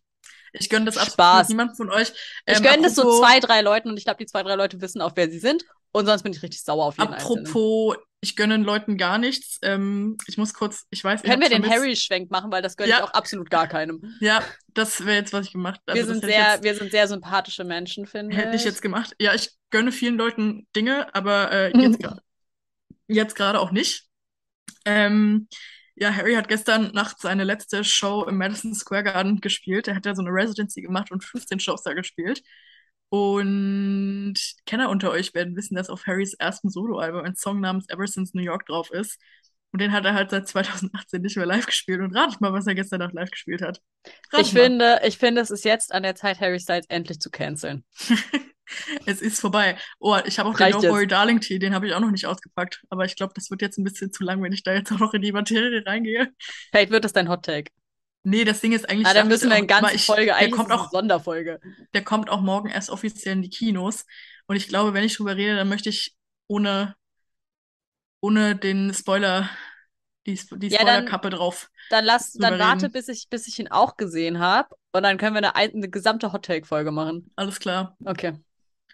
Ich 0.52 0.68
gönne 0.70 0.84
das 0.84 0.94
absolut 0.96 1.14
Spaß. 1.14 1.48
niemand 1.48 1.76
von 1.76 1.90
euch. 1.90 2.12
Ich 2.46 2.56
Ähm, 2.58 2.62
gönne 2.62 2.82
das 2.84 2.94
so 2.94 3.20
zwei, 3.20 3.40
drei 3.40 3.62
Leuten 3.62 3.88
und 3.88 3.96
ich 3.96 4.04
glaube, 4.04 4.18
die 4.18 4.26
zwei, 4.26 4.44
drei 4.44 4.54
Leute 4.54 4.80
wissen 4.80 5.00
auch, 5.02 5.10
wer 5.16 5.28
sie 5.28 5.40
sind. 5.40 5.64
Und 5.92 6.06
sonst 6.06 6.22
bin 6.22 6.32
ich 6.32 6.42
richtig 6.42 6.62
sauer 6.62 6.86
auf 6.86 6.98
jeden 6.98 7.12
Einzelnen. 7.12 7.46
Apropos, 7.46 7.96
ich 8.20 8.36
gönne 8.36 8.54
den 8.58 8.64
Leuten 8.64 8.96
gar 8.96 9.18
nichts. 9.18 9.58
Ähm, 9.62 10.16
ich 10.26 10.36
muss 10.38 10.54
kurz, 10.54 10.86
ich 10.90 11.02
weiß, 11.02 11.24
ihr 11.24 11.30
Können 11.30 11.42
wir 11.42 11.48
den. 11.48 11.68
Harry-Schwenk 11.68 12.30
machen, 12.30 12.52
weil 12.52 12.62
das 12.62 12.76
gönne 12.76 12.90
Ja. 12.90 12.98
ich 12.98 13.02
auch 13.04 13.12
absolut 13.12 13.50
gar 13.50 13.66
keinem. 13.66 14.14
Ja, 14.20 14.42
das 14.74 15.04
wäre 15.04 15.16
jetzt, 15.16 15.32
was 15.32 15.46
ich 15.46 15.52
gemacht 15.52 15.80
wir, 15.86 15.94
also 15.94 16.12
das 16.12 16.20
sind 16.20 16.22
hätte 16.30 16.32
sehr, 16.42 16.52
jetzt- 16.54 16.64
wir 16.64 16.74
sind 16.76 16.90
sehr 16.92 17.08
sympathische 17.08 17.64
Menschen, 17.64 18.06
finde 18.06 18.36
Hätte 18.36 18.50
ich 18.50 18.56
ich. 18.56 18.64
jetzt 18.66 18.82
gemacht. 18.82 19.14
Ja, 19.18 19.34
ich 19.34 19.50
gönne 19.70 19.90
vielen 19.90 20.16
Leuten 20.16 20.66
Dinge, 20.76 21.12
aber 21.14 21.50
äh, 21.50 21.76
jetzt 21.76 21.98
gerade 22.02 22.20
jetzt 23.08 23.34
gerade 23.34 23.58
auch 23.58 23.72
nicht. 23.72 24.04
Ähm, 24.84 25.48
ja, 25.96 26.14
Harry 26.14 26.34
hat 26.34 26.48
gestern 26.48 26.92
Nacht 26.92 27.20
seine 27.20 27.44
letzte 27.44 27.84
Show 27.84 28.24
im 28.24 28.36
Madison 28.38 28.74
Square 28.74 29.02
Garden 29.04 29.40
gespielt. 29.40 29.88
Er 29.88 29.96
hat 29.96 30.06
ja 30.06 30.14
so 30.14 30.22
eine 30.22 30.30
Residency 30.30 30.80
gemacht 30.82 31.10
und 31.10 31.24
15 31.24 31.60
Shows 31.60 31.82
da 31.82 31.92
gespielt. 31.94 32.42
Und 33.10 34.36
Kenner 34.66 34.88
unter 34.88 35.10
euch 35.10 35.34
werden 35.34 35.56
wissen, 35.56 35.74
dass 35.74 35.90
auf 35.90 36.06
Harrys 36.06 36.34
ersten 36.34 36.70
Soloalbum 36.70 37.22
ein 37.24 37.36
Song 37.36 37.60
namens 37.60 37.88
Ever 37.88 38.06
Since 38.06 38.36
New 38.36 38.42
York 38.42 38.66
drauf 38.66 38.90
ist. 38.90 39.20
Und 39.72 39.80
den 39.80 39.92
hat 39.92 40.04
er 40.04 40.14
halt 40.14 40.30
seit 40.30 40.48
2018 40.48 41.22
nicht 41.22 41.36
mehr 41.36 41.46
live 41.46 41.66
gespielt. 41.66 42.00
Und 42.00 42.16
ratet 42.16 42.40
mal, 42.40 42.52
was 42.52 42.66
er 42.66 42.74
gestern 42.74 43.00
Nacht 43.00 43.14
live 43.14 43.30
gespielt 43.30 43.62
hat. 43.62 43.80
Ratet 44.32 44.46
Ich 44.46 44.52
mal. 44.52 44.60
finde, 44.62 45.00
ich 45.04 45.18
finde, 45.18 45.40
es 45.40 45.50
ist 45.50 45.64
jetzt 45.64 45.92
an 45.92 46.02
der 46.02 46.14
Zeit, 46.14 46.40
Harry 46.40 46.58
Styles 46.60 46.86
endlich 46.88 47.20
zu 47.20 47.30
canceln. 47.30 47.84
Es 49.04 49.20
ist 49.20 49.40
vorbei. 49.40 49.76
Oh, 49.98 50.16
ich 50.24 50.38
habe 50.38 50.48
auch 50.48 50.54
den 50.54 50.62
Reicht 50.62 50.76
No 50.76 50.82
jetzt. 50.82 50.92
Worry 50.92 51.06
Darling 51.08 51.40
Tee, 51.40 51.58
den 51.58 51.74
habe 51.74 51.88
ich 51.88 51.94
auch 51.94 52.00
noch 52.00 52.12
nicht 52.12 52.26
ausgepackt. 52.26 52.84
Aber 52.88 53.04
ich 53.04 53.16
glaube, 53.16 53.32
das 53.34 53.50
wird 53.50 53.62
jetzt 53.62 53.78
ein 53.78 53.84
bisschen 53.84 54.12
zu 54.12 54.22
lang, 54.22 54.42
wenn 54.42 54.52
ich 54.52 54.62
da 54.62 54.72
jetzt 54.72 54.92
auch 54.92 54.98
noch 55.00 55.12
in 55.12 55.22
die 55.22 55.32
Materie 55.32 55.84
reingehe. 55.84 56.28
Vielleicht 56.70 56.90
wird 56.90 57.04
das 57.04 57.12
dein 57.12 57.28
Hot 57.28 57.44
Take. 57.44 57.72
Nee, 58.22 58.44
das 58.44 58.60
Ding 58.60 58.72
ist 58.72 58.88
eigentlich. 58.88 59.06
Ah, 59.06 59.18
ich 59.18 59.24
müssen 59.24 59.48
wir 59.48 59.56
eine 59.56 59.66
ganze 59.66 59.94
ich- 59.94 60.04
Folge, 60.04 60.26
der 60.26 60.36
eigentlich 60.36 60.52
kommt 60.52 60.70
auch, 60.72 60.90
Sonderfolge. 60.90 61.60
der 61.94 62.04
kommt 62.04 62.28
auch 62.28 62.40
morgen 62.42 62.68
erst 62.68 62.90
offiziell 62.90 63.34
in 63.34 63.42
die 63.42 63.48
Kinos. 63.50 64.04
Und 64.46 64.56
ich 64.56 64.68
glaube, 64.68 64.92
wenn 64.94 65.04
ich 65.04 65.16
drüber 65.16 65.36
rede, 65.36 65.56
dann 65.56 65.68
möchte 65.68 65.88
ich 65.88 66.14
ohne, 66.46 66.94
ohne 68.20 68.56
den 68.56 68.92
Spoiler, 68.92 69.48
die, 70.26 70.38
die 70.52 70.68
Ja, 70.68 70.80
Spoilerkappe 70.80 71.30
drauf. 71.30 71.70
Dann 71.88 72.04
lass, 72.04 72.32
dann 72.34 72.58
warte, 72.58 72.82
reden. 72.84 72.92
bis 72.92 73.08
ich, 73.08 73.28
bis 73.30 73.48
ich 73.48 73.58
ihn 73.58 73.68
auch 73.68 73.96
gesehen 73.96 74.38
habe. 74.38 74.68
Und 74.92 75.02
dann 75.02 75.16
können 75.16 75.34
wir 75.34 75.38
eine, 75.38 75.54
ein- 75.56 75.74
eine 75.74 75.88
gesamte 75.88 76.32
Hot 76.32 76.44
Take-Folge 76.44 76.90
machen. 76.90 77.30
Alles 77.36 77.58
klar. 77.58 77.96
Okay. 78.04 78.34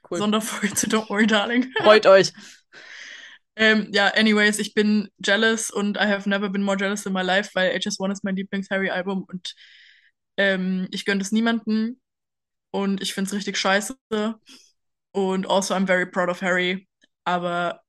Cool. 0.09 0.19
Sonderfolge 0.19 0.73
zu 0.75 0.87
Don't 0.87 1.09
Worry 1.11 1.27
Darling. 1.27 1.73
Freut 1.83 2.07
euch. 2.07 2.33
Ähm, 3.57 3.89
ja, 3.93 4.09
anyways, 4.09 4.59
ich 4.59 4.75
bin 4.75 5.09
jealous 5.25 5.71
und 5.71 5.97
I 5.97 6.07
have 6.07 6.29
never 6.29 6.49
been 6.51 6.63
more 6.63 6.77
jealous 6.79 7.07
in 7.07 7.13
my 7.13 7.23
life, 7.23 7.51
weil 7.55 7.75
HS1 7.75 8.13
ist 8.13 8.25
mein 8.25 8.37
Lieblings-Harry-Album 8.37 9.25
und 9.25 9.55
ähm, 10.37 10.89
ich 10.91 11.07
gönne 11.07 11.23
es 11.23 11.33
niemanden 11.33 12.01
und 12.71 13.01
ich 13.01 13.15
finde 13.15 13.29
es 13.29 13.35
richtig 13.35 13.57
scheiße. 13.57 13.97
Und 15.13 15.49
also 15.49 15.75
I'm 15.75 15.87
very 15.87 16.05
proud 16.05 16.29
of 16.29 16.43
Harry, 16.43 16.87
aber 17.25 17.81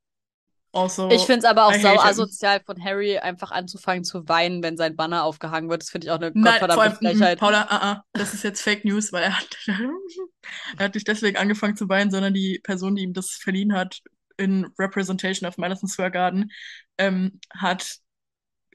also 0.71 1.09
Ich 1.09 1.23
finde 1.23 1.39
es 1.39 1.45
aber 1.45 1.65
auch 1.65 1.73
I 1.73 1.79
sau 1.81 1.97
asozial 1.97 2.61
von 2.65 2.81
Harry, 2.83 3.17
einfach 3.17 3.51
anzufangen 3.51 4.03
zu 4.03 4.27
weinen, 4.29 4.61
wenn 4.61 4.77
sein 4.77 4.95
Banner 4.95 5.23
aufgehangen 5.23 5.69
wird. 5.69 5.81
Das 5.81 5.89
finde 5.89 6.07
ich 6.07 6.11
auch 6.11 6.17
eine 6.17 6.31
Nein, 6.33 6.59
gottverdammte 6.59 6.89
mhm, 6.89 7.09
Frechheit. 7.09 7.39
Paula, 7.39 7.63
ah, 7.69 7.91
ah, 7.91 8.03
das 8.13 8.33
ist 8.33 8.43
jetzt 8.43 8.61
Fake 8.61 8.85
News, 8.85 9.11
weil 9.11 9.23
er 9.23 9.39
hat, 9.39 9.57
er 10.77 10.85
hat 10.85 10.93
nicht 10.95 11.07
deswegen 11.07 11.37
angefangen 11.37 11.75
zu 11.75 11.89
weinen, 11.89 12.11
sondern 12.11 12.33
die 12.33 12.59
Person, 12.63 12.95
die 12.95 13.03
ihm 13.03 13.13
das 13.13 13.31
verliehen 13.31 13.73
hat, 13.73 14.01
in 14.37 14.67
Representation 14.79 15.47
of 15.47 15.57
Madison 15.57 15.87
Square 15.89 16.11
Garden, 16.11 16.51
ähm, 16.97 17.39
hat 17.55 17.97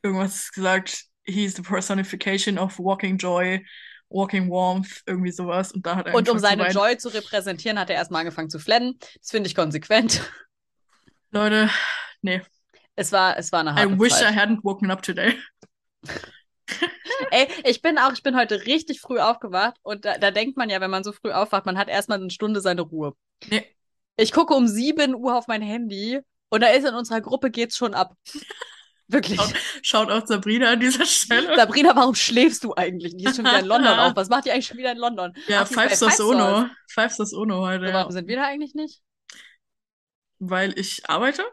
irgendwas 0.03 0.51
gesagt, 0.53 1.05
he's 1.25 1.55
the 1.55 1.63
personification 1.63 2.59
of 2.59 2.79
walking 2.79 3.17
joy, 3.17 3.65
walking 4.09 4.51
warmth, 4.51 5.03
irgendwie 5.07 5.33
sowas. 5.33 5.73
Und 5.73 5.87
da 5.87 5.97
hat 5.97 6.07
er 6.07 6.15
Und 6.15 6.29
um 6.29 6.37
zu 6.39 6.43
seine 6.43 6.65
weinen. 6.65 6.75
Joy 6.75 6.97
zu 6.99 7.09
repräsentieren, 7.09 7.79
hat 7.79 7.91
er 7.91 7.97
erstmal 7.97 8.21
angefangen 8.21 8.51
zu 8.51 8.59
flennen. 8.59 8.99
Das 9.21 9.31
finde 9.31 9.49
ich 9.49 9.55
konsequent. 9.55 10.21
Leute, 11.31 11.71
nee. 12.21 12.43
Es 12.97 13.13
war, 13.13 13.37
es 13.39 13.53
war 13.53 13.61
eine 13.61 13.71
I 13.71 13.75
harte 13.75 13.99
wish 13.99 14.21
I 14.21 14.25
Zeit. 14.25 14.35
hadn't 14.35 14.63
woken 14.65 14.91
up 14.91 15.03
today. 15.03 15.39
Ey, 17.31 17.49
ich 17.65 17.81
bin 17.83 17.99
auch, 17.99 18.13
ich 18.13 18.23
bin 18.23 18.37
heute 18.37 18.67
richtig 18.67 19.01
früh 19.01 19.19
aufgewacht 19.19 19.77
und 19.83 20.05
da, 20.05 20.19
da 20.19 20.31
denkt 20.31 20.57
man 20.57 20.69
ja, 20.71 20.81
wenn 20.81 20.91
man 20.91 21.05
so 21.05 21.13
früh 21.13 21.31
aufwacht, 21.33 21.67
man 21.67 21.79
hat 21.79 21.89
erstmal 21.89 22.21
eine 22.21 22.31
Stunde 22.31 22.61
seine 22.61 22.83
Ruhe. 22.83 23.15
Nee. 23.49 23.65
Ich 24.17 24.33
gucke 24.33 24.55
um 24.55 24.67
7 24.69 25.15
Uhr 25.15 25.37
auf 25.37 25.47
mein 25.49 25.63
Handy 25.63 26.21
und 26.51 26.61
da 26.61 26.69
ist 26.69 26.87
in 26.87 26.95
unserer 26.95 27.21
Gruppe 27.21 27.51
geht's 27.51 27.77
schon 27.77 27.95
ab. 27.95 28.15
Wirklich. 29.09 29.41
Schaut, 29.83 30.11
auch 30.11 30.27
Sabrina 30.27 30.71
an 30.71 30.81
dieser 30.81 31.05
Stelle. 31.05 31.55
Sabrina, 31.55 31.95
warum 31.95 32.15
schläfst 32.15 32.65
du 32.65 32.75
eigentlich? 32.75 33.15
Die 33.17 33.25
ist 33.25 33.37
schon 33.37 33.45
wieder 33.45 33.59
in 33.61 33.67
London 33.67 33.99
auf. 33.99 34.17
Was 34.17 34.31
macht 34.31 34.47
die 34.47 34.53
eigentlich 34.53 34.67
schon 34.69 34.79
wieder 34.79 34.93
in 34.93 34.99
London? 34.99 35.35
Ja, 35.49 35.63
Ach, 35.63 35.69
Five 35.69 35.95
Stars 35.95 36.19
Ono. 36.21 36.67
Five 36.89 37.13
Stars 37.13 37.35
Ono 37.35 37.61
heute, 37.67 37.85
So, 37.85 37.91
ja. 37.91 37.95
warum 37.95 38.13
sind 38.13 38.27
wir 38.27 38.37
da 38.37 38.45
eigentlich 38.47 38.75
nicht? 38.75 39.03
Weil 40.39 40.79
ich 40.79 41.09
arbeite. 41.11 41.45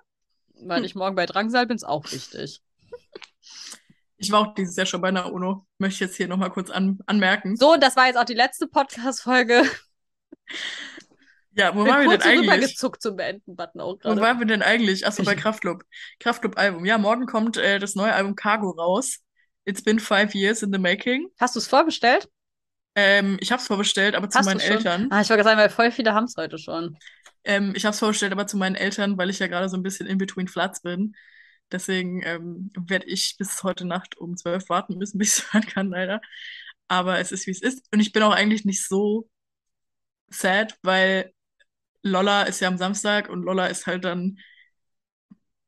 Weil 0.62 0.86
ich 0.86 0.96
morgen 0.96 1.16
bei 1.16 1.26
Drangsal 1.26 1.66
bin, 1.68 1.76
ist 1.76 1.84
auch 1.84 2.10
wichtig. 2.12 2.62
Ich 4.22 4.34
war 4.34 4.42
auch 4.42 4.54
dieses 4.54 4.76
Jahr 4.76 4.86
schon 4.86 5.00
bei 5.00 5.08
einer 5.08 5.32
UNO. 5.32 5.66
Möchte 5.78 5.94
ich 5.94 6.00
jetzt 6.02 6.18
hier 6.18 6.28
nochmal 6.28 6.52
kurz 6.52 6.70
an, 6.70 7.00
anmerken. 7.06 7.56
So, 7.56 7.72
und 7.72 7.82
das 7.82 7.96
war 7.96 8.08
jetzt 8.08 8.18
auch 8.18 8.26
die 8.26 8.34
letzte 8.34 8.68
Podcast-Folge. 8.68 9.64
Ja, 11.60 11.76
wo 11.76 11.86
waren 11.86 12.10
wir 12.10 12.18
denn 12.18 12.22
eigentlich? 12.28 12.52
rübergezuckt 12.52 13.02
zum 13.02 13.16
Beenden-Button 13.16 13.82
auch 13.82 13.94
Wo 13.94 13.98
gerade. 13.98 14.22
waren 14.22 14.40
wir 14.40 14.46
denn 14.48 14.62
eigentlich? 14.62 15.06
Achso, 15.06 15.24
bei 15.24 15.34
Ich- 15.36 15.42
Kraftklub. 15.42 15.84
Kraftklub-Album. 16.20 16.86
Ja, 16.86 16.98
morgen 16.98 17.26
kommt 17.26 17.58
äh, 17.58 17.80
das 17.80 17.96
neue 17.96 18.14
Album 18.14 18.36
Cargo 18.36 18.72
raus. 18.72 19.20
It's 19.66 19.84
been 19.84 20.00
five 20.00 20.34
years 20.34 20.64
in 20.64 20.72
the 20.74 20.80
making. 20.80 21.30
Hast 21.40 21.56
du 21.56 21.60
es 21.60 21.68
vorbestellt? 21.68 22.28
Ähm, 22.96 23.38
ich 23.40 23.52
habe 23.52 23.62
es 23.62 23.68
vorbestellt, 23.68 24.16
aber 24.16 24.30
zu 24.30 24.40
Hast 24.40 24.46
meinen 24.46 24.60
du 24.60 24.66
schon? 24.66 24.78
Eltern. 24.78 25.08
Ah, 25.12 25.22
ich 25.22 25.30
wollte 25.30 25.44
gerade 25.44 25.50
sagen, 25.50 25.60
weil 25.60 25.70
voll 25.70 25.92
viele 25.92 26.14
haben 26.14 26.26
es 26.26 26.36
heute 26.38 26.58
schon. 26.58 26.98
Ähm, 27.44 27.74
ich 27.76 27.86
habe 27.86 27.94
es 27.94 28.00
vorgestellt, 28.00 28.32
aber 28.32 28.48
zu 28.48 28.58
meinen 28.58 28.76
Eltern, 28.76 29.18
weil 29.18 29.30
ich 29.30 29.40
ja 29.40 29.48
gerade 29.48 29.70
so 29.70 29.78
ein 29.78 29.84
bisschen 29.84 30.08
in 30.08 30.18
between 30.18 30.48
Flats 30.48 30.82
bin. 30.82 31.16
Deswegen 31.72 32.24
ähm, 32.24 32.72
werde 32.76 33.06
ich 33.06 33.38
bis 33.38 33.62
heute 33.64 33.86
Nacht 33.86 34.18
um 34.18 34.36
zwölf 34.36 34.70
warten 34.70 34.98
müssen, 34.98 35.18
bis 35.20 35.38
ich 35.38 35.44
es 35.46 35.54
hören 35.54 35.66
kann, 35.68 35.90
leider. 35.90 36.20
Aber 36.88 37.20
es 37.20 37.32
ist, 37.32 37.46
wie 37.46 37.52
es 37.52 37.62
ist. 37.62 37.86
Und 37.94 38.00
ich 38.00 38.12
bin 38.12 38.24
auch 38.24 38.34
eigentlich 38.34 38.66
nicht 38.66 38.86
so 38.88 39.30
sad, 40.30 40.78
weil 40.82 41.32
Lolla 42.02 42.44
ist 42.44 42.60
ja 42.60 42.68
am 42.68 42.78
Samstag 42.78 43.30
und 43.30 43.44
Lolla 43.44 43.68
ist 43.68 43.88
halt 43.88 44.06
dann 44.06 44.38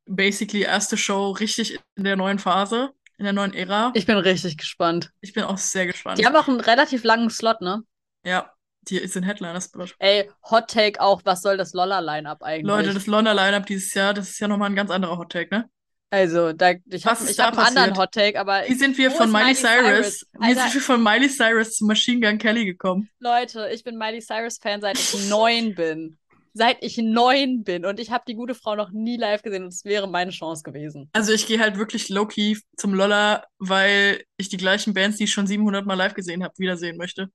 basically 0.06 0.63
erste 0.63 0.98
Show 0.98 1.32
richtig 1.32 1.80
in 1.96 2.04
der 2.04 2.15
neuen 2.15 2.39
Phase. 2.39 2.91
in 3.17 3.26
der 3.26 3.34
neuen 3.34 3.54
Ära. 3.54 3.91
Ich 3.94 4.08
bin 4.08 4.17
richtig 4.17 4.58
gespannt. 4.58 5.12
Ich 5.22 5.34
bin 5.34 5.44
auch 5.44 5.60
sehr 5.60 5.86
gespannt. 5.86 6.17
Die 6.17 6.26
haben 6.26 6.36
auch 6.36 6.48
einen 6.48 6.60
relativ 6.60 7.04
langen 7.04 7.30
Slot, 7.30 7.62
ne? 7.62 7.84
Ja, 8.26 8.52
die 8.89 9.06
sind 9.08 9.24
Headliner-Spot. 9.24 9.86
Ey, 10.00 10.28
Hot 10.50 10.70
Take 10.70 11.00
auch, 11.00 11.22
was 11.24 11.44
soll 11.44 11.56
das 11.56 11.74
Lolla-Line-Up 11.74 12.41
eigentlich? 12.41 12.65
Leute, 12.65 12.94
das 12.96 13.06
London-Line-Up 13.06 13.67
dieses 13.67 13.94
Jahr, 13.94 14.15
das 14.15 14.30
ist 14.32 14.39
ja 14.39 14.48
nochmal 14.48 14.72
ein 14.72 14.76
ganz 14.76 14.89
anderer 14.89 15.20
Hot 15.20 15.32
Take, 15.32 15.54
ne? 15.56 15.70
Also, 16.10 16.52
da, 16.52 16.74
ich 16.89 17.06
habe 17.06 17.24
ist 17.24 17.30
ich 17.30 17.39
hab 17.39 17.56
einen 17.58 17.78
anderen? 17.78 17.98
Hot 17.98 18.12
Take, 18.12 18.39
aber 18.39 18.63
Wie 18.67 18.74
sind 18.74 18.98
wir 18.98 19.12
von 19.12 19.28
ist 19.28 19.34
Miley 19.34 19.46
Miley 19.46 19.56
Cyrus, 19.56 20.26
wie 20.39 20.54
sind 20.56 20.74
wir 20.74 20.82
von 20.82 21.04
Miley 21.04 21.30
Cyrus 21.30 21.76
zu 21.78 21.86
Machine 21.86 22.28
Gun 22.28 22.38
Kelly 22.39 22.65
gekommen? 22.65 23.08
Leute, 23.20 23.70
ich 23.72 23.84
bin 23.84 23.98
Miley 23.98 24.20
Cyrus-Fan, 24.20 24.82
seit 24.82 24.98
ich 24.98 25.30
neun 25.30 25.76
bin. 25.76 26.17
Seit 26.54 26.78
ich 26.82 26.98
neun 26.98 27.64
bin. 27.64 27.86
Und 27.86 28.00
ich 28.00 28.12
habe 28.12 28.24
die 28.28 28.36
gute 28.36 28.56
Frau 28.56 28.76
noch 28.76 28.92
nie 28.92 29.18
live 29.18 29.42
gesehen 29.42 29.64
und 29.64 29.70
es 29.74 29.86
wäre 29.86 30.08
meine 30.08 30.32
Chance 30.32 30.64
gewesen. 30.64 31.10
Also 31.14 31.32
ich 31.32 31.48
gehe 31.48 31.60
halt 31.60 31.78
wirklich 31.78 32.10
low-key 32.10 32.58
zum 32.78 32.94
Lolla, 32.94 33.46
weil 33.58 34.24
ich 34.38 34.50
die 34.50 34.58
gleichen 34.58 34.94
Bands, 34.94 35.18
die 35.18 35.26
ich 35.26 35.32
schon 35.32 35.48
700 35.48 35.86
Mal 35.86 35.96
live 35.96 36.14
gesehen 36.14 36.44
habe, 36.44 36.54
wiedersehen 36.58 36.98
möchte. 36.98 37.30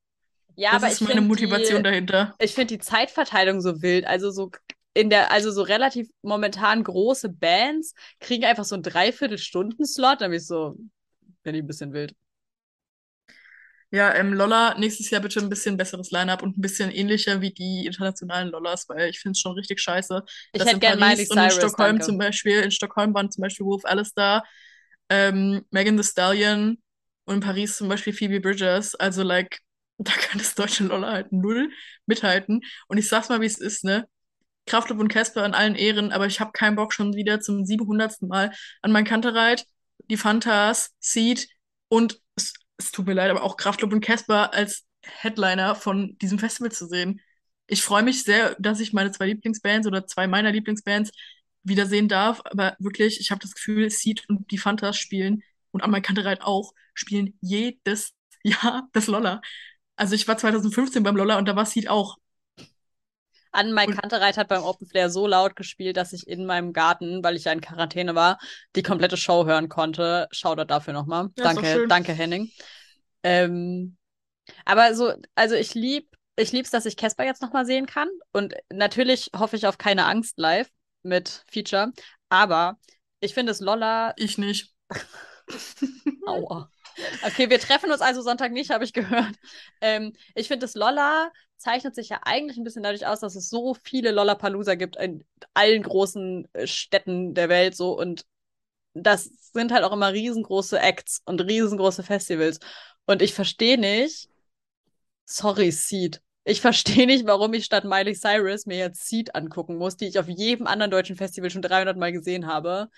Ja, 0.54 0.72
das 0.72 0.82
aber 0.82 0.92
ist 0.92 1.00
ich 1.00 1.08
meine 1.08 1.20
Motivation 1.20 1.78
die, 1.78 1.90
dahinter. 1.90 2.34
ich 2.38 2.54
finde 2.54 2.74
die 2.74 2.80
Zeitverteilung 2.80 3.60
so 3.60 3.82
wild. 3.82 4.06
Also 4.06 4.30
so 4.30 4.50
in 4.94 5.10
der, 5.10 5.30
also 5.30 5.50
so 5.50 5.62
relativ 5.62 6.08
momentan 6.22 6.82
große 6.82 7.28
Bands 7.28 7.92
kriegen 8.18 8.44
einfach 8.44 8.64
so 8.64 8.74
einen 8.74 8.82
Dreiviertelstunden-Slot. 8.82 10.22
Da 10.22 10.28
bin 10.28 10.38
ich 10.38 10.46
so, 10.46 10.74
bin 11.42 11.54
ich 11.54 11.62
ein 11.62 11.66
bisschen 11.66 11.92
wild. 11.92 12.14
Ja, 13.92 14.14
ähm, 14.14 14.32
Lolla, 14.32 14.76
nächstes 14.78 15.10
Jahr 15.10 15.20
bitte 15.20 15.40
ein 15.40 15.48
bisschen 15.48 15.76
besseres 15.76 16.10
Line-Up 16.10 16.42
und 16.42 16.58
ein 16.58 16.60
bisschen 16.60 16.90
ähnlicher 16.90 17.40
wie 17.40 17.52
die 17.52 17.86
internationalen 17.86 18.48
Lollas, 18.48 18.88
weil 18.88 19.08
ich 19.08 19.20
finde 19.20 19.32
es 19.32 19.40
schon 19.40 19.52
richtig 19.52 19.80
scheiße. 19.80 20.22
Ich 20.52 20.58
dass 20.58 20.68
hätte 20.68 20.74
in 20.74 20.80
gern 20.80 20.98
Paris 20.98 21.18
Miley 21.18 21.30
und 21.30 21.38
in 21.38 21.50
Cyrus, 21.50 21.54
Stockholm 21.54 21.90
danke. 21.90 22.04
zum 22.04 22.18
Beispiel, 22.18 22.60
in 22.60 22.70
Stockholm 22.70 23.14
waren 23.14 23.30
zum 23.30 23.42
Beispiel 23.42 23.64
Wolf 23.64 23.84
Alistair, 23.84 24.42
ähm, 25.08 25.64
Megan 25.70 25.96
Thee 25.96 26.02
Stallion 26.02 26.82
und 27.26 27.34
in 27.34 27.40
Paris 27.40 27.76
zum 27.76 27.88
Beispiel 27.88 28.12
Phoebe 28.12 28.40
Bridgers. 28.40 28.96
Also, 28.96 29.22
like, 29.22 29.60
da 29.98 30.12
kann 30.12 30.38
das 30.38 30.54
deutsche 30.54 30.84
Lolla 30.84 31.12
halt 31.12 31.32
null 31.32 31.70
mithalten. 32.06 32.62
Und 32.88 32.98
ich 32.98 33.08
sag's 33.08 33.28
mal, 33.28 33.40
wie 33.40 33.46
es 33.46 33.58
ist, 33.58 33.84
ne? 33.84 34.08
Kraftklub 34.66 34.98
und 34.98 35.08
Casper 35.08 35.46
in 35.46 35.54
allen 35.54 35.76
Ehren, 35.76 36.10
aber 36.10 36.26
ich 36.26 36.40
habe 36.40 36.50
keinen 36.50 36.74
Bock 36.74 36.92
schon 36.92 37.14
wieder 37.14 37.40
zum 37.40 37.64
700. 37.64 38.22
Mal 38.22 38.52
an 38.82 38.90
mein 38.90 39.04
Kantereit, 39.04 39.64
die 40.10 40.16
Fantas, 40.16 40.90
Seed 40.98 41.46
und 41.88 42.20
es, 42.78 42.92
tut 42.92 43.06
mir 43.06 43.14
leid, 43.14 43.30
aber 43.30 43.42
auch 43.42 43.56
Kraftklub 43.56 43.92
und 43.92 44.00
Casper 44.00 44.52
als 44.54 44.84
Headliner 45.02 45.74
von 45.74 46.16
diesem 46.18 46.38
Festival 46.38 46.72
zu 46.72 46.86
sehen. 46.86 47.20
Ich 47.66 47.82
freue 47.82 48.02
mich 48.02 48.22
sehr, 48.24 48.54
dass 48.58 48.80
ich 48.80 48.92
meine 48.92 49.10
zwei 49.12 49.26
Lieblingsbands 49.26 49.86
oder 49.86 50.06
zwei 50.06 50.26
meiner 50.26 50.52
Lieblingsbands 50.52 51.10
wiedersehen 51.62 52.08
darf, 52.08 52.40
aber 52.44 52.76
wirklich, 52.78 53.20
ich 53.20 53.30
habe 53.30 53.40
das 53.40 53.54
Gefühl, 53.54 53.90
Seed 53.90 54.28
und 54.28 54.50
die 54.50 54.58
Fantas 54.58 54.96
spielen 54.98 55.42
und 55.72 55.82
an 55.82 55.90
mein 55.90 56.02
Kantereit 56.02 56.42
auch, 56.42 56.72
spielen 56.94 57.36
jedes 57.40 58.14
Jahr 58.44 58.88
das 58.92 59.08
Lolla. 59.08 59.40
Also 59.96 60.14
ich 60.14 60.28
war 60.28 60.38
2015 60.38 61.02
beim 61.02 61.16
Lolla 61.16 61.38
und 61.38 61.46
da 61.46 61.56
war 61.56 61.66
Seed 61.66 61.88
auch. 61.88 62.18
An 63.56 63.76
Und- 63.76 63.96
Kantereit 63.96 64.36
hat 64.36 64.48
beim 64.48 64.62
Open 64.62 64.86
Flair 64.86 65.10
so 65.10 65.26
laut 65.26 65.56
gespielt, 65.56 65.96
dass 65.96 66.12
ich 66.12 66.26
in 66.28 66.46
meinem 66.46 66.72
Garten, 66.72 67.24
weil 67.24 67.36
ich 67.36 67.44
ja 67.44 67.52
in 67.52 67.60
Quarantäne 67.60 68.14
war, 68.14 68.38
die 68.76 68.82
komplette 68.82 69.16
Show 69.16 69.46
hören 69.46 69.68
konnte. 69.68 70.28
Shoutout 70.30 70.64
dafür 70.66 70.92
nochmal. 70.92 71.30
Ja, 71.38 71.44
danke, 71.44 71.86
danke 71.88 72.12
Henning. 72.12 72.50
Ähm, 73.22 73.96
aber 74.64 74.94
so, 74.94 75.12
also 75.34 75.54
ich 75.54 75.74
lieb, 75.74 76.08
ich 76.36 76.52
lieb's, 76.52 76.70
dass 76.70 76.86
ich 76.86 76.96
Casper 76.96 77.24
jetzt 77.24 77.42
nochmal 77.42 77.66
sehen 77.66 77.86
kann. 77.86 78.08
Und 78.32 78.54
natürlich 78.70 79.30
hoffe 79.36 79.56
ich 79.56 79.66
auf 79.66 79.78
keine 79.78 80.04
Angst 80.06 80.38
live 80.38 80.68
mit 81.02 81.44
Feature. 81.50 81.92
Aber 82.28 82.78
ich 83.20 83.34
finde 83.34 83.52
es 83.52 83.60
Lolla. 83.60 84.12
Ich 84.16 84.38
nicht. 84.38 84.74
Aua. 86.26 86.70
Okay, 87.26 87.50
wir 87.50 87.58
treffen 87.58 87.90
uns 87.90 88.00
also 88.00 88.22
Sonntag 88.22 88.52
nicht, 88.52 88.70
habe 88.70 88.84
ich 88.84 88.92
gehört. 88.92 89.34
Ähm, 89.80 90.12
ich 90.34 90.48
finde, 90.48 90.64
das 90.64 90.74
Lolla 90.74 91.30
zeichnet 91.56 91.94
sich 91.94 92.08
ja 92.10 92.20
eigentlich 92.24 92.56
ein 92.58 92.64
bisschen 92.64 92.82
dadurch 92.82 93.06
aus, 93.06 93.20
dass 93.20 93.34
es 93.36 93.48
so 93.48 93.74
viele 93.82 94.12
Lollapalooza 94.12 94.74
gibt 94.74 94.96
in 94.96 95.24
allen 95.54 95.82
großen 95.82 96.48
äh, 96.52 96.66
Städten 96.66 97.34
der 97.34 97.48
Welt 97.48 97.76
so 97.76 97.98
und 97.98 98.26
das 98.94 99.24
sind 99.52 99.72
halt 99.72 99.84
auch 99.84 99.92
immer 99.92 100.12
riesengroße 100.12 100.78
Acts 100.80 101.22
und 101.26 101.40
riesengroße 101.40 102.02
Festivals. 102.02 102.60
Und 103.06 103.22
ich 103.22 103.34
verstehe 103.34 103.78
nicht, 103.78 104.30
sorry, 105.24 105.70
Seed. 105.70 106.22
Ich 106.44 106.60
verstehe 106.60 107.06
nicht, 107.06 107.26
warum 107.26 107.54
ich 107.54 107.64
statt 107.64 107.84
Miley 107.84 108.14
Cyrus 108.14 108.66
mir 108.66 108.78
jetzt 108.78 109.08
Seed 109.08 109.34
angucken 109.34 109.76
muss, 109.76 109.96
die 109.96 110.06
ich 110.06 110.18
auf 110.18 110.28
jedem 110.28 110.66
anderen 110.66 110.90
deutschen 110.90 111.16
Festival 111.16 111.50
schon 111.50 111.62
300 111.62 111.96
Mal 111.96 112.12
gesehen 112.12 112.46
habe. 112.46 112.88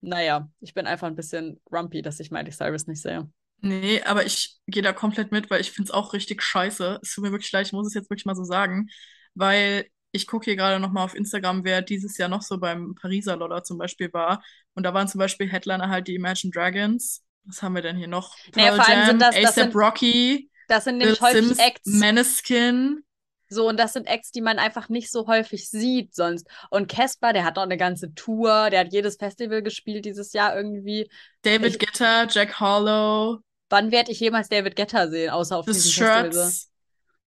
Naja, 0.00 0.48
ich 0.60 0.74
bin 0.74 0.86
einfach 0.86 1.06
ein 1.08 1.16
bisschen 1.16 1.60
grumpy, 1.64 2.02
dass 2.02 2.20
ich 2.20 2.30
Miley 2.30 2.52
Cyrus 2.52 2.86
nicht 2.86 3.00
sehe. 3.02 3.28
Nee, 3.60 4.02
aber 4.02 4.26
ich 4.26 4.58
gehe 4.66 4.82
da 4.82 4.92
komplett 4.92 5.32
mit, 5.32 5.50
weil 5.50 5.60
ich 5.60 5.70
finde 5.72 5.88
es 5.88 5.94
auch 5.94 6.12
richtig 6.12 6.42
scheiße. 6.42 6.98
Es 7.02 7.14
tut 7.14 7.24
mir 7.24 7.30
wirklich 7.32 7.50
leid, 7.52 7.66
ich 7.66 7.72
muss 7.72 7.86
es 7.86 7.94
jetzt 7.94 8.10
wirklich 8.10 8.26
mal 8.26 8.34
so 8.36 8.44
sagen, 8.44 8.88
weil 9.34 9.86
ich 10.12 10.26
gucke 10.26 10.44
hier 10.44 10.56
gerade 10.56 10.78
nochmal 10.78 11.04
auf 11.04 11.14
Instagram, 11.14 11.64
wer 11.64 11.82
dieses 11.82 12.16
Jahr 12.18 12.28
noch 12.28 12.42
so 12.42 12.58
beim 12.58 12.94
Pariser 12.94 13.36
Lolla 13.36 13.64
zum 13.64 13.78
Beispiel 13.78 14.12
war. 14.12 14.44
Und 14.74 14.84
da 14.84 14.92
waren 14.94 15.08
zum 15.08 15.18
Beispiel 15.18 15.50
Headliner 15.50 15.88
halt 15.88 16.06
die 16.08 16.14
Imagine 16.14 16.52
Dragons. 16.52 17.24
Was 17.44 17.62
haben 17.62 17.74
wir 17.74 17.82
denn 17.82 17.96
hier 17.96 18.08
noch? 18.08 18.36
Naja, 18.54 18.72
Pearl 18.72 18.76
vor 18.76 18.88
allem 18.88 18.98
Jam, 19.00 19.06
sind 19.08 19.22
das- 19.22 19.40
das 19.42 19.54
sind 19.56 19.74
Rocky, 19.74 20.50
Das 20.68 20.84
sind 20.84 20.98
nämlich 20.98 21.20
häufig 21.20 21.46
Sims, 21.46 21.58
Acts. 21.58 21.86
Maneskin. 21.86 23.04
So, 23.48 23.68
und 23.68 23.78
das 23.78 23.92
sind 23.92 24.06
Acts, 24.06 24.30
die 24.30 24.40
man 24.40 24.58
einfach 24.58 24.88
nicht 24.88 25.10
so 25.10 25.26
häufig 25.26 25.68
sieht 25.68 26.14
sonst. 26.14 26.46
Und 26.70 26.88
Casper, 26.88 27.32
der 27.32 27.44
hat 27.44 27.58
auch 27.58 27.62
eine 27.62 27.76
ganze 27.76 28.14
Tour, 28.14 28.70
der 28.70 28.80
hat 28.80 28.92
jedes 28.92 29.16
Festival 29.16 29.62
gespielt 29.62 30.04
dieses 30.04 30.32
Jahr 30.32 30.56
irgendwie. 30.56 31.08
David 31.42 31.72
Ich- 31.74 31.78
Guetta, 31.78 32.26
Jack 32.28 32.58
Harlow, 32.60 33.38
Wann 33.70 33.90
werde 33.90 34.12
ich 34.12 34.20
jemals 34.20 34.48
David 34.48 34.76
Guetta 34.76 35.08
sehen, 35.08 35.30
außer 35.30 35.56
auf 35.56 35.66
diesem 35.66 35.90
Festival? 35.90 36.52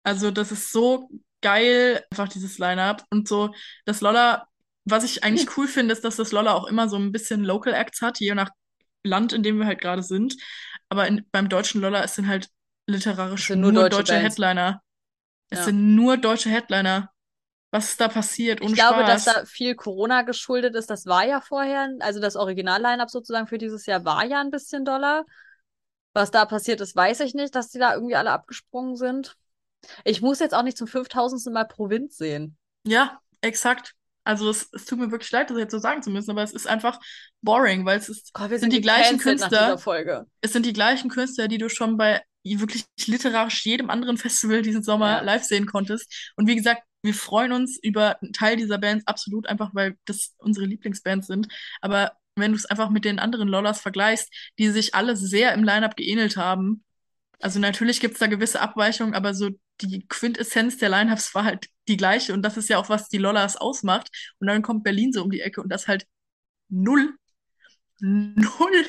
Also, 0.03 0.31
das 0.31 0.51
ist 0.53 0.73
so 0.73 1.09
geil, 1.43 2.03
einfach 2.11 2.29
dieses 2.29 2.59
Line-Up. 2.59 3.05
Und 3.11 3.29
so, 3.29 3.55
das 3.85 4.01
Lolla, 4.01 4.47
was 4.85 5.05
ich 5.05 5.23
eigentlich 5.23 5.57
cool 5.57 5.69
finde, 5.69 5.93
ist, 5.93 6.03
dass 6.05 6.17
das 6.17 6.33
Lolla 6.33 6.55
auch 6.55 6.65
immer 6.67 6.89
so 6.89 6.97
ein 6.97 7.13
bisschen 7.13 7.45
Local 7.45 7.73
Acts 7.75 8.01
hat, 8.03 8.19
je 8.21 8.35
nach 8.35 8.51
Land, 9.05 9.33
in 9.33 9.43
dem 9.43 9.59
wir 9.59 9.67
halt 9.67 9.81
gerade 9.81 10.03
sind. 10.03 10.37
Aber 10.89 11.07
in, 11.07 11.25
beim 11.31 11.49
deutschen 11.49 11.81
Lolla, 11.81 12.03
es 12.03 12.15
sind 12.15 12.27
halt 12.27 12.49
literarisch 12.87 13.51
nur 13.51 13.73
nur, 13.73 13.89
deutsche 13.89 13.99
deutsche. 13.99 14.17
Headliner. 14.19 14.83
Es 15.55 15.61
Ja. 15.61 15.65
sind 15.67 15.95
nur 15.95 16.17
deutsche 16.17 16.51
Headliner. 16.51 17.11
Was 17.71 17.91
ist 17.91 18.01
da 18.01 18.09
passiert? 18.09 18.61
Ich 18.61 18.67
Ohne 18.67 18.75
glaube, 18.75 19.01
Spaß. 19.03 19.25
dass 19.25 19.35
da 19.35 19.45
viel 19.47 19.75
Corona 19.75 20.23
geschuldet 20.23 20.77
ist. 20.77 20.91
Das 20.91 21.07
war 21.07 21.27
ja 21.27 21.41
vorher, 21.41 21.89
also 22.01 22.21
das 22.21 22.37
Original-Line-Up 22.37 23.11
sozusagen 23.11 23.49
für 23.49 23.59
dieses 23.59 23.87
Jahr 23.87 24.05
war 24.05 24.25
ja 24.25 24.41
ein 24.41 24.51
bisschen 24.53 24.85
doller. 24.85 25.25
Was 26.13 26.31
da 26.31 26.45
passiert 26.45 26.81
ist, 26.81 26.95
weiß 26.95 27.21
ich 27.21 27.35
nicht, 27.35 27.55
dass 27.57 27.71
die 27.71 27.79
da 27.79 27.95
irgendwie 27.95 28.15
alle 28.15 28.31
abgesprungen 28.31 28.95
sind. 28.97 29.37
Ich 30.05 30.23
muss 30.23 30.39
jetzt 30.39 30.55
auch 30.55 30.63
nicht 30.63 30.79
zum 30.79 30.87
5000. 30.87 31.53
Mal 31.53 31.65
Provinz 31.65 32.17
sehen. 32.17 32.57
Ja, 32.87 33.21
exakt. 33.41 33.95
Also 34.23 34.49
es, 34.49 34.69
es 34.73 34.85
tut 34.87 34.99
mir 35.01 35.11
wirklich 35.11 35.31
leid, 35.33 35.51
das 35.51 35.59
jetzt 35.59 35.73
so 35.73 35.79
sagen 35.79 36.03
zu 36.03 36.11
müssen, 36.11 36.31
aber 36.31 36.43
es 36.45 36.53
ist 36.53 36.67
einfach 36.67 36.99
boring, 37.43 37.85
weil 37.85 37.99
es 37.99 38.09
ist, 38.09 38.33
Gott, 38.33 38.51
wir 38.51 38.59
sind 38.59 38.73
die 38.73 38.81
gleichen 38.81 39.19
Künstler. 39.19 39.77
es 40.41 40.53
sind 40.53 40.65
die 40.65 40.73
gleichen 40.73 41.11
Künstler, 41.11 41.49
die 41.49 41.59
du 41.59 41.69
schon 41.69 41.97
bei 41.99 42.23
wirklich 42.45 42.85
literarisch 43.07 43.65
jedem 43.65 43.91
anderen 43.91 44.19
Festival 44.19 44.63
diesen 44.63 44.83
Sommer 44.83 45.19
Ja. 45.19 45.21
live 45.23 45.45
sehen 45.45 45.67
konntest. 45.67 46.33
Und 46.37 46.47
wie 46.47 46.57
gesagt, 46.57 46.83
wir 47.03 47.15
freuen 47.15 47.53
uns 47.53 47.79
über 47.83 48.21
einen 48.23 48.33
Teil 48.33 48.57
dieser 48.57 48.79
Bands 48.79 49.07
absolut 49.07 49.47
einfach, 49.47 49.75
weil 49.75 49.97
das 50.07 50.35
unsere 50.39 50.67
Lieblingsbands 50.67 51.27
sind. 51.27 51.49
Aber 51.81 52.13
wenn 52.37 52.53
du 52.53 52.57
es 52.57 52.67
einfach 52.67 52.91
mit 52.91 53.05
den 53.05 53.19
anderen 53.19 53.49
Lollas 53.49 53.81
vergleichst, 53.81 54.33
die 54.59 54.69
sich 54.71 54.95
alle 54.95 55.17
sehr 55.17 55.53
im 55.55 55.65
Line-Up 55.65 55.97
geähnelt 55.97 56.37
haben, 56.37 56.83
also 57.41 57.61
natürlich 57.61 58.01
gibt 58.01 58.15
es 58.15 58.21
da 58.21 58.27
gewisse 58.27 58.61
Abweichungen, 58.61 59.15
aber 59.15 59.35
so 59.35 59.51
die 59.81 60.07
Quintessenz 60.09 60.79
der 60.79 60.89
Line-Ups 60.89 61.35
war 61.35 61.45
halt 61.45 61.69
die 61.89 61.97
gleiche 61.97 62.33
und 62.33 62.43
das 62.43 62.57
ist 62.57 62.69
ja 62.69 62.79
auch, 62.79 62.89
was 62.89 63.09
die 63.09 63.19
Lollas 63.19 63.57
ausmacht. 63.57 64.09
Und 64.39 64.47
dann 64.47 64.63
kommt 64.63 64.85
Berlin 64.85 65.13
so 65.13 65.23
um 65.23 65.31
die 65.31 65.41
Ecke 65.41 65.61
und 65.61 65.69
das 65.69 65.89
halt 65.89 66.07
null. 66.69 67.15
Null. 68.01 68.87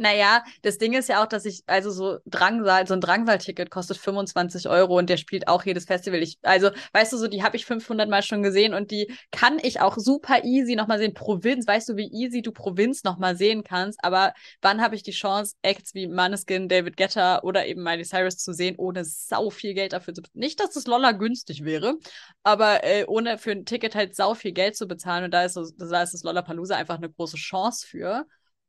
Naja, 0.00 0.44
das 0.62 0.78
Ding 0.78 0.92
ist 0.94 1.08
ja 1.08 1.22
auch, 1.22 1.26
dass 1.26 1.44
ich, 1.44 1.62
also 1.66 1.90
so 1.90 2.18
Drangsal, 2.24 2.86
so 2.86 2.94
ein 2.94 3.00
Drangsal-Ticket 3.00 3.68
kostet 3.68 3.96
25 3.98 4.68
Euro 4.68 4.96
und 4.96 5.10
der 5.10 5.16
spielt 5.16 5.48
auch 5.48 5.64
jedes 5.64 5.86
Festival. 5.86 6.22
Ich, 6.22 6.38
also, 6.42 6.70
weißt 6.92 7.12
du, 7.12 7.16
so, 7.16 7.26
die 7.26 7.42
habe 7.42 7.56
ich 7.56 7.66
500 7.66 8.08
Mal 8.08 8.22
schon 8.22 8.44
gesehen 8.44 8.74
und 8.74 8.92
die 8.92 9.12
kann 9.32 9.58
ich 9.60 9.80
auch 9.80 9.96
super 9.98 10.44
easy 10.44 10.76
nochmal 10.76 10.98
sehen. 10.98 11.14
Provinz, 11.14 11.66
weißt 11.66 11.88
du, 11.88 11.96
wie 11.96 12.10
easy 12.12 12.42
du 12.42 12.52
Provinz 12.52 13.02
nochmal 13.02 13.36
sehen 13.36 13.64
kannst, 13.64 13.98
aber 14.04 14.34
wann 14.62 14.80
habe 14.80 14.94
ich 14.94 15.02
die 15.02 15.10
Chance, 15.10 15.56
Acts 15.62 15.94
wie 15.94 16.06
Maneskin, 16.06 16.68
David 16.68 16.96
Guetta 16.96 17.42
oder 17.42 17.66
eben 17.66 17.82
Miley 17.82 18.04
Cyrus 18.04 18.38
zu 18.38 18.52
sehen, 18.52 18.76
ohne 18.78 19.04
sau 19.04 19.50
viel 19.50 19.74
Geld 19.74 19.92
dafür 19.92 20.14
zu 20.14 20.22
bezahlen? 20.22 20.40
Nicht, 20.40 20.60
dass 20.60 20.70
das 20.70 20.86
Lolla 20.86 21.10
günstig 21.10 21.64
wäre, 21.64 21.96
aber 22.44 22.84
äh, 22.84 23.04
ohne 23.08 23.36
für 23.36 23.50
ein 23.50 23.64
Ticket 23.64 23.96
halt 23.96 24.14
sau 24.14 24.34
viel 24.34 24.52
Geld 24.52 24.76
zu 24.76 24.86
bezahlen 24.86 25.24
und 25.24 25.32
da 25.32 25.44
ist, 25.44 25.56
da 25.56 26.02
ist 26.02 26.14
das 26.14 26.22
Lollapalooza 26.22 26.76
einfach 26.76 26.98
eine 26.98 27.10
große 27.10 27.36
Chance 27.36 27.84
für. 27.84 28.26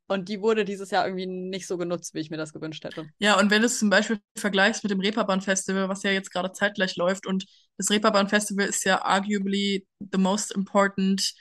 Und 0.09 0.27
die 0.27 0.41
wurde 0.41 0.65
dieses 0.65 0.89
Jahr 0.89 1.05
irgendwie 1.05 1.27
nicht 1.27 1.67
so 1.67 1.77
genutzt, 1.77 2.15
wie 2.15 2.19
ich 2.19 2.31
mir 2.31 2.37
das 2.37 2.51
gewünscht 2.51 2.83
hätte. 2.83 3.07
Ja, 3.19 3.39
und 3.39 3.51
wenn 3.51 3.61
du 3.61 3.67
es 3.67 3.77
zum 3.77 3.91
Beispiel 3.91 4.19
vergleichst 4.35 4.83
mit 4.83 4.89
dem 4.89 4.99
Reeperbahn 4.99 5.39
Festival, 5.39 5.87
was 5.87 6.01
ja 6.01 6.11
jetzt 6.11 6.31
gerade 6.31 6.51
zeitgleich 6.51 6.95
läuft, 6.95 7.27
und 7.27 7.45
das 7.77 7.91
Reeperbahn 7.91 8.27
Festival 8.27 8.65
ist 8.65 8.83
ja 8.85 9.03
arguably 9.03 9.87
the 9.99 10.17
most 10.17 10.51
important 10.51 11.33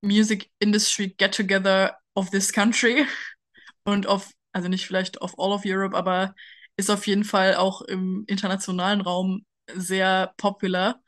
Music 0.00 0.50
Industry 0.60 1.14
Get 1.18 1.34
Together 1.34 1.96
of 2.14 2.30
this 2.30 2.52
country 2.52 3.06
und 3.84 4.06
of, 4.06 4.32
also 4.52 4.68
nicht 4.68 4.86
vielleicht 4.86 5.20
of 5.20 5.38
all 5.38 5.52
of 5.52 5.62
Europe, 5.66 5.94
aber 5.94 6.34
ist 6.76 6.90
auf 6.90 7.06
jeden 7.06 7.24
Fall 7.24 7.54
auch 7.54 7.82
im 7.82 8.24
internationalen 8.26 9.02
Raum 9.02 9.44
sehr 9.74 10.32
popular. 10.38 11.02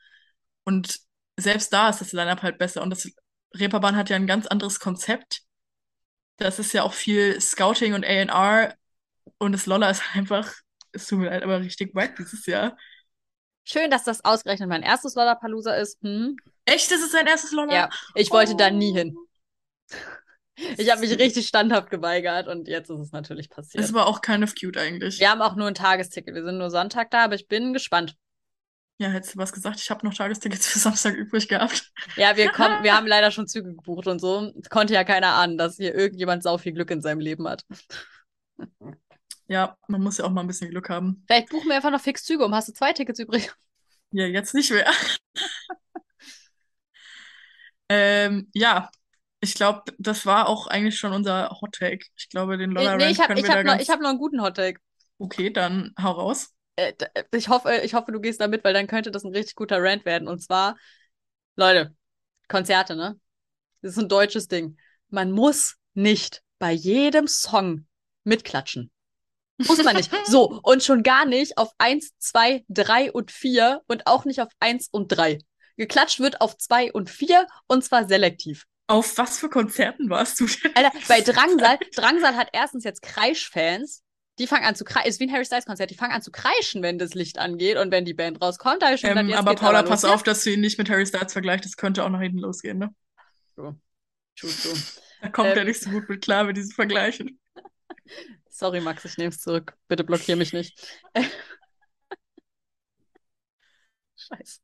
Und 0.63 0.99
selbst 1.37 1.73
da 1.73 1.89
ist 1.89 2.01
das 2.01 2.13
Line-Up 2.13 2.43
halt 2.43 2.57
besser. 2.57 2.83
Und 2.83 2.91
das 2.91 3.11
Reeperbahn 3.55 3.95
hat 3.95 4.09
ja 4.09 4.15
ein 4.15 4.27
ganz 4.27 4.47
anderes 4.47 4.79
Konzept. 4.79 5.41
Das 6.37 6.59
ist 6.59 6.73
ja 6.73 6.83
auch 6.83 6.93
viel 6.93 7.39
Scouting 7.41 7.93
und 7.93 8.05
A&R. 8.05 8.75
Und 9.39 9.51
das 9.51 9.65
Lolla 9.65 9.89
ist 9.89 10.01
einfach, 10.15 10.51
es 10.91 11.07
tut 11.07 11.19
mir 11.19 11.29
leid, 11.29 11.43
aber 11.43 11.59
richtig 11.59 11.93
wack 11.95 12.15
dieses 12.15 12.45
Jahr. 12.45 12.77
Schön, 13.63 13.91
dass 13.91 14.03
das 14.05 14.23
ausgerechnet 14.23 14.69
mein 14.69 14.83
erstes 14.83 15.15
Lollapalooza 15.15 15.73
ist. 15.75 16.01
Hm? 16.01 16.37
Echt, 16.65 16.89
das 16.89 17.01
ist 17.01 17.13
dein 17.13 17.27
erstes 17.27 17.51
Lolla? 17.51 17.73
Ja, 17.73 17.89
ich 18.15 18.31
wollte 18.31 18.53
Oh. 18.53 18.57
da 18.57 18.69
nie 18.69 18.93
hin. 18.93 19.15
Ich 20.79 20.89
habe 20.89 21.01
mich 21.01 21.11
richtig 21.19 21.47
standhaft 21.47 21.91
geweigert 21.91 22.47
und 22.47 22.67
jetzt 22.67 22.89
ist 22.89 22.97
es 22.99 23.11
natürlich 23.11 23.47
passiert. 23.47 23.83
Das 23.83 23.93
war 23.93 24.07
auch 24.07 24.21
kind 24.21 24.43
of 24.43 24.55
cute 24.59 24.75
eigentlich. 24.77 25.19
Wir 25.19 25.29
haben 25.29 25.43
auch 25.43 25.55
nur 25.55 25.67
ein 25.67 25.75
Tagesticket. 25.75 26.33
Wir 26.33 26.43
sind 26.43 26.57
nur 26.57 26.71
Sonntag 26.71 27.11
da, 27.11 27.25
aber 27.25 27.35
ich 27.35 27.47
bin 27.47 27.73
gespannt. 27.73 28.15
Ja, 28.99 29.09
hättest 29.09 29.35
du 29.35 29.39
was 29.39 29.53
gesagt? 29.53 29.79
Ich 29.79 29.91
habe 29.91 30.05
noch 30.05 30.13
Tagestickets 30.13 30.67
für 30.67 30.79
Samstag 30.79 31.15
übrig 31.15 31.47
gehabt. 31.47 31.91
Ja, 32.15 32.35
wir 32.35 32.51
kommen, 32.51 32.83
wir 32.83 32.93
haben 32.97 33.05
leider 33.05 33.29
schon 33.29 33.47
Züge 33.47 33.75
gebucht 33.75 34.07
und 34.07 34.19
so. 34.19 34.51
Konnte 34.69 34.95
ja 34.95 35.03
keiner 35.03 35.35
ahnen, 35.35 35.57
dass 35.57 35.77
hier 35.77 35.93
irgendjemand 35.93 36.41
sau 36.41 36.57
viel 36.57 36.73
Glück 36.73 36.89
in 36.89 37.01
seinem 37.01 37.19
Leben 37.19 37.47
hat. 37.47 37.63
Ja, 39.47 39.77
man 39.87 40.01
muss 40.01 40.17
ja 40.17 40.25
auch 40.25 40.31
mal 40.31 40.41
ein 40.41 40.47
bisschen 40.47 40.71
Glück 40.71 40.89
haben. 40.89 41.23
Vielleicht 41.27 41.49
buchen 41.49 41.69
wir 41.69 41.75
einfach 41.75 41.91
noch 41.91 42.01
fix 42.01 42.23
Züge 42.23 42.43
um. 42.43 42.55
Hast 42.55 42.69
du 42.69 42.73
zwei 42.73 42.93
Tickets 42.93 43.19
übrig? 43.19 43.51
Ja, 44.11 44.25
jetzt 44.25 44.53
nicht 44.53 44.71
mehr. 44.71 44.89
ähm, 47.89 48.49
ja, 48.53 48.89
ich 49.39 49.53
glaube, 49.53 49.83
das 49.99 50.25
war 50.25 50.49
auch 50.49 50.67
eigentlich 50.67 50.97
schon 50.97 51.13
unser 51.13 51.49
Hot 51.61 51.75
Take. 51.75 52.05
Ich 52.17 52.29
glaube, 52.29 52.57
den 52.57 52.71
Nee, 52.71 52.85
Lolla 52.85 52.97
nee 52.97 53.11
ich 53.11 53.19
habe 53.19 53.27
können 53.27 53.39
ich 53.39 53.45
wir 53.45 53.51
da 53.51 53.57
hab 53.59 53.65
noch, 53.65 53.71
ganz. 53.73 53.83
ich 53.83 53.89
hab 53.89 54.01
noch 54.01 54.09
einen 54.09 54.19
guten 54.19 54.41
Hottake. 54.41 54.79
Okay, 55.19 55.51
dann 55.51 55.93
hau 56.01 56.11
raus. 56.11 56.53
Äh, 56.77 56.93
d- 56.93 57.07
ich 57.37 57.49
hoffe, 57.49 57.81
ich 57.83 57.93
hoffe, 57.93 58.11
du 58.13 58.21
gehst 58.21 58.39
da 58.39 58.47
mit, 58.47 58.63
weil 58.63 58.73
dann 58.73 58.87
könnte 58.87 59.11
das 59.11 59.23
ein 59.25 59.33
richtig 59.33 59.55
guter 59.55 59.81
Rant 59.83 60.05
werden. 60.05 60.27
Und 60.27 60.39
zwar, 60.41 60.77
Leute, 61.55 61.95
Konzerte, 62.47 62.95
ne? 62.95 63.19
Das 63.81 63.93
ist 63.93 63.99
ein 63.99 64.09
deutsches 64.09 64.47
Ding. 64.47 64.77
Man 65.09 65.31
muss 65.31 65.75
nicht 65.93 66.43
bei 66.59 66.71
jedem 66.71 67.27
Song 67.27 67.87
mitklatschen. 68.23 68.91
Muss 69.57 69.83
man 69.83 69.95
nicht. 69.95 70.11
So, 70.27 70.59
und 70.63 70.83
schon 70.83 71.03
gar 71.03 71.25
nicht 71.25 71.57
auf 71.57 71.71
1, 71.79 72.11
2, 72.19 72.63
3 72.69 73.11
und 73.11 73.31
4 73.31 73.81
und 73.87 74.07
auch 74.07 74.25
nicht 74.25 74.41
auf 74.41 74.49
1 74.59 74.87
und 74.91 75.09
3. 75.09 75.39
Geklatscht 75.77 76.19
wird 76.19 76.41
auf 76.41 76.57
2 76.57 76.91
und 76.91 77.09
4 77.09 77.47
und 77.67 77.83
zwar 77.83 78.07
selektiv. 78.07 78.65
Auf 78.87 79.17
was 79.17 79.39
für 79.39 79.49
Konzerten 79.49 80.09
warst 80.09 80.39
du 80.39 80.47
denn? 80.47 80.75
Alter, 80.75 80.91
bei 81.07 81.21
Drangsal, 81.21 81.77
Drangsal 81.95 82.35
hat 82.35 82.49
erstens 82.53 82.83
jetzt 82.83 83.01
Kreischfans. 83.01 84.03
Die 84.39 84.47
fangen 84.47 84.65
an 84.65 84.75
zu 84.75 84.83
kreischen, 84.83 85.09
ist 85.09 85.19
wie 85.19 85.25
ein 85.25 85.31
Harry 85.31 85.45
Styles 85.45 85.65
Konzert, 85.65 85.89
die 85.89 85.95
fangen 85.95 86.13
an 86.13 86.21
zu 86.21 86.31
kreischen, 86.31 86.83
wenn 86.83 86.99
das 86.99 87.13
Licht 87.15 87.39
angeht 87.39 87.77
und 87.77 87.91
wenn 87.91 88.05
die 88.05 88.13
Band 88.13 88.41
rauskommt. 88.41 88.81
Da 88.81 88.93
ich 88.93 89.01
schon 89.01 89.09
gedacht, 89.09 89.23
Ähm, 89.23 89.29
jetzt 89.29 89.39
aber 89.39 89.55
Paula, 89.55 89.79
aber 89.79 89.89
pass 89.89 90.05
auf, 90.05 90.23
dass 90.23 90.43
du 90.43 90.51
ihn 90.51 90.61
nicht 90.61 90.77
mit 90.77 90.89
Harry 90.89 91.05
Styles 91.05 91.33
vergleichst. 91.33 91.65
Das 91.65 91.77
könnte 91.77 92.03
auch 92.03 92.09
nach 92.09 92.21
hinten 92.21 92.39
losgehen, 92.39 92.77
ne? 92.77 92.93
True, 93.55 93.75
true. 94.35 94.51
Da 95.21 95.29
kommt 95.29 95.49
Ähm. 95.49 95.57
er 95.57 95.63
nicht 95.65 95.81
so 95.81 95.89
gut 95.89 96.07
mit 96.09 96.21
klar 96.23 96.43
mit 96.43 96.57
diesen 96.57 96.73
Vergleichen. 96.73 97.39
Sorry, 98.49 98.79
Max, 98.81 99.05
ich 99.05 99.17
nehme 99.17 99.29
es 99.29 99.39
zurück. 99.39 99.75
Bitte 99.87 100.03
blockier 100.03 100.35
mich 100.35 100.53
nicht. 100.53 100.79
Scheiße. 104.27 104.59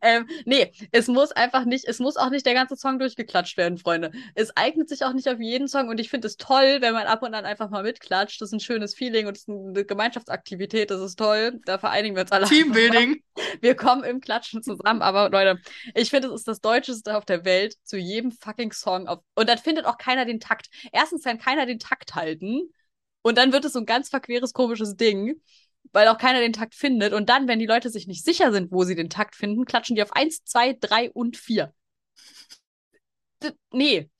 Ähm, 0.00 0.26
nee, 0.46 0.72
es 0.92 1.08
muss 1.08 1.32
einfach 1.32 1.64
nicht, 1.64 1.84
es 1.86 1.98
muss 1.98 2.16
auch 2.16 2.30
nicht 2.30 2.46
der 2.46 2.54
ganze 2.54 2.76
Song 2.76 2.98
durchgeklatscht 2.98 3.56
werden, 3.56 3.76
Freunde. 3.76 4.10
Es 4.34 4.56
eignet 4.56 4.88
sich 4.88 5.04
auch 5.04 5.12
nicht 5.12 5.28
auf 5.28 5.40
jeden 5.40 5.68
Song 5.68 5.88
und 5.88 6.00
ich 6.00 6.08
finde 6.08 6.28
es 6.28 6.36
toll, 6.36 6.78
wenn 6.80 6.94
man 6.94 7.06
ab 7.06 7.22
und 7.22 7.34
an 7.34 7.44
einfach 7.44 7.68
mal 7.68 7.82
mitklatscht. 7.82 8.40
Das 8.40 8.48
ist 8.48 8.52
ein 8.54 8.60
schönes 8.60 8.94
Feeling 8.94 9.26
und 9.26 9.36
es 9.36 9.42
ist 9.42 9.50
eine 9.50 9.84
Gemeinschaftsaktivität, 9.84 10.90
das 10.90 11.00
ist 11.00 11.18
toll. 11.18 11.60
Da 11.66 11.78
vereinigen 11.78 12.14
wir 12.16 12.22
uns 12.22 12.32
alle. 12.32 12.46
Teambuilding. 12.46 13.22
Wir 13.60 13.74
kommen 13.74 14.04
im 14.04 14.20
Klatschen 14.20 14.62
zusammen, 14.62 15.02
aber 15.02 15.30
Leute, 15.30 15.60
ich 15.94 16.10
finde, 16.10 16.28
es 16.28 16.34
ist 16.34 16.48
das 16.48 16.60
Deutscheste 16.60 17.16
auf 17.16 17.24
der 17.24 17.44
Welt 17.44 17.74
zu 17.82 17.98
jedem 17.98 18.32
fucking 18.32 18.72
Song. 18.72 19.08
Auf 19.08 19.20
und 19.34 19.48
dann 19.48 19.58
findet 19.58 19.86
auch 19.86 19.98
keiner 19.98 20.24
den 20.24 20.40
Takt. 20.40 20.68
Erstens 20.92 21.24
kann 21.24 21.38
keiner 21.38 21.66
den 21.66 21.78
Takt 21.78 22.14
halten 22.14 22.72
und 23.22 23.36
dann 23.36 23.52
wird 23.52 23.64
es 23.64 23.74
so 23.74 23.80
ein 23.80 23.86
ganz 23.86 24.08
verqueres, 24.08 24.52
komisches 24.52 24.96
Ding, 24.96 25.40
weil 25.92 26.08
auch 26.08 26.18
keiner 26.18 26.40
den 26.40 26.52
Takt 26.52 26.74
findet. 26.74 27.12
Und 27.12 27.28
dann, 27.28 27.48
wenn 27.48 27.58
die 27.58 27.66
Leute 27.66 27.90
sich 27.90 28.06
nicht 28.06 28.24
sicher 28.24 28.52
sind, 28.52 28.70
wo 28.72 28.84
sie 28.84 28.94
den 28.94 29.10
Takt 29.10 29.36
finden, 29.36 29.64
klatschen 29.64 29.96
die 29.96 30.02
auf 30.02 30.12
1, 30.12 30.44
2, 30.44 30.76
3 30.80 31.10
und 31.10 31.36
4. 31.36 31.72
D 33.42 33.50
nee. 33.72 34.10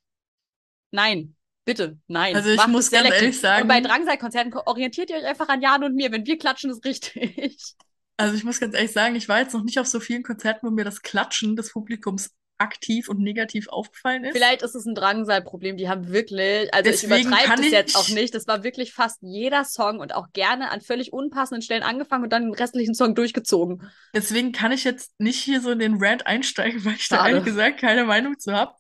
Nein. 0.90 1.36
Bitte, 1.64 1.98
nein. 2.08 2.34
Also 2.34 2.50
ich 2.50 2.56
Macht 2.56 2.68
muss 2.70 2.90
ganz 2.90 3.11
ehrlich 3.11 3.38
sagen- 3.38 3.62
Und 3.62 3.68
bei 3.68 3.80
Drangsal-Konzerten 3.80 4.52
orientiert 4.54 5.11
ihr 5.11 5.16
euch 5.16 5.26
einfach 5.26 5.48
an 5.48 5.61
Jan 5.62 5.84
und 5.84 5.94
mir. 5.94 6.11
Wenn 6.11 6.26
wir 6.26 6.38
klatschen, 6.38 6.70
ist 6.70 6.84
richtig. 6.84 7.74
Also 8.16 8.34
ich 8.34 8.44
muss 8.44 8.61
ganz 8.61 8.74
ehrlich 8.74 8.92
sagen, 8.92 9.14
ich 9.14 9.28
war 9.28 9.40
jetzt 9.40 9.54
noch 9.54 9.62
nicht 9.62 9.78
auf 9.78 9.86
so 9.86 10.00
vielen 10.00 10.22
Konzerten, 10.22 10.66
wo 10.66 10.70
mir 10.70 10.84
das 10.84 11.02
Klatschen 11.02 11.56
des 11.56 11.72
Publikums 11.72 12.30
aktiv 12.61 13.08
und 13.08 13.20
negativ 13.20 13.68
aufgefallen 13.68 14.24
ist. 14.24 14.32
Vielleicht 14.32 14.62
ist 14.62 14.74
es 14.74 14.84
ein 14.86 14.94
Drangsal-Problem. 14.94 15.76
Die 15.76 15.88
haben 15.88 16.08
wirklich, 16.12 16.72
also 16.74 16.90
Deswegen 16.90 17.14
ich 17.14 17.26
übertreibe 17.26 17.62
das 17.62 17.70
jetzt 17.70 17.96
auch 17.96 18.08
nicht. 18.11 18.34
Das 18.34 18.46
war 18.46 18.62
wirklich 18.62 18.92
fast 18.92 19.18
jeder 19.22 19.64
Song 19.64 19.98
und 19.98 20.14
auch 20.14 20.28
gerne 20.32 20.70
an 20.70 20.80
völlig 20.80 21.12
unpassenden 21.12 21.62
Stellen 21.62 21.82
angefangen 21.82 22.24
und 22.24 22.32
dann 22.32 22.44
den 22.44 22.54
restlichen 22.54 22.94
Song 22.94 23.14
durchgezogen. 23.14 23.82
Deswegen 24.14 24.52
kann 24.52 24.72
ich 24.72 24.84
jetzt 24.84 25.18
nicht 25.18 25.40
hier 25.42 25.61
so 25.61 25.70
in 25.70 25.78
den 25.78 26.02
Rant 26.02 26.26
einsteigen, 26.26 26.84
weil 26.84 26.94
ich 26.94 27.08
da 27.08 27.16
Schade. 27.16 27.30
ehrlich 27.30 27.44
gesagt 27.44 27.80
keine 27.80 28.04
Meinung 28.04 28.38
zu 28.38 28.52
habe. 28.52 28.74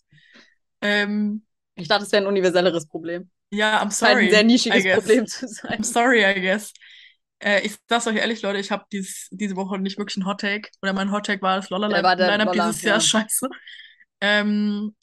Ähm, 0.82 1.42
Ich 1.76 1.88
dachte, 1.88 2.04
es 2.04 2.12
wäre 2.12 2.22
ein 2.22 2.28
universelleres 2.28 2.86
Problem. 2.86 3.30
ja, 3.50 3.82
I'm 3.82 3.84
Scheint 3.84 3.94
sorry. 3.94 4.24
ein 4.26 4.30
sehr 4.30 4.44
nischiges. 4.44 4.94
Problem 4.94 5.26
zu 5.26 5.48
sein. 5.48 5.80
I'm 5.80 5.84
sorry, 5.84 6.24
I 6.24 6.40
guess. 6.40 6.72
Äh, 7.42 7.60
ich 7.62 7.76
sag's 7.88 8.06
euch 8.06 8.16
ehrlich, 8.16 8.42
Leute, 8.42 8.58
ich 8.58 8.70
habe 8.70 8.84
dies, 8.92 9.28
diese 9.30 9.56
Woche 9.56 9.78
nicht 9.78 9.98
wirklich 9.98 10.16
einen 10.18 10.26
Hot 10.26 10.40
Take. 10.40 10.68
Oder 10.82 10.92
mein 10.92 11.10
Hot 11.10 11.26
Take 11.26 11.42
war 11.42 11.56
das 11.56 11.70
Lolla 11.70 11.88
Der 11.88 12.02
war 12.02 12.16
Lineup 12.16 12.48
Lolla, 12.48 12.68
dieses 12.68 12.82
Jahr 12.82 12.94
ja. 12.94 12.98
ist 12.98 13.08
scheiße. 13.08 13.48
Ähm, 14.20 14.94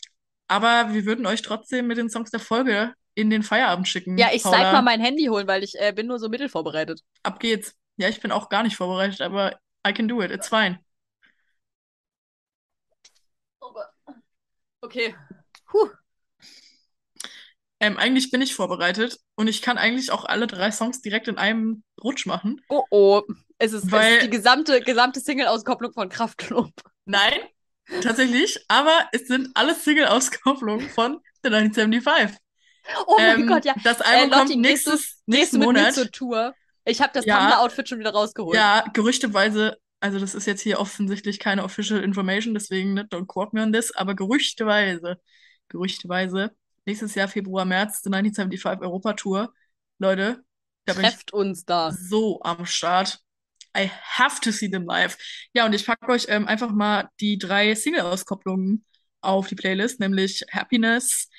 aber 0.47 0.93
wir 0.93 1.05
würden 1.05 1.25
euch 1.25 1.41
trotzdem 1.41 1.87
mit 1.87 1.97
den 1.97 2.09
Songs 2.09 2.31
der 2.31 2.39
Folge 2.39 2.93
in 3.15 3.29
den 3.29 3.41
Feierabend 3.41 3.87
schicken. 3.87 4.17
Ja, 4.17 4.29
ich 4.31 4.43
Paula. 4.43 4.57
sag 4.57 4.73
mal 4.73 4.81
mein 4.83 5.01
Handy 5.01 5.25
holen, 5.25 5.47
weil 5.47 5.63
ich 5.63 5.73
äh, 5.79 5.91
bin 5.91 6.05
nur 6.05 6.19
so 6.19 6.29
mittelvorbereitet. 6.29 7.01
Ab 7.23 7.39
geht's. 7.39 7.75
Ja, 7.97 8.07
ich 8.07 8.21
bin 8.21 8.31
auch 8.31 8.49
gar 8.49 8.61
nicht 8.61 8.75
vorbereitet, 8.75 9.21
aber 9.21 9.59
I 9.87 9.91
can 9.91 10.07
do 10.07 10.21
it. 10.21 10.29
It's 10.29 10.47
fine. 10.47 10.79
Okay. 14.81 15.15
Puh. 15.65 15.89
Ähm, 17.79 17.97
eigentlich 17.97 18.31
bin 18.31 18.41
ich 18.41 18.55
vorbereitet 18.55 19.19
und 19.35 19.47
ich 19.47 19.61
kann 19.61 19.77
eigentlich 19.77 20.11
auch 20.11 20.25
alle 20.25 20.47
drei 20.47 20.71
Songs 20.71 21.01
direkt 21.01 21.27
in 21.27 21.37
einem 21.37 21.83
Rutsch 22.03 22.25
machen. 22.25 22.59
Oh 22.69 22.83
oh. 22.89 23.21
Es 23.59 23.73
ist, 23.73 23.85
es 23.85 23.91
Weil- 23.91 24.17
ist 24.17 24.25
die 24.25 24.29
gesamte, 24.29 24.81
gesamte 24.81 25.19
Single-Auskopplung 25.19 25.93
von 25.93 26.09
Kraftklump. 26.09 26.73
Nein, 27.05 27.33
tatsächlich, 28.01 28.63
aber 28.67 29.07
es 29.11 29.27
sind 29.27 29.49
alle 29.55 29.73
Single-Auskopplungen 29.75 30.89
von 30.89 31.19
The 31.43 31.49
1975. 31.49 32.37
Oh 33.05 33.15
mein 33.17 33.41
Ähm, 33.41 33.47
Gott, 33.47 33.65
ja. 33.65 33.75
Das 33.83 34.01
Album 34.01 34.31
Äh, 34.31 34.35
Lotti, 34.39 34.53
kommt 34.53 34.61
nächstes, 34.61 35.21
nächsten 35.25 35.59
Monat. 35.59 35.93
zur 35.93 36.09
Tour? 36.11 36.53
Ich 36.85 37.01
habe 37.01 37.11
das 37.13 37.25
Ja. 37.25 37.37
Tumblr-Outfit 37.39 37.89
schon 37.89 37.99
wieder 37.99 38.11
rausgeholt. 38.11 38.55
Ja, 38.55 38.85
gerüchteweise, 38.93 39.77
also 39.99 40.19
das 40.19 40.35
ist 40.35 40.45
jetzt 40.47 40.61
hier 40.61 40.79
offensichtlich 40.79 41.37
keine 41.39 41.63
official 41.63 42.01
information, 42.03 42.53
deswegen 42.53 42.93
ne, 42.93 43.03
don't 43.03 43.27
quote 43.27 43.55
me 43.55 43.61
on 43.61 43.73
this, 43.73 43.91
aber 43.95 44.15
gerüchteweise, 44.15 45.19
gerüchteweise, 45.69 46.51
nächstes 46.87 47.13
Jahr 47.13 47.27
Februar, 47.27 47.65
März, 47.65 48.01
The 48.01 48.09
1975 48.09 48.81
Europa-Tour. 48.81 49.53
Leute, 49.99 50.43
da 50.85 50.93
bin 50.93 51.03
ich 51.03 51.09
Trefft 51.11 51.33
uns 51.33 51.65
da. 51.65 51.91
so 51.91 52.39
am 52.41 52.65
Start. 52.65 53.19
I 53.77 53.91
have 54.17 54.39
to 54.41 54.51
see 54.51 54.69
them 54.69 54.85
live. 54.85 55.17
Ja, 55.53 55.65
und 55.65 55.75
ich 55.75 55.85
packe 55.85 56.07
euch 56.09 56.25
ähm, 56.29 56.47
einfach 56.47 56.71
mal 56.71 57.09
die 57.19 57.37
drei 57.37 57.75
Single-Auskopplungen 57.75 58.83
auf 59.21 59.47
die 59.47 59.55
Playlist, 59.55 59.99
nämlich 59.99 60.43
Happiness, 60.51 61.29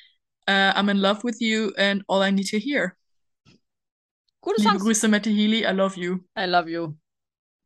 äh, 0.46 0.70
I'm 0.72 0.90
in 0.90 0.98
Love 0.98 1.24
with 1.24 1.40
You 1.40 1.72
and 1.76 2.04
All 2.06 2.26
I 2.26 2.30
Need 2.30 2.50
to 2.50 2.58
Hear. 2.58 2.92
Gute 4.40 4.60
Liebe 4.60 4.70
Songs. 4.70 4.82
Grüße, 4.82 5.08
Matty 5.08 5.34
Healy, 5.34 5.64
I 5.64 5.72
love 5.72 5.98
you. 5.98 6.18
I 6.36 6.44
love 6.44 6.68
you. 6.70 6.96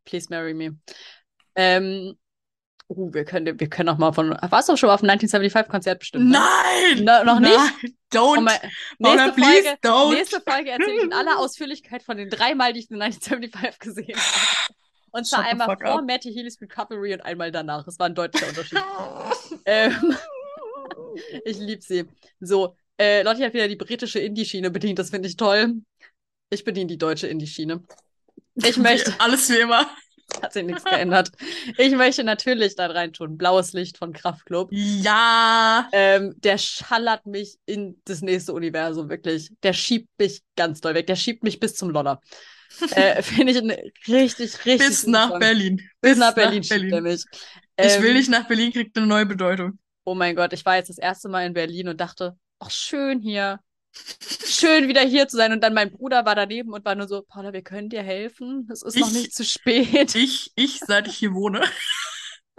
Please 0.04 0.28
marry 0.30 0.54
me. 0.54 0.78
Ähm, 1.54 2.16
uh, 2.88 3.12
wir 3.12 3.24
können, 3.24 3.58
wir 3.58 3.68
können 3.68 3.88
auch 3.88 3.98
mal 3.98 4.12
von. 4.12 4.30
Warst 4.30 4.68
du 4.68 4.72
auch 4.72 4.76
schon 4.76 4.88
mal 4.88 4.94
auf 4.94 5.00
dem 5.00 5.10
1975-Konzert 5.10 5.98
bestimmt? 5.98 6.30
ne? 6.30 6.38
Nein! 6.38 7.04
No, 7.04 7.24
noch 7.24 7.40
nicht? 7.40 7.56
Nein, 7.56 7.94
don't! 8.12 8.38
Oh 8.38 8.40
mein, 8.40 8.58
Paula, 9.00 9.26
nächste, 9.26 9.40
please 9.40 9.62
Folge, 9.62 9.78
don't! 9.82 10.14
nächste 10.14 10.40
Folge 10.40 10.70
erzähle 10.70 10.96
ich 10.96 11.02
in 11.04 11.12
aller 11.12 11.38
Ausführlichkeit 11.38 12.02
von 12.02 12.16
den 12.16 12.30
dreimal, 12.30 12.72
die 12.72 12.80
ich 12.80 12.90
in 12.90 13.00
1975 13.00 13.78
gesehen 13.78 14.16
habe. 14.16 14.74
Und 15.12 15.26
zwar 15.26 15.44
einmal 15.44 15.66
vor 15.66 15.84
up. 15.84 16.04
Matty 16.06 16.32
Healy's 16.32 16.60
Recovery 16.60 17.12
und 17.12 17.20
einmal 17.20 17.52
danach. 17.52 17.86
Es 17.86 17.98
war 17.98 18.06
ein 18.06 18.14
deutlicher 18.14 18.48
Unterschied. 18.48 18.78
ähm, 19.66 20.16
ich 21.44 21.58
liebe 21.58 21.82
sie. 21.82 22.04
So, 22.40 22.76
äh, 22.98 23.22
Lotti 23.22 23.42
hat 23.42 23.52
wieder 23.52 23.68
die 23.68 23.76
britische 23.76 24.20
Indie-Schiene 24.20 24.70
bedient. 24.70 24.98
Das 24.98 25.10
finde 25.10 25.28
ich 25.28 25.36
toll. 25.36 25.74
Ich 26.50 26.64
bediene 26.64 26.86
die 26.86 26.98
deutsche 26.98 27.26
Indie-Schiene. 27.26 27.82
Ich 28.54 28.76
möchte, 28.76 29.14
Alles 29.18 29.48
wie 29.50 29.58
immer. 29.58 29.86
hat 30.42 30.52
sich 30.52 30.64
nichts 30.64 30.84
geändert. 30.84 31.30
Ich 31.78 31.92
möchte 31.94 32.24
natürlich 32.24 32.76
da 32.76 32.86
rein 32.86 33.12
tun. 33.12 33.36
Blaues 33.36 33.72
Licht 33.72 33.98
von 33.98 34.12
Kraftklub. 34.12 34.68
Ja. 34.70 35.88
Ähm, 35.92 36.34
der 36.38 36.58
schallert 36.58 37.26
mich 37.26 37.58
in 37.66 38.00
das 38.04 38.22
nächste 38.22 38.52
Universum, 38.52 39.08
wirklich. 39.08 39.50
Der 39.62 39.72
schiebt 39.72 40.08
mich 40.18 40.42
ganz 40.56 40.80
doll 40.80 40.94
weg. 40.94 41.06
Der 41.06 41.16
schiebt 41.16 41.42
mich 41.42 41.60
bis 41.60 41.74
zum 41.74 41.90
Lodder. 41.90 42.20
äh, 42.96 43.22
Finde 43.22 43.52
ich 43.52 43.58
ein 43.58 43.70
richtig, 44.08 44.64
richtig. 44.64 44.88
Bis 44.88 45.06
nach 45.06 45.30
Song. 45.30 45.40
Berlin. 45.40 45.76
Bis, 46.00 46.12
bis 46.12 46.18
nach 46.18 46.34
Berlin 46.34 46.60
nach 46.60 46.76
schiebt 46.76 46.92
er 46.92 47.00
mich. 47.00 47.24
ich 47.76 48.00
will 48.00 48.10
ähm, 48.10 48.16
nicht 48.16 48.30
nach 48.30 48.46
Berlin, 48.46 48.72
kriegt 48.72 48.96
eine 48.96 49.06
neue 49.06 49.26
Bedeutung. 49.26 49.78
Oh 50.04 50.14
mein 50.14 50.34
Gott, 50.34 50.52
ich 50.52 50.64
war 50.64 50.76
jetzt 50.76 50.88
das 50.88 50.98
erste 50.98 51.28
Mal 51.28 51.46
in 51.46 51.52
Berlin 51.52 51.88
und 51.88 52.00
dachte, 52.00 52.36
ach, 52.58 52.70
schön 52.70 53.20
hier 53.20 53.60
schön 54.44 54.88
wieder 54.88 55.02
hier 55.02 55.28
zu 55.28 55.36
sein. 55.36 55.52
Und 55.52 55.62
dann 55.62 55.74
mein 55.74 55.90
Bruder 55.90 56.24
war 56.24 56.34
daneben 56.34 56.72
und 56.72 56.84
war 56.84 56.94
nur 56.94 57.08
so, 57.08 57.22
Paula, 57.22 57.52
wir 57.52 57.62
können 57.62 57.88
dir 57.88 58.02
helfen. 58.02 58.68
Es 58.72 58.82
ist 58.82 58.96
ich, 58.96 59.00
noch 59.02 59.12
nicht 59.12 59.34
zu 59.34 59.44
spät. 59.44 60.14
Ich, 60.14 60.52
ich, 60.54 60.80
seit 60.80 61.08
ich 61.08 61.16
hier 61.16 61.34
wohne. 61.34 61.62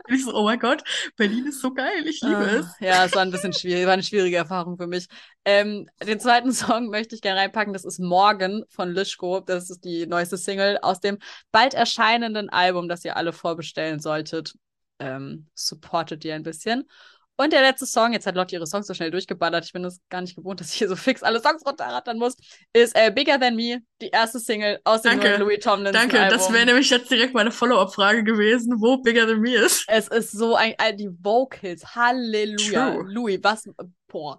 ich 0.10 0.26
so, 0.26 0.36
oh 0.36 0.44
mein 0.44 0.60
Gott, 0.60 0.84
Berlin 1.16 1.48
ist 1.48 1.62
so 1.62 1.74
geil, 1.74 2.06
ich 2.06 2.22
liebe 2.22 2.36
ah, 2.36 2.56
es. 2.56 2.68
Ja, 2.80 3.06
es 3.06 3.16
war 3.16 3.22
ein 3.22 3.32
bisschen 3.32 3.54
schwierig, 3.54 3.86
war 3.86 3.94
eine 3.94 4.04
schwierige 4.04 4.38
Erfahrung 4.38 4.78
für 4.78 4.88
mich. 4.88 5.08
Ähm, 5.46 5.88
den 6.06 6.20
zweiten 6.20 6.52
Song 6.54 6.90
möchte 6.90 7.16
ich 7.16 7.22
gerne 7.22 7.40
reinpacken, 7.40 7.74
das 7.74 7.86
ist 7.86 8.00
Morgen 8.00 8.64
von 8.70 8.92
Lischko. 8.92 9.40
Das 9.40 9.70
ist 9.70 9.86
die 9.86 10.06
neueste 10.06 10.38
Single 10.38 10.80
aus 10.82 11.00
dem 11.00 11.20
bald 11.52 11.74
erscheinenden 11.74 12.50
Album, 12.50 12.90
das 12.90 13.06
ihr 13.06 13.16
alle 13.16 13.34
vorbestellen 13.34 14.00
solltet. 14.00 14.56
Ähm, 15.00 15.48
supportet 15.54 16.24
ihr 16.26 16.36
ein 16.36 16.44
bisschen. 16.44 16.88
Und 17.36 17.52
der 17.52 17.62
letzte 17.62 17.88
Song, 17.88 18.14
jetzt 18.14 18.28
hat 18.28 18.36
Lotte 18.36 18.56
ihre 18.56 18.68
Songs 18.68 18.86
so 18.86 18.94
schnell 18.94 19.10
durchgeballert, 19.10 19.66
ich 19.66 19.74
bin 19.74 19.84
es 19.84 20.00
gar 20.10 20.22
nicht 20.22 20.36
gewohnt, 20.36 20.60
dass 20.60 20.72
ich 20.72 20.78
hier 20.78 20.88
so 20.88 20.96
fix 20.96 21.24
alle 21.24 21.42
Songs 21.42 21.66
runterrattern 21.66 22.20
muss, 22.20 22.36
ist 22.74 22.96
äh, 22.96 23.12
Bigger 23.12 23.40
Than 23.40 23.56
Me, 23.56 23.80
die 24.02 24.10
erste 24.10 24.40
Single 24.40 24.80
aus 24.84 25.02
dem 25.02 25.20
Danke. 25.20 25.38
Louis 25.38 25.60
Tomlinson 25.60 25.94
Danke, 25.94 26.20
Album. 26.20 26.38
das 26.38 26.54
wäre 26.54 26.66
nämlich 26.68 26.92
jetzt 26.92 27.10
direkt 27.10 27.34
meine 27.34 27.52
Follow-up-Frage 27.52 28.24
gewesen, 28.24 28.76
wo 28.80 28.98
Bigger 28.98 29.26
Than 29.26 29.42
Me 29.42 29.56
ist. 29.56 29.84
Es 29.88 30.10
ist 30.10 30.32
so 30.32 30.56
ein, 30.56 30.76
die 30.98 31.10
Vocals, 31.10 31.96
Halleluja. 31.96 32.94
True. 32.94 33.06
Louis, 33.12 33.40
was, 33.42 33.68
boah. 34.08 34.38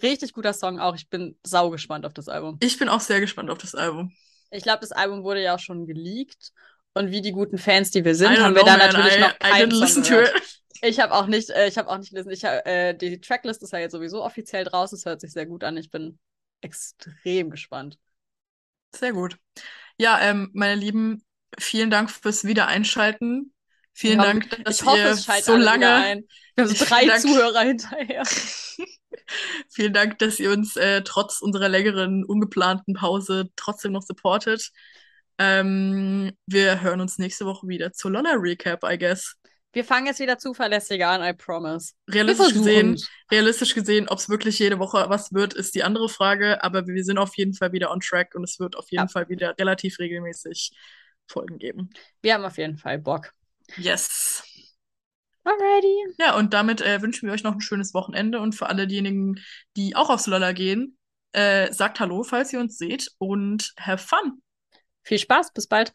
Richtig 0.00 0.32
guter 0.32 0.52
Song 0.52 0.78
auch, 0.78 0.94
ich 0.94 1.10
bin 1.10 1.36
sau 1.42 1.70
gespannt 1.70 2.06
auf 2.06 2.14
das 2.14 2.28
Album. 2.28 2.56
Ich 2.60 2.78
bin 2.78 2.88
auch 2.88 3.00
sehr 3.00 3.20
gespannt 3.20 3.50
auf 3.50 3.58
das 3.58 3.74
Album. 3.74 4.12
Ich 4.52 4.62
glaube, 4.62 4.78
das 4.80 4.92
Album 4.92 5.24
wurde 5.24 5.42
ja 5.42 5.56
auch 5.56 5.58
schon 5.58 5.86
geleakt. 5.86 6.52
Und 6.94 7.10
wie 7.10 7.20
die 7.20 7.32
guten 7.32 7.58
Fans, 7.58 7.90
die 7.90 8.04
wir 8.04 8.14
sind, 8.14 8.38
haben 8.38 8.54
wir 8.54 8.62
da 8.62 8.76
natürlich 8.78 9.16
I, 9.16 9.20
noch 9.20 9.38
keinen 9.38 9.70
Song 9.86 10.02
gehört. 10.02 10.32
Ich 10.82 11.00
habe 11.00 11.12
auch 11.12 11.26
nicht, 11.26 11.50
äh, 11.50 11.68
ich 11.68 11.78
habe 11.78 11.88
auch 11.88 11.98
nicht 11.98 12.10
gelesen. 12.10 12.30
Ich, 12.30 12.44
äh, 12.44 12.94
die 12.94 13.20
Tracklist 13.20 13.62
ist 13.62 13.72
ja 13.72 13.78
jetzt 13.78 13.92
sowieso 13.92 14.22
offiziell 14.22 14.64
draußen. 14.64 14.96
Es 14.96 15.04
hört 15.04 15.20
sich 15.20 15.32
sehr 15.32 15.46
gut 15.46 15.64
an. 15.64 15.76
Ich 15.76 15.90
bin 15.90 16.18
extrem 16.60 17.50
gespannt. 17.50 17.98
Sehr 18.94 19.12
gut. 19.12 19.38
Ja, 19.98 20.20
ähm, 20.20 20.50
meine 20.52 20.74
Lieben, 20.74 21.22
vielen 21.58 21.90
Dank 21.90 22.10
fürs 22.10 22.44
Wiedereinschalten. 22.44 23.52
Vielen 23.92 24.20
hoffe, 24.20 24.28
Dank, 24.28 24.64
dass 24.64 24.80
ich 24.80 24.86
hoffe, 24.86 24.98
ihr 24.98 25.06
es 25.08 25.44
so 25.44 25.56
lange. 25.56 25.90
Ein. 25.90 26.24
Wir 26.54 26.64
haben 26.64 26.74
so 26.74 26.84
drei 26.88 27.06
Dank. 27.06 27.20
Zuhörer 27.20 27.60
hinterher. 27.60 28.24
vielen 29.70 29.92
Dank, 29.94 30.18
dass 30.18 30.38
ihr 30.38 30.50
uns 30.50 30.76
äh, 30.76 31.02
trotz 31.02 31.40
unserer 31.40 31.68
längeren, 31.68 32.24
ungeplanten 32.24 32.94
Pause 32.94 33.50
trotzdem 33.56 33.92
noch 33.92 34.02
supportet. 34.02 34.70
Ähm, 35.38 36.32
wir 36.46 36.80
hören 36.80 37.00
uns 37.00 37.18
nächste 37.18 37.46
Woche 37.46 37.68
wieder 37.68 37.92
zur 37.92 38.10
Lolla 38.10 38.34
Recap, 38.36 38.84
I 38.84 38.98
guess. 38.98 39.36
Wir 39.76 39.84
fangen 39.84 40.06
jetzt 40.06 40.20
wieder 40.20 40.38
zuverlässiger 40.38 41.08
an, 41.08 41.22
I 41.22 41.34
promise. 41.34 41.92
Realistisch 42.08 42.54
gesehen, 42.54 42.98
realistisch 43.30 43.74
gesehen, 43.74 44.08
ob 44.08 44.18
es 44.18 44.30
wirklich 44.30 44.58
jede 44.58 44.78
Woche 44.78 45.04
was 45.10 45.34
wird, 45.34 45.52
ist 45.52 45.74
die 45.74 45.82
andere 45.82 46.08
Frage. 46.08 46.64
Aber 46.64 46.86
wir 46.86 47.04
sind 47.04 47.18
auf 47.18 47.36
jeden 47.36 47.52
Fall 47.52 47.72
wieder 47.72 47.90
on 47.90 48.00
track 48.00 48.34
und 48.34 48.42
es 48.42 48.58
wird 48.58 48.74
auf 48.74 48.90
jeden 48.90 49.04
ja. 49.04 49.08
Fall 49.08 49.28
wieder 49.28 49.54
relativ 49.58 49.98
regelmäßig 49.98 50.70
Folgen 51.26 51.58
geben. 51.58 51.90
Wir 52.22 52.32
haben 52.32 52.46
auf 52.46 52.56
jeden 52.56 52.78
Fall 52.78 52.98
Bock. 52.98 53.32
Yes. 53.76 54.42
Alrighty. 55.44 56.14
Ja, 56.20 56.38
und 56.38 56.54
damit 56.54 56.80
äh, 56.80 57.02
wünschen 57.02 57.26
wir 57.26 57.34
euch 57.34 57.42
noch 57.42 57.52
ein 57.52 57.60
schönes 57.60 57.92
Wochenende 57.92 58.40
und 58.40 58.54
für 58.54 58.70
alle 58.70 58.86
diejenigen, 58.86 59.34
die 59.76 59.94
auch 59.94 60.08
aufs 60.08 60.26
Lolla 60.26 60.52
gehen, 60.52 60.96
äh, 61.32 61.70
sagt 61.70 62.00
Hallo, 62.00 62.22
falls 62.22 62.50
ihr 62.50 62.60
uns 62.60 62.78
seht 62.78 63.10
und 63.18 63.74
have 63.78 64.02
fun. 64.02 64.40
Viel 65.02 65.18
Spaß, 65.18 65.52
bis 65.52 65.66
bald. 65.66 65.92